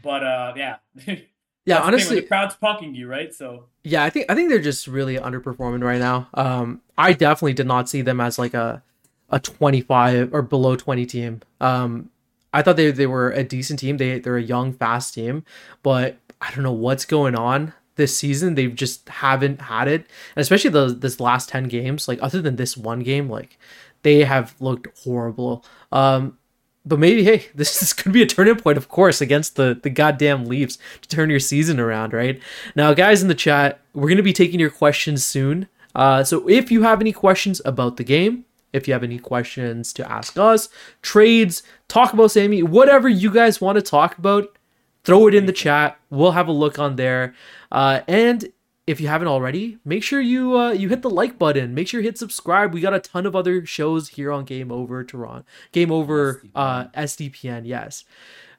But 0.02 0.24
uh, 0.24 0.54
yeah, 0.56 0.78
Yeah, 1.06 1.16
That's 1.16 1.22
the 1.66 1.76
honestly, 1.82 2.16
the 2.22 2.28
crowd's 2.28 2.56
punking 2.56 2.96
you, 2.96 3.08
right? 3.08 3.34
So 3.34 3.66
Yeah, 3.84 4.04
I 4.04 4.10
think 4.10 4.26
I 4.30 4.36
think 4.36 4.50
they're 4.50 4.60
just 4.60 4.88
really 4.88 5.18
underperforming 5.18 5.84
right 5.84 6.00
now. 6.00 6.30
Um, 6.34 6.82
I 6.98 7.14
definitely 7.14 7.54
did 7.54 7.68
not 7.68 7.90
see 7.90 8.02
them 8.02 8.20
as 8.20 8.40
like 8.40 8.54
a 8.54 8.82
a 9.30 9.40
25 9.40 10.34
or 10.34 10.42
below 10.42 10.76
20 10.76 11.06
team. 11.06 11.42
Um, 11.62 12.10
I 12.54 12.62
thought 12.62 12.78
they 12.78 12.92
they 12.92 13.08
were 13.08 13.30
a 13.32 13.44
decent 13.44 13.80
team. 13.80 13.98
They 13.98 14.20
they're 14.20 14.38
a 14.38 14.42
young, 14.42 14.74
fast 14.74 15.14
team, 15.14 15.44
but 15.84 16.18
I 16.42 16.52
don't 16.52 16.64
know 16.64 16.72
what's 16.72 17.06
going 17.06 17.36
on 17.36 17.74
this 17.96 18.16
season. 18.18 18.56
They 18.56 18.68
just 18.68 19.08
haven't 19.10 19.62
had 19.62 19.88
it, 19.88 20.08
and 20.36 20.42
especially 20.42 20.72
the 20.72 20.88
this 20.88 21.20
last 21.20 21.50
10 21.50 21.66
games. 21.66 22.08
Like 22.08 22.20
other 22.22 22.42
than 22.42 22.56
this 22.56 22.76
one 22.76 23.02
game, 23.02 23.30
like 23.30 23.60
they 24.04 24.24
have 24.24 24.56
looked 24.60 24.88
horrible. 25.04 25.66
Um, 25.92 26.38
but 26.86 27.00
maybe 27.00 27.24
hey, 27.24 27.46
this, 27.56 27.80
this 27.80 27.94
could 27.94 28.12
be 28.12 28.22
a 28.22 28.28
turning 28.28 28.56
point, 28.56 28.78
of 28.78 28.90
course, 28.90 29.22
against 29.22 29.56
the 29.56 29.80
the 29.82 29.90
goddamn 29.90 30.46
Leafs 30.46 30.78
to 31.02 31.10
turn 31.10 31.30
your 31.30 31.40
season 31.40 31.80
around, 31.80 32.14
right? 32.14 32.42
Now, 32.76 32.94
guys 32.94 33.22
in 33.22 33.28
the 33.28 33.36
chat, 33.36 33.82
we're 33.94 34.10
gonna 34.10 34.24
be 34.24 34.34
taking 34.34 34.60
your 34.60 34.70
questions 34.70 35.24
soon. 35.24 35.68
Uh, 35.96 36.24
so 36.24 36.48
if 36.48 36.72
you 36.72 36.84
have 36.84 37.02
any 37.02 37.12
questions 37.12 37.62
about 37.66 37.98
the 37.98 38.04
game, 38.04 38.46
if 38.74 38.88
you 38.88 38.94
have 38.94 39.04
any 39.04 39.20
questions 39.20 39.92
to 39.94 40.12
ask 40.12 40.38
us, 40.38 40.70
trades, 41.02 41.64
talk 41.88 42.14
about 42.14 42.32
Sammy, 42.32 42.62
whatever 42.62 43.10
you 43.10 43.32
guys 43.32 43.60
want 43.60 43.78
to 43.78 43.82
talk 43.82 44.18
about, 44.18 44.58
throw 45.04 45.28
it 45.28 45.34
in 45.34 45.46
the 45.46 45.52
chat. 45.52 46.00
We'll 46.10 46.32
have 46.32 46.48
a 46.48 46.54
look 46.54 46.78
on 46.78 46.96
there. 46.96 47.34
Uh, 47.72 48.02
and 48.08 48.52
if 48.90 49.00
you 49.00 49.08
haven't 49.08 49.28
already, 49.28 49.78
make 49.86 50.04
sure 50.04 50.20
you 50.20 50.58
uh, 50.58 50.72
you 50.72 50.90
hit 50.90 51.04
the 51.04 51.12
like 51.12 51.38
button. 51.38 51.76
Make 51.76 51.88
sure 51.88 52.00
you 52.00 52.06
hit 52.08 52.18
subscribe. 52.18 52.74
We 52.74 52.82
got 52.82 52.96
a 52.96 53.00
ton 53.00 53.28
of 53.28 53.36
other 53.36 53.64
shows 53.64 54.10
here 54.10 54.32
on 54.32 54.46
Game 54.46 54.72
Over 54.72 55.04
Toronto, 55.04 55.46
Game 55.72 55.92
Over 55.92 56.42
uh, 56.56 56.86
SDPN. 56.88 57.68
Yes, 57.68 58.04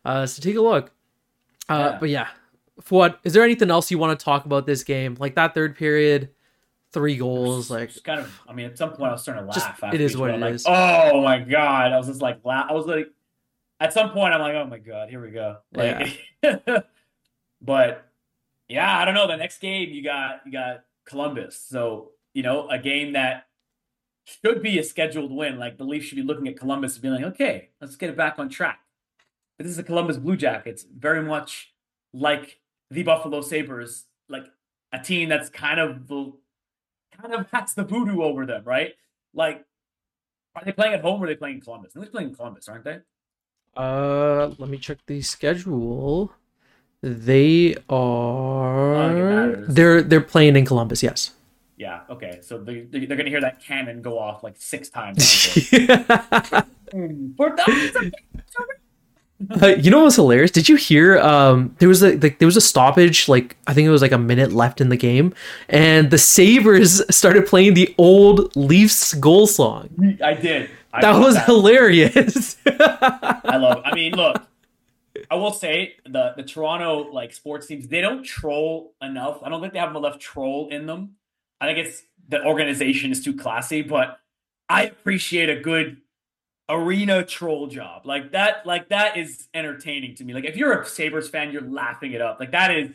uh, 0.04 0.26
so 0.26 0.40
take 0.40 0.54
a 0.54 0.60
look. 0.60 0.92
Uh, 1.68 1.90
Yeah. 1.92 1.98
But 1.98 2.08
yeah, 2.10 2.28
Fouad, 2.80 3.16
is 3.24 3.32
there 3.32 3.42
anything 3.42 3.70
else 3.70 3.90
you 3.90 3.98
want 3.98 4.16
to 4.16 4.24
talk 4.24 4.44
about 4.44 4.66
this 4.66 4.84
game? 4.84 5.16
Like 5.18 5.34
that 5.34 5.52
third 5.52 5.74
period, 5.76 6.30
three 6.92 7.16
goals. 7.16 7.68
Like 7.68 7.88
Just 7.88 8.04
kind 8.04 8.20
of, 8.20 8.40
I 8.48 8.52
mean, 8.52 8.66
at 8.66 8.78
some 8.78 8.90
point 8.90 9.08
I 9.10 9.12
was 9.12 9.22
starting 9.22 9.44
to 9.44 9.50
laugh. 9.50 9.78
it 9.82 9.84
after 9.84 9.96
is 9.96 10.16
what 10.16 10.30
it 10.30 10.38
like, 10.38 10.54
is. 10.54 10.64
Oh 10.64 11.22
my 11.22 11.40
god! 11.40 11.92
I 11.92 11.98
was 11.98 12.06
just 12.06 12.22
like, 12.22 12.38
la- 12.44 12.66
I 12.68 12.72
was 12.72 12.86
like, 12.86 13.08
at 13.80 13.92
some 13.92 14.10
point 14.10 14.32
I'm 14.32 14.40
like, 14.40 14.54
oh 14.54 14.66
my 14.66 14.78
god, 14.78 15.10
here 15.10 15.20
we 15.20 15.32
go. 15.32 15.56
Like, 15.72 16.20
but 17.60 18.09
yeah, 18.70 18.98
I 18.98 19.04
don't 19.04 19.14
know. 19.14 19.26
The 19.26 19.36
next 19.36 19.58
game 19.58 19.90
you 19.90 20.02
got 20.02 20.42
you 20.46 20.52
got 20.52 20.84
Columbus, 21.04 21.60
so 21.68 22.12
you 22.34 22.44
know 22.44 22.68
a 22.68 22.78
game 22.78 23.14
that 23.14 23.46
should 24.24 24.62
be 24.62 24.78
a 24.78 24.84
scheduled 24.84 25.32
win. 25.32 25.58
Like 25.58 25.76
the 25.76 25.84
Leafs 25.84 26.06
should 26.06 26.16
be 26.16 26.22
looking 26.22 26.46
at 26.46 26.56
Columbus 26.56 26.94
and 26.94 27.02
being 27.02 27.14
like, 27.14 27.24
okay, 27.24 27.70
let's 27.80 27.96
get 27.96 28.10
it 28.10 28.16
back 28.16 28.38
on 28.38 28.48
track. 28.48 28.80
But 29.58 29.64
this 29.64 29.72
is 29.72 29.76
the 29.76 29.82
Columbus 29.82 30.18
Blue 30.18 30.36
Jackets, 30.36 30.84
very 30.84 31.20
much 31.20 31.74
like 32.12 32.60
the 32.90 33.02
Buffalo 33.02 33.40
Sabres, 33.40 34.04
like 34.28 34.46
a 34.92 35.00
team 35.00 35.28
that's 35.28 35.48
kind 35.50 35.80
of 35.80 36.06
the 36.06 36.32
kind 37.20 37.34
of 37.34 37.50
has 37.50 37.74
the 37.74 37.84
voodoo 37.84 38.22
over 38.22 38.46
them, 38.46 38.62
right? 38.64 38.94
Like, 39.34 39.64
are 40.54 40.64
they 40.64 40.72
playing 40.72 40.94
at 40.94 41.02
home 41.02 41.20
or 41.20 41.24
are 41.24 41.28
they 41.28 41.34
playing 41.34 41.60
Columbus? 41.60 41.92
They're 41.92 42.06
playing 42.06 42.36
Columbus, 42.36 42.68
aren't 42.68 42.84
they? 42.84 42.98
Uh, 43.76 44.52
let 44.58 44.68
me 44.68 44.78
check 44.78 44.98
the 45.06 45.22
schedule. 45.22 46.32
They 47.03 47.76
are. 47.88 49.57
they're 49.68 50.03
they're 50.03 50.20
playing 50.20 50.57
in 50.57 50.66
Columbus. 50.66 51.03
Yes. 51.03 51.32
Yeah. 51.76 52.01
Okay. 52.11 52.40
So 52.42 52.59
they 52.59 52.80
they're 52.80 53.16
gonna 53.16 53.30
hear 53.30 53.40
that 53.40 53.62
cannon 53.62 54.03
go 54.03 54.18
off 54.18 54.42
like 54.42 54.57
six 54.59 54.90
times. 54.90 55.18
uh, 59.62 59.68
you 59.78 59.90
know 59.90 60.03
what's 60.03 60.16
hilarious? 60.16 60.51
Did 60.51 60.68
you 60.68 60.76
hear? 60.76 61.18
Um, 61.18 61.74
there 61.78 61.88
was 61.88 62.03
a 62.03 62.18
like, 62.18 62.38
there 62.38 62.46
was 62.46 62.59
a 62.59 62.61
stoppage. 62.61 63.28
Like 63.28 63.57
I 63.66 63.72
think 63.72 63.86
it 63.86 63.90
was 63.90 64.03
like 64.03 64.12
a 64.12 64.18
minute 64.18 64.53
left 64.53 64.82
in 64.82 64.90
the 64.90 64.96
game, 64.98 65.32
and 65.70 66.11
the 66.11 66.18
Sabres 66.18 67.03
started 67.14 67.46
playing 67.46 67.72
the 67.72 67.94
old 67.96 68.55
Leafs 68.55 69.14
goal 69.14 69.46
song. 69.46 70.18
I 70.22 70.34
did. 70.34 70.68
I 70.92 71.01
that 71.01 71.18
was 71.18 71.34
that. 71.34 71.46
hilarious. 71.46 72.59
I 72.66 73.57
love. 73.57 73.78
It. 73.78 73.84
I 73.86 73.94
mean, 73.94 74.12
look, 74.12 74.42
I 75.30 75.36
will 75.36 75.52
say 75.52 75.94
the 76.04 76.34
the 76.36 76.42
Toronto 76.42 77.10
like 77.12 77.32
sports 77.32 77.66
teams 77.66 77.86
they 77.86 78.00
don't 78.00 78.24
troll 78.24 78.94
enough. 79.00 79.40
I 79.42 79.48
don't 79.48 79.60
think 79.60 79.72
they 79.72 79.78
have 79.78 79.94
enough 79.94 80.18
troll 80.18 80.68
in 80.70 80.86
them. 80.86 81.16
I 81.60 81.66
think 81.66 81.86
it's 81.86 82.02
the 82.28 82.44
organization 82.44 83.12
is 83.12 83.22
too 83.22 83.36
classy, 83.36 83.82
but 83.82 84.18
I 84.68 84.84
appreciate 84.84 85.48
a 85.48 85.60
good 85.60 85.98
arena 86.68 87.24
troll 87.24 87.66
job. 87.66 88.06
Like 88.06 88.32
that, 88.32 88.64
like 88.64 88.88
that 88.88 89.16
is 89.16 89.48
entertaining 89.54 90.14
to 90.16 90.24
me. 90.24 90.34
Like 90.34 90.44
if 90.44 90.56
you're 90.56 90.80
a 90.80 90.86
Sabres 90.86 91.28
fan, 91.28 91.52
you're 91.52 91.62
laughing 91.62 92.12
it 92.12 92.20
up. 92.20 92.40
Like 92.40 92.52
that 92.52 92.74
is 92.74 92.90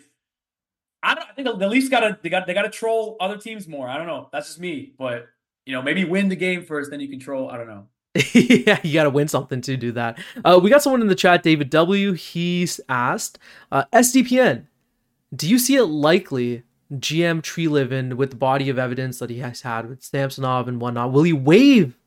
I 1.04 1.14
don't 1.14 1.30
I 1.30 1.34
think 1.34 1.60
the 1.60 1.68
Leafs 1.68 1.90
gotta 1.90 2.18
they 2.22 2.30
got 2.30 2.48
they 2.48 2.54
gotta 2.54 2.70
troll 2.70 3.16
other 3.20 3.38
teams 3.38 3.68
more. 3.68 3.88
I 3.88 3.98
don't 3.98 4.08
know. 4.08 4.30
That's 4.32 4.48
just 4.48 4.60
me. 4.60 4.94
But 4.98 5.28
you 5.66 5.74
know, 5.74 5.82
maybe 5.82 6.04
win 6.04 6.30
the 6.30 6.36
game 6.36 6.64
first, 6.64 6.92
then 6.92 7.00
you 7.00 7.08
control. 7.08 7.50
I 7.50 7.58
don't 7.58 7.68
know. 7.68 7.88
yeah, 8.34 8.80
you 8.84 8.94
got 8.94 9.04
to 9.04 9.10
win 9.10 9.28
something 9.28 9.62
to 9.62 9.76
do 9.76 9.92
that. 9.92 10.18
Uh, 10.44 10.60
we 10.62 10.70
got 10.70 10.82
someone 10.82 11.02
in 11.02 11.08
the 11.08 11.16
chat, 11.16 11.44
David 11.44 11.70
W. 11.70 12.14
He's 12.14 12.80
asked, 12.88 13.40
uh, 13.72 13.84
SDPN, 13.92 14.68
do 15.36 15.50
you 15.50 15.60
see 15.60 15.76
it 15.76 15.86
likely 15.86 16.64
GM 16.94 17.42
Treliving 17.42 18.14
with 18.14 18.30
the 18.30 18.36
body 18.36 18.70
of 18.70 18.78
evidence 18.78 19.20
that 19.20 19.30
he 19.30 19.40
has 19.40 19.62
had 19.62 19.90
with 19.90 20.04
Samsonov 20.04 20.68
and 20.68 20.80
whatnot, 20.80 21.12
will 21.12 21.24
he 21.24 21.34
waive 21.34 21.98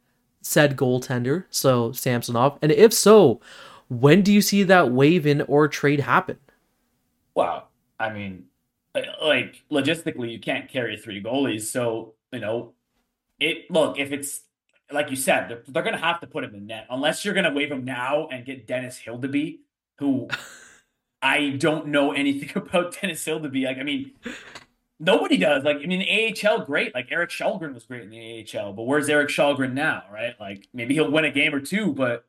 said 0.40 0.76
goaltender, 0.76 1.44
so 1.50 1.92
Samsonov? 1.92 2.58
And 2.62 2.72
if 2.72 2.92
so, 2.92 3.40
when 3.88 4.22
do 4.22 4.32
you 4.32 4.40
see 4.40 4.62
that 4.64 4.92
waive 4.92 5.26
in 5.26 5.42
or 5.42 5.68
trade 5.68 6.00
happen? 6.00 6.38
Well, 7.34 7.68
I 7.98 8.12
mean, 8.12 8.44
like 8.94 9.62
logistically, 9.70 10.30
you 10.30 10.38
can't 10.38 10.68
carry 10.68 10.96
three 10.96 11.22
goalies. 11.22 11.62
So, 11.62 12.14
you 12.32 12.40
know, 12.40 12.72
it 13.40 13.70
look, 13.70 13.98
if 13.98 14.12
it's 14.12 14.42
like 14.92 15.10
you 15.10 15.16
said, 15.16 15.48
they're, 15.48 15.62
they're 15.68 15.82
going 15.82 15.94
to 15.94 16.00
have 16.00 16.20
to 16.20 16.26
put 16.26 16.44
him 16.44 16.54
in 16.54 16.66
net 16.66 16.86
unless 16.90 17.24
you're 17.24 17.34
going 17.34 17.44
to 17.44 17.52
waive 17.52 17.70
him 17.70 17.84
now 17.84 18.28
and 18.28 18.44
get 18.44 18.66
Dennis 18.66 19.00
Hildeby, 19.04 19.58
who 19.98 20.28
I 21.22 21.50
don't 21.50 21.88
know 21.88 22.12
anything 22.12 22.50
about 22.56 22.98
Dennis 23.00 23.24
Hildeby. 23.24 23.64
Like, 23.64 23.78
I 23.78 23.82
mean, 23.82 24.12
nobody 25.00 25.36
does. 25.36 25.64
Like, 25.64 25.78
I 25.78 25.86
mean, 25.86 26.34
AHL, 26.42 26.64
great. 26.64 26.94
Like, 26.94 27.10
Erik 27.10 27.30
Källgren 27.30 27.74
was 27.74 27.84
great 27.84 28.02
in 28.02 28.10
the 28.10 28.46
AHL, 28.58 28.72
but 28.72 28.84
where's 28.84 29.08
Erik 29.08 29.28
Källgren 29.28 29.72
now, 29.72 30.04
right? 30.12 30.34
Like, 30.40 30.68
maybe 30.72 30.94
he'll 30.94 31.10
win 31.10 31.24
a 31.24 31.30
game 31.30 31.54
or 31.54 31.60
two, 31.60 31.92
but 31.92 32.24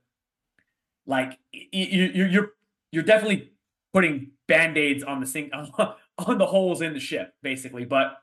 like, 1.06 1.40
you, 1.52 1.86
you, 2.12 2.26
you're 2.26 2.52
you're 2.92 3.04
definitely 3.04 3.52
putting 3.94 4.32
band 4.48 4.78
aids 4.78 5.04
on 5.04 5.20
the 5.20 5.26
sink 5.26 5.52
on 6.18 6.38
the 6.38 6.46
holes 6.46 6.82
in 6.82 6.94
the 6.94 7.00
ship, 7.00 7.34
basically. 7.42 7.86
But 7.86 8.22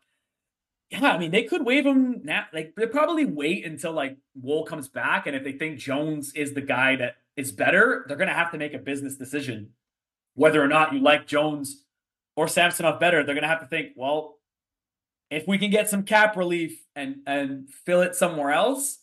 yeah, 0.90 1.12
I 1.12 1.18
mean, 1.18 1.32
they 1.32 1.44
could 1.44 1.64
waive 1.64 1.84
him 1.84 2.20
now. 2.22 2.46
Like 2.52 2.74
they 2.76 2.86
probably 2.86 3.24
wait 3.24 3.66
until 3.66 3.92
like 3.92 4.16
Woll 4.40 4.64
comes 4.64 4.88
back, 4.88 5.26
and 5.26 5.34
if 5.34 5.42
they 5.42 5.52
think 5.52 5.78
Jones 5.78 6.32
is 6.34 6.52
the 6.52 6.60
guy 6.60 6.96
that 6.96 7.16
is 7.36 7.50
better, 7.50 8.04
they're 8.06 8.16
gonna 8.16 8.32
have 8.32 8.52
to 8.52 8.58
make 8.58 8.74
a 8.74 8.78
business 8.78 9.16
decision 9.16 9.70
whether 10.34 10.62
or 10.62 10.68
not 10.68 10.92
you 10.92 11.00
like 11.00 11.26
Jones 11.26 11.84
or 12.36 12.46
Samsonov 12.46 13.00
better. 13.00 13.24
They're 13.24 13.34
gonna 13.34 13.48
have 13.48 13.60
to 13.60 13.66
think, 13.66 13.92
well, 13.96 14.38
if 15.30 15.48
we 15.48 15.58
can 15.58 15.70
get 15.70 15.90
some 15.90 16.04
cap 16.04 16.36
relief 16.36 16.84
and 16.94 17.16
and 17.26 17.68
fill 17.68 18.02
it 18.02 18.14
somewhere 18.14 18.52
else, 18.52 18.98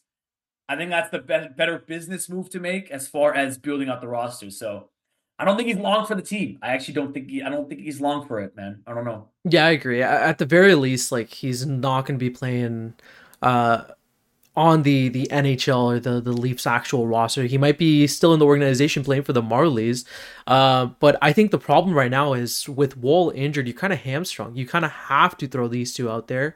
I 0.70 0.78
think 0.78 0.90
that's 0.90 1.10
the 1.10 1.20
be- 1.20 1.50
better 1.58 1.80
business 1.80 2.30
move 2.30 2.50
to 2.52 2.62
make 2.62 2.92
as 2.92 3.08
far 3.10 3.34
as 3.34 3.58
building 3.58 3.90
out 3.90 4.00
the 4.00 4.08
roster. 4.08 4.50
So 4.52 4.90
I 5.40 5.46
don't 5.46 5.58
think 5.58 5.68
he's 5.68 5.78
long 5.78 6.06
for 6.06 6.16
the 6.16 6.22
team. 6.22 6.60
I 6.62 6.74
actually 6.74 6.94
don't 6.94 7.14
think 7.14 7.30
he, 7.30 7.42
I 7.42 7.50
don't 7.50 7.68
think 7.68 7.82
he's 7.82 8.00
long 8.00 8.28
for 8.28 8.40
it, 8.40 8.56
man. 8.56 8.82
I 8.86 8.94
don't 8.94 9.06
know. 9.06 9.30
Yeah, 9.44 9.66
I 9.66 9.72
agree. 9.72 10.02
At 10.02 10.38
the 10.38 10.46
very 10.46 10.76
least, 10.76 11.12
like 11.12 11.30
he's 11.30 11.66
not 11.66 12.06
going 12.06 12.20
to 12.20 12.24
be 12.24 12.30
playing 12.30 12.94
uh, 13.42 13.86
on 14.56 14.84
the 14.84 15.10
the 15.10 15.28
NHL 15.32 15.84
or 15.84 16.00
the 16.00 16.22
the 16.22 16.32
Leafs 16.32 16.68
actual 16.68 17.08
roster. 17.08 17.44
He 17.44 17.58
might 17.58 17.78
be 17.78 18.06
still 18.06 18.34
in 18.34 18.40
the 18.40 18.46
organization 18.46 19.04
playing 19.04 19.24
for 19.24 19.34
the 19.34 19.42
Marlies. 19.42 20.06
Uh, 20.46 20.88
but 21.00 21.18
I 21.22 21.34
think 21.34 21.52
the 21.52 21.58
problem 21.58 21.96
right 21.96 22.12
now 22.12 22.34
is 22.34 22.70
with 22.70 22.96
Woll 22.98 23.32
injured, 23.32 23.68
you 23.68 23.74
kind 23.74 23.92
of 23.94 24.00
hamstrung. 24.00 24.56
You 24.56 24.68
kind 24.68 24.86
of 24.86 24.92
have 24.92 25.36
to 25.38 25.48
throw 25.48 25.68
these 25.68 25.94
two 25.94 26.10
out 26.10 26.28
there. 26.28 26.56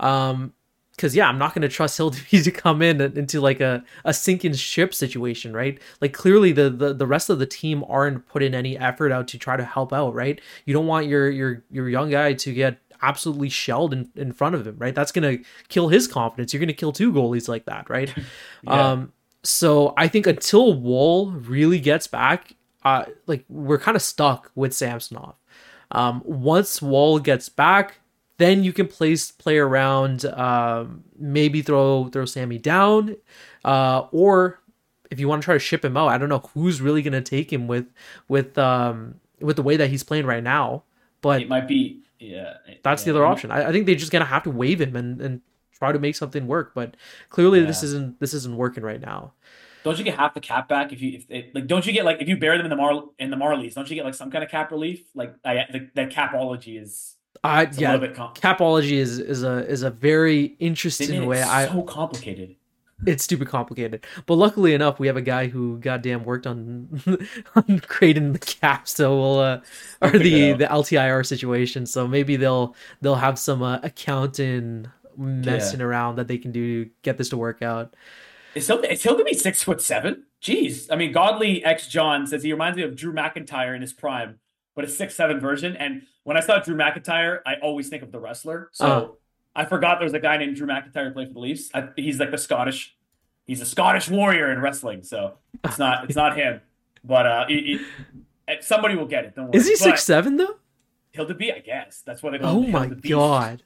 Um, 0.00 0.52
because 0.98 1.14
yeah, 1.14 1.28
I'm 1.28 1.38
not 1.38 1.54
going 1.54 1.62
to 1.68 1.68
trust 1.68 1.98
Hildeby 1.98 2.44
to 2.44 2.50
come 2.50 2.82
in 2.82 3.00
into 3.00 3.40
like 3.40 3.60
a, 3.60 3.82
a 4.04 4.12
sinking 4.12 4.54
ship 4.54 4.92
situation, 4.92 5.52
right? 5.54 5.80
Like 6.00 6.12
clearly 6.12 6.52
the, 6.52 6.68
the 6.68 6.92
the 6.92 7.06
rest 7.06 7.30
of 7.30 7.38
the 7.38 7.46
team 7.46 7.84
aren't 7.88 8.26
putting 8.28 8.54
any 8.54 8.76
effort 8.76 9.12
out 9.12 9.28
to 9.28 9.38
try 9.38 9.56
to 9.56 9.64
help 9.64 9.92
out, 9.92 10.14
right? 10.14 10.40
You 10.66 10.74
don't 10.74 10.86
want 10.86 11.06
your 11.06 11.30
your 11.30 11.62
your 11.70 11.88
young 11.88 12.10
guy 12.10 12.34
to 12.34 12.52
get 12.52 12.78
absolutely 13.00 13.48
shelled 13.48 13.92
in, 13.92 14.10
in 14.16 14.32
front 14.32 14.56
of 14.56 14.66
him, 14.66 14.76
right? 14.76 14.94
That's 14.94 15.12
going 15.12 15.38
to 15.38 15.44
kill 15.68 15.88
his 15.88 16.08
confidence. 16.08 16.52
You're 16.52 16.58
going 16.58 16.66
to 16.66 16.74
kill 16.74 16.90
two 16.90 17.12
goalies 17.12 17.48
like 17.48 17.64
that, 17.66 17.88
right? 17.88 18.12
yeah. 18.62 18.90
Um 18.90 19.12
so 19.44 19.94
I 19.96 20.08
think 20.08 20.26
until 20.26 20.74
Woll 20.74 21.30
really 21.30 21.78
gets 21.78 22.06
back, 22.06 22.54
uh 22.84 23.04
like 23.26 23.44
we're 23.48 23.78
kind 23.78 23.96
of 23.96 24.02
stuck 24.02 24.50
with 24.54 24.74
Samsonov. 24.74 25.36
Um 25.90 26.22
once 26.24 26.82
Woll 26.82 27.20
gets 27.20 27.48
back, 27.48 28.00
then 28.38 28.64
you 28.64 28.72
can 28.72 28.86
place 28.86 29.30
play 29.30 29.58
around, 29.58 30.24
um, 30.24 31.04
maybe 31.18 31.60
throw 31.62 32.08
throw 32.08 32.24
Sammy 32.24 32.58
down, 32.58 33.16
uh, 33.64 34.06
or 34.10 34.60
if 35.10 35.20
you 35.20 35.28
want 35.28 35.42
to 35.42 35.44
try 35.44 35.54
to 35.54 35.60
ship 35.60 35.84
him 35.84 35.96
out, 35.96 36.08
I 36.08 36.18
don't 36.18 36.28
know 36.28 36.50
who's 36.54 36.80
really 36.80 37.02
gonna 37.02 37.20
take 37.20 37.52
him 37.52 37.66
with 37.66 37.86
with 38.28 38.56
um 38.56 39.20
with 39.40 39.56
the 39.56 39.62
way 39.62 39.76
that 39.76 39.90
he's 39.90 40.02
playing 40.02 40.26
right 40.26 40.42
now. 40.42 40.84
But 41.20 41.42
it 41.42 41.48
might 41.48 41.68
be 41.68 42.00
yeah. 42.18 42.54
That's 42.82 43.02
yeah. 43.02 43.12
the 43.12 43.18
other 43.18 43.26
option. 43.26 43.50
I, 43.50 43.68
I, 43.68 43.72
think 43.72 43.86
they're 43.86 43.94
just 43.94 44.12
gonna 44.12 44.24
have 44.24 44.44
to 44.44 44.50
waive 44.50 44.80
him 44.80 44.96
and, 44.96 45.20
and 45.20 45.40
try 45.72 45.92
to 45.92 45.98
make 45.98 46.16
something 46.16 46.46
work. 46.46 46.72
But 46.74 46.96
clearly, 47.30 47.60
yeah. 47.60 47.66
this 47.66 47.82
isn't 47.82 48.20
this 48.20 48.34
isn't 48.34 48.56
working 48.56 48.84
right 48.84 49.00
now. 49.00 49.32
Don't 49.84 49.98
you 49.98 50.04
get 50.04 50.16
half 50.16 50.34
the 50.34 50.40
cap 50.40 50.68
back 50.68 50.92
if 50.92 51.00
you 51.00 51.20
if 51.28 51.54
like 51.54 51.66
don't 51.66 51.86
you 51.86 51.92
get 51.92 52.04
like 52.04 52.20
if 52.20 52.28
you 52.28 52.36
bury 52.36 52.56
them 52.56 52.66
in 52.66 52.70
the 52.70 52.76
Mar 52.76 53.04
in 53.18 53.30
the 53.30 53.36
Marlies? 53.36 53.74
Don't 53.74 53.88
you 53.88 53.96
get 53.96 54.04
like 54.04 54.14
some 54.14 54.30
kind 54.30 54.44
of 54.44 54.50
cap 54.50 54.70
relief? 54.70 55.04
Like 55.14 55.34
I, 55.44 55.66
the, 55.72 55.88
the 55.94 56.06
capology 56.06 56.80
is 56.80 57.14
uh, 57.44 57.66
yeah, 57.76 57.98
com- 58.14 58.34
capology 58.34 58.92
is 58.92 59.18
is 59.18 59.42
a 59.42 59.66
is 59.68 59.82
a 59.82 59.90
very 59.90 60.56
interesting 60.58 61.26
way. 61.26 61.42
I 61.42 61.66
so 61.66 61.82
complicated. 61.82 62.56
It's 63.06 63.22
stupid 63.22 63.46
complicated, 63.46 64.04
but 64.26 64.34
luckily 64.34 64.74
enough, 64.74 64.98
we 64.98 65.06
have 65.06 65.16
a 65.16 65.22
guy 65.22 65.46
who 65.46 65.78
goddamn 65.78 66.24
worked 66.24 66.48
on 66.48 67.00
on 67.54 67.78
creating 67.80 68.32
the 68.32 68.40
cap, 68.40 68.88
so 68.88 69.16
we'll 69.16 69.38
uh, 69.38 69.60
or 70.02 70.10
the 70.10 70.52
the 70.54 70.66
LTIR 70.66 71.24
situation. 71.24 71.86
So 71.86 72.08
maybe 72.08 72.36
they'll 72.36 72.74
they'll 73.00 73.14
have 73.14 73.38
some 73.38 73.62
uh, 73.62 73.78
accounting 73.84 74.88
messing 75.16 75.80
yeah. 75.80 75.86
around 75.86 76.16
that 76.16 76.28
they 76.28 76.38
can 76.38 76.50
do 76.50 76.84
to 76.84 76.90
get 77.02 77.18
this 77.18 77.28
to 77.28 77.36
work 77.36 77.62
out. 77.62 77.94
Is 78.54 78.66
Hill 78.66 78.80
is 78.80 79.02
Hildeby 79.02 79.34
six 79.36 79.62
foot 79.62 79.80
seven? 79.80 80.24
Jeez, 80.42 80.86
I 80.90 80.96
mean, 80.96 81.12
Godly 81.12 81.64
X 81.64 81.88
John 81.88 82.26
says 82.26 82.42
he 82.42 82.52
reminds 82.52 82.76
me 82.76 82.82
of 82.84 82.96
Drew 82.96 83.12
McIntyre 83.12 83.74
in 83.74 83.82
his 83.82 83.92
prime, 83.92 84.38
but 84.74 84.84
a 84.84 84.88
six 84.88 85.14
seven 85.14 85.40
version. 85.40 85.76
And 85.76 86.02
when 86.28 86.36
I 86.36 86.40
saw 86.40 86.58
Drew 86.58 86.76
McIntyre, 86.76 87.38
I 87.46 87.54
always 87.62 87.88
think 87.88 88.02
of 88.02 88.12
the 88.12 88.20
wrestler. 88.20 88.68
So 88.72 88.86
uh 88.86 89.08
I 89.56 89.64
forgot 89.64 89.98
there 89.98 90.04
was 90.04 90.12
a 90.12 90.20
guy 90.20 90.36
named 90.36 90.56
Drew 90.56 90.66
McIntyre 90.66 91.08
who 91.08 91.12
played 91.12 91.28
for 91.28 91.32
the 91.34 91.40
Leafs. 91.40 91.70
I, 91.72 91.88
he's 91.96 92.20
like 92.20 92.30
the 92.30 92.36
Scottish, 92.36 92.94
he's 93.46 93.62
a 93.62 93.64
Scottish 93.64 94.10
warrior 94.10 94.52
in 94.52 94.60
wrestling. 94.60 95.02
So 95.04 95.38
it's 95.64 95.78
not 95.78 96.04
it's 96.04 96.16
not 96.16 96.36
him, 96.36 96.60
but 97.02 97.26
uh, 97.26 97.46
he, 97.48 97.80
he, 98.46 98.56
somebody 98.60 98.94
will 98.94 99.06
get 99.06 99.24
it. 99.24 99.34
Don't 99.34 99.46
worry. 99.46 99.56
Is 99.56 99.66
he 99.66 99.74
six 99.74 100.04
seven 100.04 100.36
though? 100.36 100.56
Hilda 101.12 101.34
I 101.56 101.60
guess 101.60 102.02
that's 102.04 102.22
what 102.22 102.32
they 102.32 102.38
call. 102.38 102.58
Oh 102.58 102.60
my 102.60 102.88
god, 102.88 103.62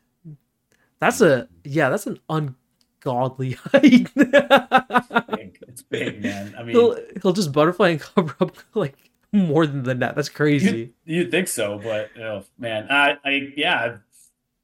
that's 1.01 1.21
a 1.21 1.49
yeah, 1.65 1.91
that's 1.91 2.07
an 2.07 2.21
ungodly 2.29 3.53
height. 3.73 4.09
it's, 4.15 5.27
big. 5.37 5.59
it's 5.67 5.83
big, 5.83 6.23
man. 6.23 6.55
I 6.57 6.63
mean, 6.63 6.77
he'll, 6.77 6.97
he'll 7.21 7.33
just 7.33 7.51
butterfly 7.51 7.89
and 7.89 8.01
cover 8.15 8.37
up 8.41 8.57
like 8.75 8.97
more 9.47 9.66
than 9.66 9.83
the 9.83 9.95
net. 9.95 10.14
That's 10.14 10.28
crazy. 10.28 10.93
You, 11.05 11.22
would 11.22 11.30
think 11.30 11.49
so, 11.49 11.78
but 11.83 12.11
oh, 12.20 12.45
man, 12.59 12.87
I, 12.91 13.16
I 13.24 13.53
yeah, 13.57 13.97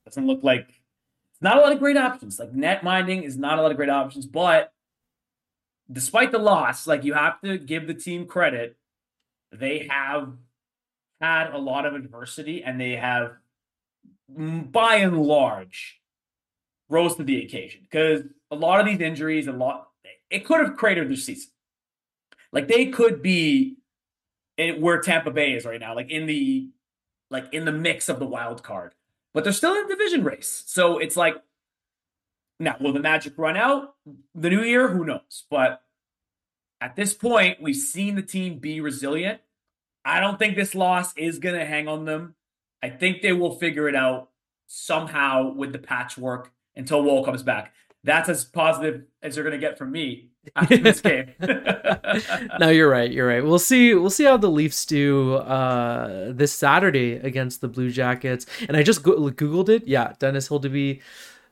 doesn't 0.04 0.26
look 0.26 0.40
like 0.42 0.68
it's 0.68 1.42
not 1.42 1.56
a 1.56 1.60
lot 1.60 1.72
of 1.72 1.78
great 1.78 1.96
options. 1.96 2.38
Like 2.38 2.52
net 2.52 2.82
minding 2.84 3.22
is 3.22 3.38
not 3.38 3.58
a 3.58 3.62
lot 3.62 3.70
of 3.70 3.76
great 3.76 3.90
options, 3.90 4.26
but 4.26 4.72
despite 5.90 6.32
the 6.32 6.38
loss, 6.38 6.86
like 6.86 7.04
you 7.04 7.14
have 7.14 7.40
to 7.42 7.58
give 7.58 7.86
the 7.86 7.94
team 7.94 8.26
credit. 8.26 8.76
they 9.50 9.88
have 9.90 10.32
had 11.20 11.50
a 11.52 11.58
lot 11.58 11.86
of 11.86 11.94
adversity 11.94 12.62
and 12.62 12.80
they 12.80 12.96
have, 12.96 13.32
by 14.28 14.96
and 14.96 15.22
large, 15.22 16.00
rose 16.90 17.16
to 17.16 17.24
the 17.24 17.42
occasion 17.44 17.80
because 17.82 18.22
a 18.50 18.56
lot 18.56 18.80
of 18.80 18.86
these 18.86 19.00
injuries, 19.00 19.46
a 19.46 19.52
lot, 19.52 19.88
it 20.30 20.44
could 20.44 20.60
have 20.60 20.76
cratered 20.76 21.08
their 21.08 21.16
season. 21.16 21.50
Like 22.52 22.68
they 22.68 22.86
could 22.86 23.22
be 23.22 23.76
in, 24.58 24.80
where 24.82 25.00
Tampa 25.00 25.30
Bay 25.30 25.52
is 25.52 25.64
right 25.64 25.80
now, 25.80 25.94
like 25.94 26.10
in 26.10 26.26
the 26.26 26.68
like 27.30 27.46
in 27.52 27.64
the 27.64 27.72
mix 27.72 28.08
of 28.08 28.18
the 28.18 28.26
wild 28.26 28.62
card, 28.62 28.94
but 29.32 29.44
they're 29.44 29.52
still 29.52 29.74
in 29.74 29.86
the 29.86 29.94
division 29.94 30.24
race. 30.24 30.64
So 30.66 30.98
it's 30.98 31.16
like, 31.16 31.36
now 32.58 32.76
will 32.80 32.92
the 32.92 33.00
magic 33.00 33.34
run 33.36 33.56
out 33.56 33.94
the 34.34 34.50
new 34.50 34.62
year? 34.62 34.88
Who 34.88 35.04
knows? 35.04 35.44
But 35.50 35.82
at 36.80 36.96
this 36.96 37.14
point, 37.14 37.62
we've 37.62 37.76
seen 37.76 38.14
the 38.14 38.22
team 38.22 38.58
be 38.58 38.80
resilient. 38.80 39.40
I 40.04 40.20
don't 40.20 40.38
think 40.38 40.56
this 40.56 40.74
loss 40.74 41.16
is 41.16 41.38
going 41.38 41.58
to 41.58 41.66
hang 41.66 41.86
on 41.86 42.04
them. 42.04 42.34
I 42.82 42.88
think 42.88 43.20
they 43.20 43.32
will 43.32 43.56
figure 43.56 43.88
it 43.88 43.94
out 43.94 44.30
somehow 44.66 45.52
with 45.52 45.72
the 45.72 45.78
patchwork 45.78 46.52
until 46.76 47.02
Woll 47.02 47.24
comes 47.24 47.42
back. 47.42 47.74
That's 48.04 48.28
as 48.28 48.44
positive 48.44 49.02
as 49.22 49.36
you're 49.36 49.44
going 49.44 49.60
to 49.60 49.66
get 49.66 49.76
from 49.76 49.92
me 49.92 50.28
after 50.56 50.76
this 50.78 51.00
game. 51.00 51.32
no, 52.60 52.68
you're 52.70 52.90
right. 52.90 53.10
You're 53.10 53.26
right. 53.26 53.44
We'll 53.44 53.58
see. 53.58 53.94
We'll 53.94 54.10
see 54.10 54.24
how 54.24 54.36
the 54.36 54.50
Leafs 54.50 54.84
do 54.86 55.34
uh, 55.34 56.32
this 56.32 56.52
Saturday 56.52 57.12
against 57.14 57.60
the 57.60 57.68
Blue 57.68 57.90
Jackets. 57.90 58.46
And 58.68 58.76
I 58.76 58.82
just 58.82 59.02
go- 59.02 59.16
googled 59.30 59.68
it. 59.68 59.86
Yeah, 59.86 60.14
Dennis 60.18 60.48
Hildeby, 60.48 61.00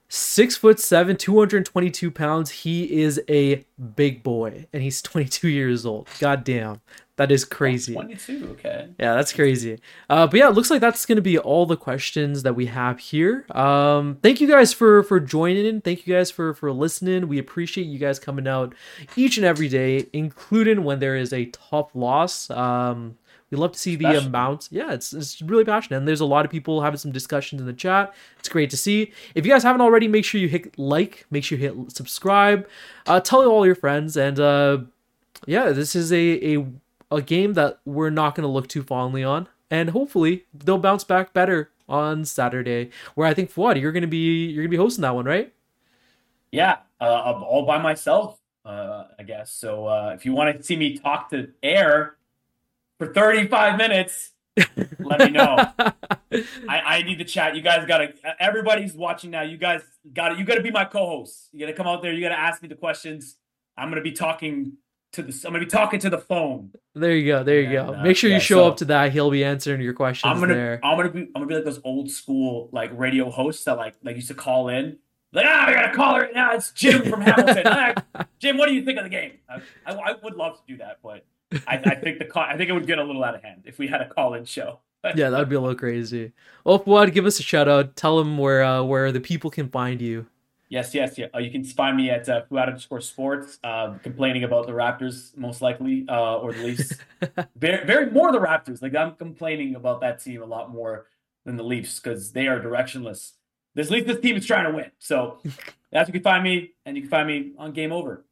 six 0.08 0.56
foot 0.56 0.78
seven, 0.80 1.16
222 1.16 2.10
pounds. 2.10 2.50
He 2.50 3.00
is 3.02 3.20
a 3.28 3.64
big 3.94 4.22
boy, 4.22 4.66
and 4.72 4.82
he's 4.82 5.02
22 5.02 5.48
years 5.48 5.86
old. 5.86 6.08
God 6.18 6.44
damn. 6.44 6.80
That 7.16 7.32
is 7.32 7.46
crazy. 7.46 7.94
22, 7.94 8.48
okay. 8.52 8.88
Yeah, 9.00 9.14
that's 9.14 9.32
crazy. 9.32 9.80
Uh, 10.10 10.26
but 10.26 10.38
yeah, 10.38 10.48
it 10.48 10.54
looks 10.54 10.70
like 10.70 10.82
that's 10.82 11.06
going 11.06 11.16
to 11.16 11.22
be 11.22 11.38
all 11.38 11.64
the 11.64 11.76
questions 11.76 12.42
that 12.42 12.54
we 12.54 12.66
have 12.66 12.98
here. 12.98 13.46
Um, 13.52 14.18
thank 14.22 14.40
you 14.40 14.46
guys 14.46 14.74
for 14.74 15.02
for 15.02 15.18
joining. 15.18 15.80
Thank 15.80 16.06
you 16.06 16.14
guys 16.14 16.30
for 16.30 16.52
for 16.52 16.70
listening. 16.72 17.26
We 17.26 17.38
appreciate 17.38 17.86
you 17.86 17.98
guys 17.98 18.18
coming 18.18 18.46
out 18.46 18.74
each 19.16 19.38
and 19.38 19.46
every 19.46 19.68
day, 19.68 20.06
including 20.12 20.84
when 20.84 20.98
there 20.98 21.16
is 21.16 21.32
a 21.32 21.46
tough 21.46 21.94
loss. 21.94 22.50
Um, 22.50 23.16
we 23.50 23.56
love 23.56 23.72
to 23.72 23.78
see 23.78 23.94
the 23.96 24.18
amount. 24.18 24.68
Yeah, 24.70 24.92
it's 24.92 25.12
it's 25.12 25.40
really 25.40 25.64
passionate. 25.64 25.98
And 25.98 26.08
there's 26.08 26.20
a 26.20 26.26
lot 26.26 26.44
of 26.44 26.50
people 26.50 26.82
having 26.82 26.98
some 26.98 27.12
discussions 27.12 27.60
in 27.60 27.66
the 27.66 27.72
chat. 27.72 28.12
It's 28.38 28.48
great 28.48 28.70
to 28.70 28.76
see. 28.76 29.12
If 29.34 29.46
you 29.46 29.52
guys 29.52 29.62
haven't 29.62 29.82
already, 29.82 30.08
make 30.08 30.24
sure 30.24 30.40
you 30.40 30.48
hit 30.48 30.76
like, 30.78 31.26
make 31.30 31.44
sure 31.44 31.58
you 31.58 31.68
hit 31.68 31.92
subscribe, 31.92 32.68
uh, 33.06 33.20
tell 33.20 33.46
all 33.48 33.64
your 33.64 33.76
friends, 33.76 34.16
and 34.16 34.40
uh, 34.40 34.78
yeah, 35.46 35.70
this 35.70 35.94
is 35.94 36.12
a 36.12 36.56
a 36.56 36.66
a 37.10 37.22
game 37.22 37.54
that 37.54 37.78
we're 37.84 38.10
not 38.10 38.34
going 38.34 38.42
to 38.42 38.48
look 38.48 38.68
too 38.68 38.82
fondly 38.82 39.22
on, 39.22 39.48
and 39.70 39.90
hopefully 39.90 40.44
they'll 40.52 40.78
bounce 40.78 41.04
back 41.04 41.32
better 41.32 41.70
on 41.88 42.24
Saturday. 42.24 42.90
Where 43.14 43.28
I 43.28 43.34
think 43.34 43.52
Fouad, 43.52 43.80
you're 43.80 43.92
going 43.92 44.02
to 44.02 44.08
be 44.08 44.46
you're 44.46 44.64
going 44.64 44.70
to 44.70 44.76
be 44.76 44.82
hosting 44.82 45.02
that 45.02 45.14
one, 45.14 45.24
right? 45.24 45.52
Yeah, 46.50 46.78
uh, 47.00 47.04
all 47.04 47.64
by 47.64 47.78
myself, 47.78 48.40
uh, 48.64 49.04
I 49.18 49.22
guess. 49.22 49.52
So 49.52 49.86
uh, 49.86 50.12
if 50.16 50.24
you 50.24 50.32
want 50.32 50.56
to 50.56 50.62
see 50.62 50.76
me 50.76 50.98
talk 50.98 51.30
to 51.30 51.50
air 51.62 52.15
for 52.98 53.12
35 53.12 53.76
minutes, 53.76 54.32
let 54.98 55.20
me 55.20 55.30
know. 55.30 55.56
I, 55.78 56.80
I 56.80 57.02
need 57.02 57.18
the 57.18 57.24
chat. 57.24 57.54
You 57.54 57.62
guys 57.62 57.86
gotta. 57.86 58.14
Everybody's 58.38 58.94
watching 58.94 59.30
now. 59.30 59.42
You 59.42 59.58
guys 59.58 59.82
got 60.12 60.30
to 60.30 60.36
You 60.36 60.44
got 60.44 60.56
to 60.56 60.62
be 60.62 60.70
my 60.70 60.84
co-host. 60.84 61.48
You 61.52 61.60
got 61.60 61.66
to 61.66 61.72
come 61.72 61.86
out 61.86 62.02
there. 62.02 62.12
You 62.12 62.20
got 62.20 62.30
to 62.30 62.38
ask 62.38 62.62
me 62.62 62.68
the 62.68 62.74
questions. 62.74 63.36
I'm 63.76 63.90
gonna 63.90 64.02
be 64.02 64.12
talking 64.12 64.72
to 65.12 65.22
the. 65.22 65.32
I'm 65.44 65.52
gonna 65.52 65.64
be 65.64 65.70
talking 65.70 66.00
to 66.00 66.10
the 66.10 66.18
phone. 66.18 66.70
There 66.94 67.14
you 67.14 67.26
go. 67.26 67.44
There 67.44 67.60
you 67.60 67.78
and, 67.78 67.88
go. 67.88 67.94
Uh, 67.94 68.02
Make 68.02 68.16
sure 68.16 68.30
yeah, 68.30 68.36
you 68.36 68.40
show 68.40 68.56
so 68.56 68.68
up 68.68 68.76
to 68.78 68.84
that. 68.86 69.12
He'll 69.12 69.30
be 69.30 69.44
answering 69.44 69.80
your 69.80 69.92
questions. 69.92 70.30
I'm 70.32 70.40
gonna. 70.40 70.54
There. 70.54 70.80
I'm 70.82 70.96
gonna 70.96 71.10
be. 71.10 71.20
I'm 71.20 71.32
gonna 71.34 71.46
be 71.46 71.54
like 71.56 71.64
those 71.64 71.80
old 71.84 72.10
school 72.10 72.70
like 72.72 72.90
radio 72.94 73.30
hosts 73.30 73.64
that 73.64 73.76
like 73.76 73.96
like 74.02 74.16
used 74.16 74.28
to 74.28 74.34
call 74.34 74.68
in. 74.68 74.98
Like 75.32 75.44
ah, 75.46 75.66
I 75.66 75.74
got 75.74 75.92
a 75.92 75.94
caller 75.94 76.20
right 76.20 76.34
now. 76.34 76.54
It's 76.54 76.70
Jim 76.70 77.02
from 77.02 77.20
Hamilton. 77.20 77.62
ah, 77.66 77.94
Jim, 78.38 78.56
what 78.56 78.68
do 78.68 78.74
you 78.74 78.84
think 78.84 78.98
of 78.98 79.04
the 79.04 79.10
game? 79.10 79.32
I, 79.48 79.60
I, 79.84 79.92
I 79.92 80.14
would 80.22 80.34
love 80.34 80.56
to 80.56 80.62
do 80.66 80.78
that, 80.78 80.98
but 81.02 81.26
I, 81.52 81.76
I 81.76 81.94
think 81.94 82.18
the 82.18 82.24
call. 82.24 82.42
I 82.42 82.56
think 82.56 82.70
it 82.70 82.72
would 82.72 82.86
get 82.86 82.98
a 82.98 83.04
little 83.04 83.22
out 83.22 83.34
of 83.34 83.42
hand 83.42 83.62
if 83.64 83.78
we 83.78 83.86
had 83.86 84.00
a 84.00 84.08
call-in 84.08 84.44
show. 84.44 84.80
yeah, 85.14 85.30
that'd 85.30 85.48
be 85.48 85.54
a 85.54 85.60
little 85.60 85.76
crazy. 85.76 86.32
Well, 86.64 86.80
Fouad, 86.80 87.12
give 87.12 87.26
us 87.26 87.38
a 87.38 87.42
shout 87.42 87.68
out. 87.68 87.96
Tell 87.96 88.18
them 88.18 88.38
where 88.38 88.64
uh, 88.64 88.82
where 88.82 89.12
the 89.12 89.20
people 89.20 89.50
can 89.50 89.68
find 89.68 90.00
you. 90.00 90.26
Yes, 90.68 90.94
yes, 90.94 91.16
yeah. 91.16 91.26
Uh, 91.32 91.38
you 91.38 91.50
can 91.50 91.62
find 91.62 91.96
me 91.96 92.10
at 92.10 92.28
uh, 92.28 92.42
Fouad 92.50 92.66
underscore 92.66 93.00
sports, 93.00 93.58
uh, 93.62 93.94
complaining 94.02 94.42
about 94.42 94.66
the 94.66 94.72
Raptors 94.72 95.36
most 95.36 95.62
likely, 95.62 96.04
uh, 96.08 96.38
or 96.38 96.52
the 96.52 96.62
Leafs. 96.64 96.92
very, 97.56 97.86
very 97.86 98.10
more 98.10 98.32
the 98.32 98.40
Raptors. 98.40 98.82
Like 98.82 98.94
I'm 98.96 99.14
complaining 99.14 99.76
about 99.76 100.00
that 100.00 100.20
team 100.20 100.42
a 100.42 100.46
lot 100.46 100.70
more 100.70 101.06
than 101.44 101.56
the 101.56 101.62
Leafs 101.62 102.00
because 102.00 102.32
they 102.32 102.48
are 102.48 102.58
directionless. 102.58 103.32
This 103.74 103.90
Leafs 103.90 104.08
this 104.08 104.20
team 104.20 104.36
is 104.36 104.44
trying 104.44 104.64
to 104.64 104.76
win. 104.76 104.90
So 104.98 105.38
that's 105.92 106.08
where 106.08 106.08
you 106.08 106.12
can 106.14 106.22
find 106.22 106.42
me, 106.42 106.72
and 106.84 106.96
you 106.96 107.02
can 107.02 107.10
find 107.10 107.28
me 107.28 107.52
on 107.58 107.72
Game 107.72 107.92
Over. 107.92 108.24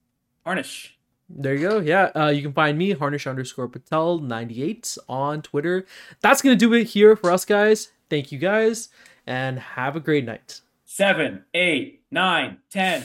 Harnish. 0.45 0.99
There 1.37 1.55
you 1.55 1.69
go. 1.69 1.81
Yeah, 1.81 2.11
uh, 2.15 2.29
you 2.29 2.43
can 2.43 2.53
find 2.53 2.79
me 2.79 2.93
Harnish 2.93 3.27
underscore 3.27 3.69
Patel 3.69 4.19
ninety 4.21 4.63
eight 4.63 4.97
on 5.09 5.43
Twitter. 5.43 5.85
That's 6.21 6.41
gonna 6.41 6.55
do 6.55 6.73
it 6.75 6.85
here 6.85 7.17
for 7.17 7.33
us 7.33 7.45
guys. 7.45 7.91
Thank 8.09 8.31
you 8.31 8.39
guys, 8.39 8.89
and 9.27 9.59
have 9.59 9.97
a 9.97 10.01
great 10.01 10.25
night 10.25 10.61
seven, 10.85 11.45
eight, 11.53 12.03
nine, 12.11 12.59
ten. 12.71 13.05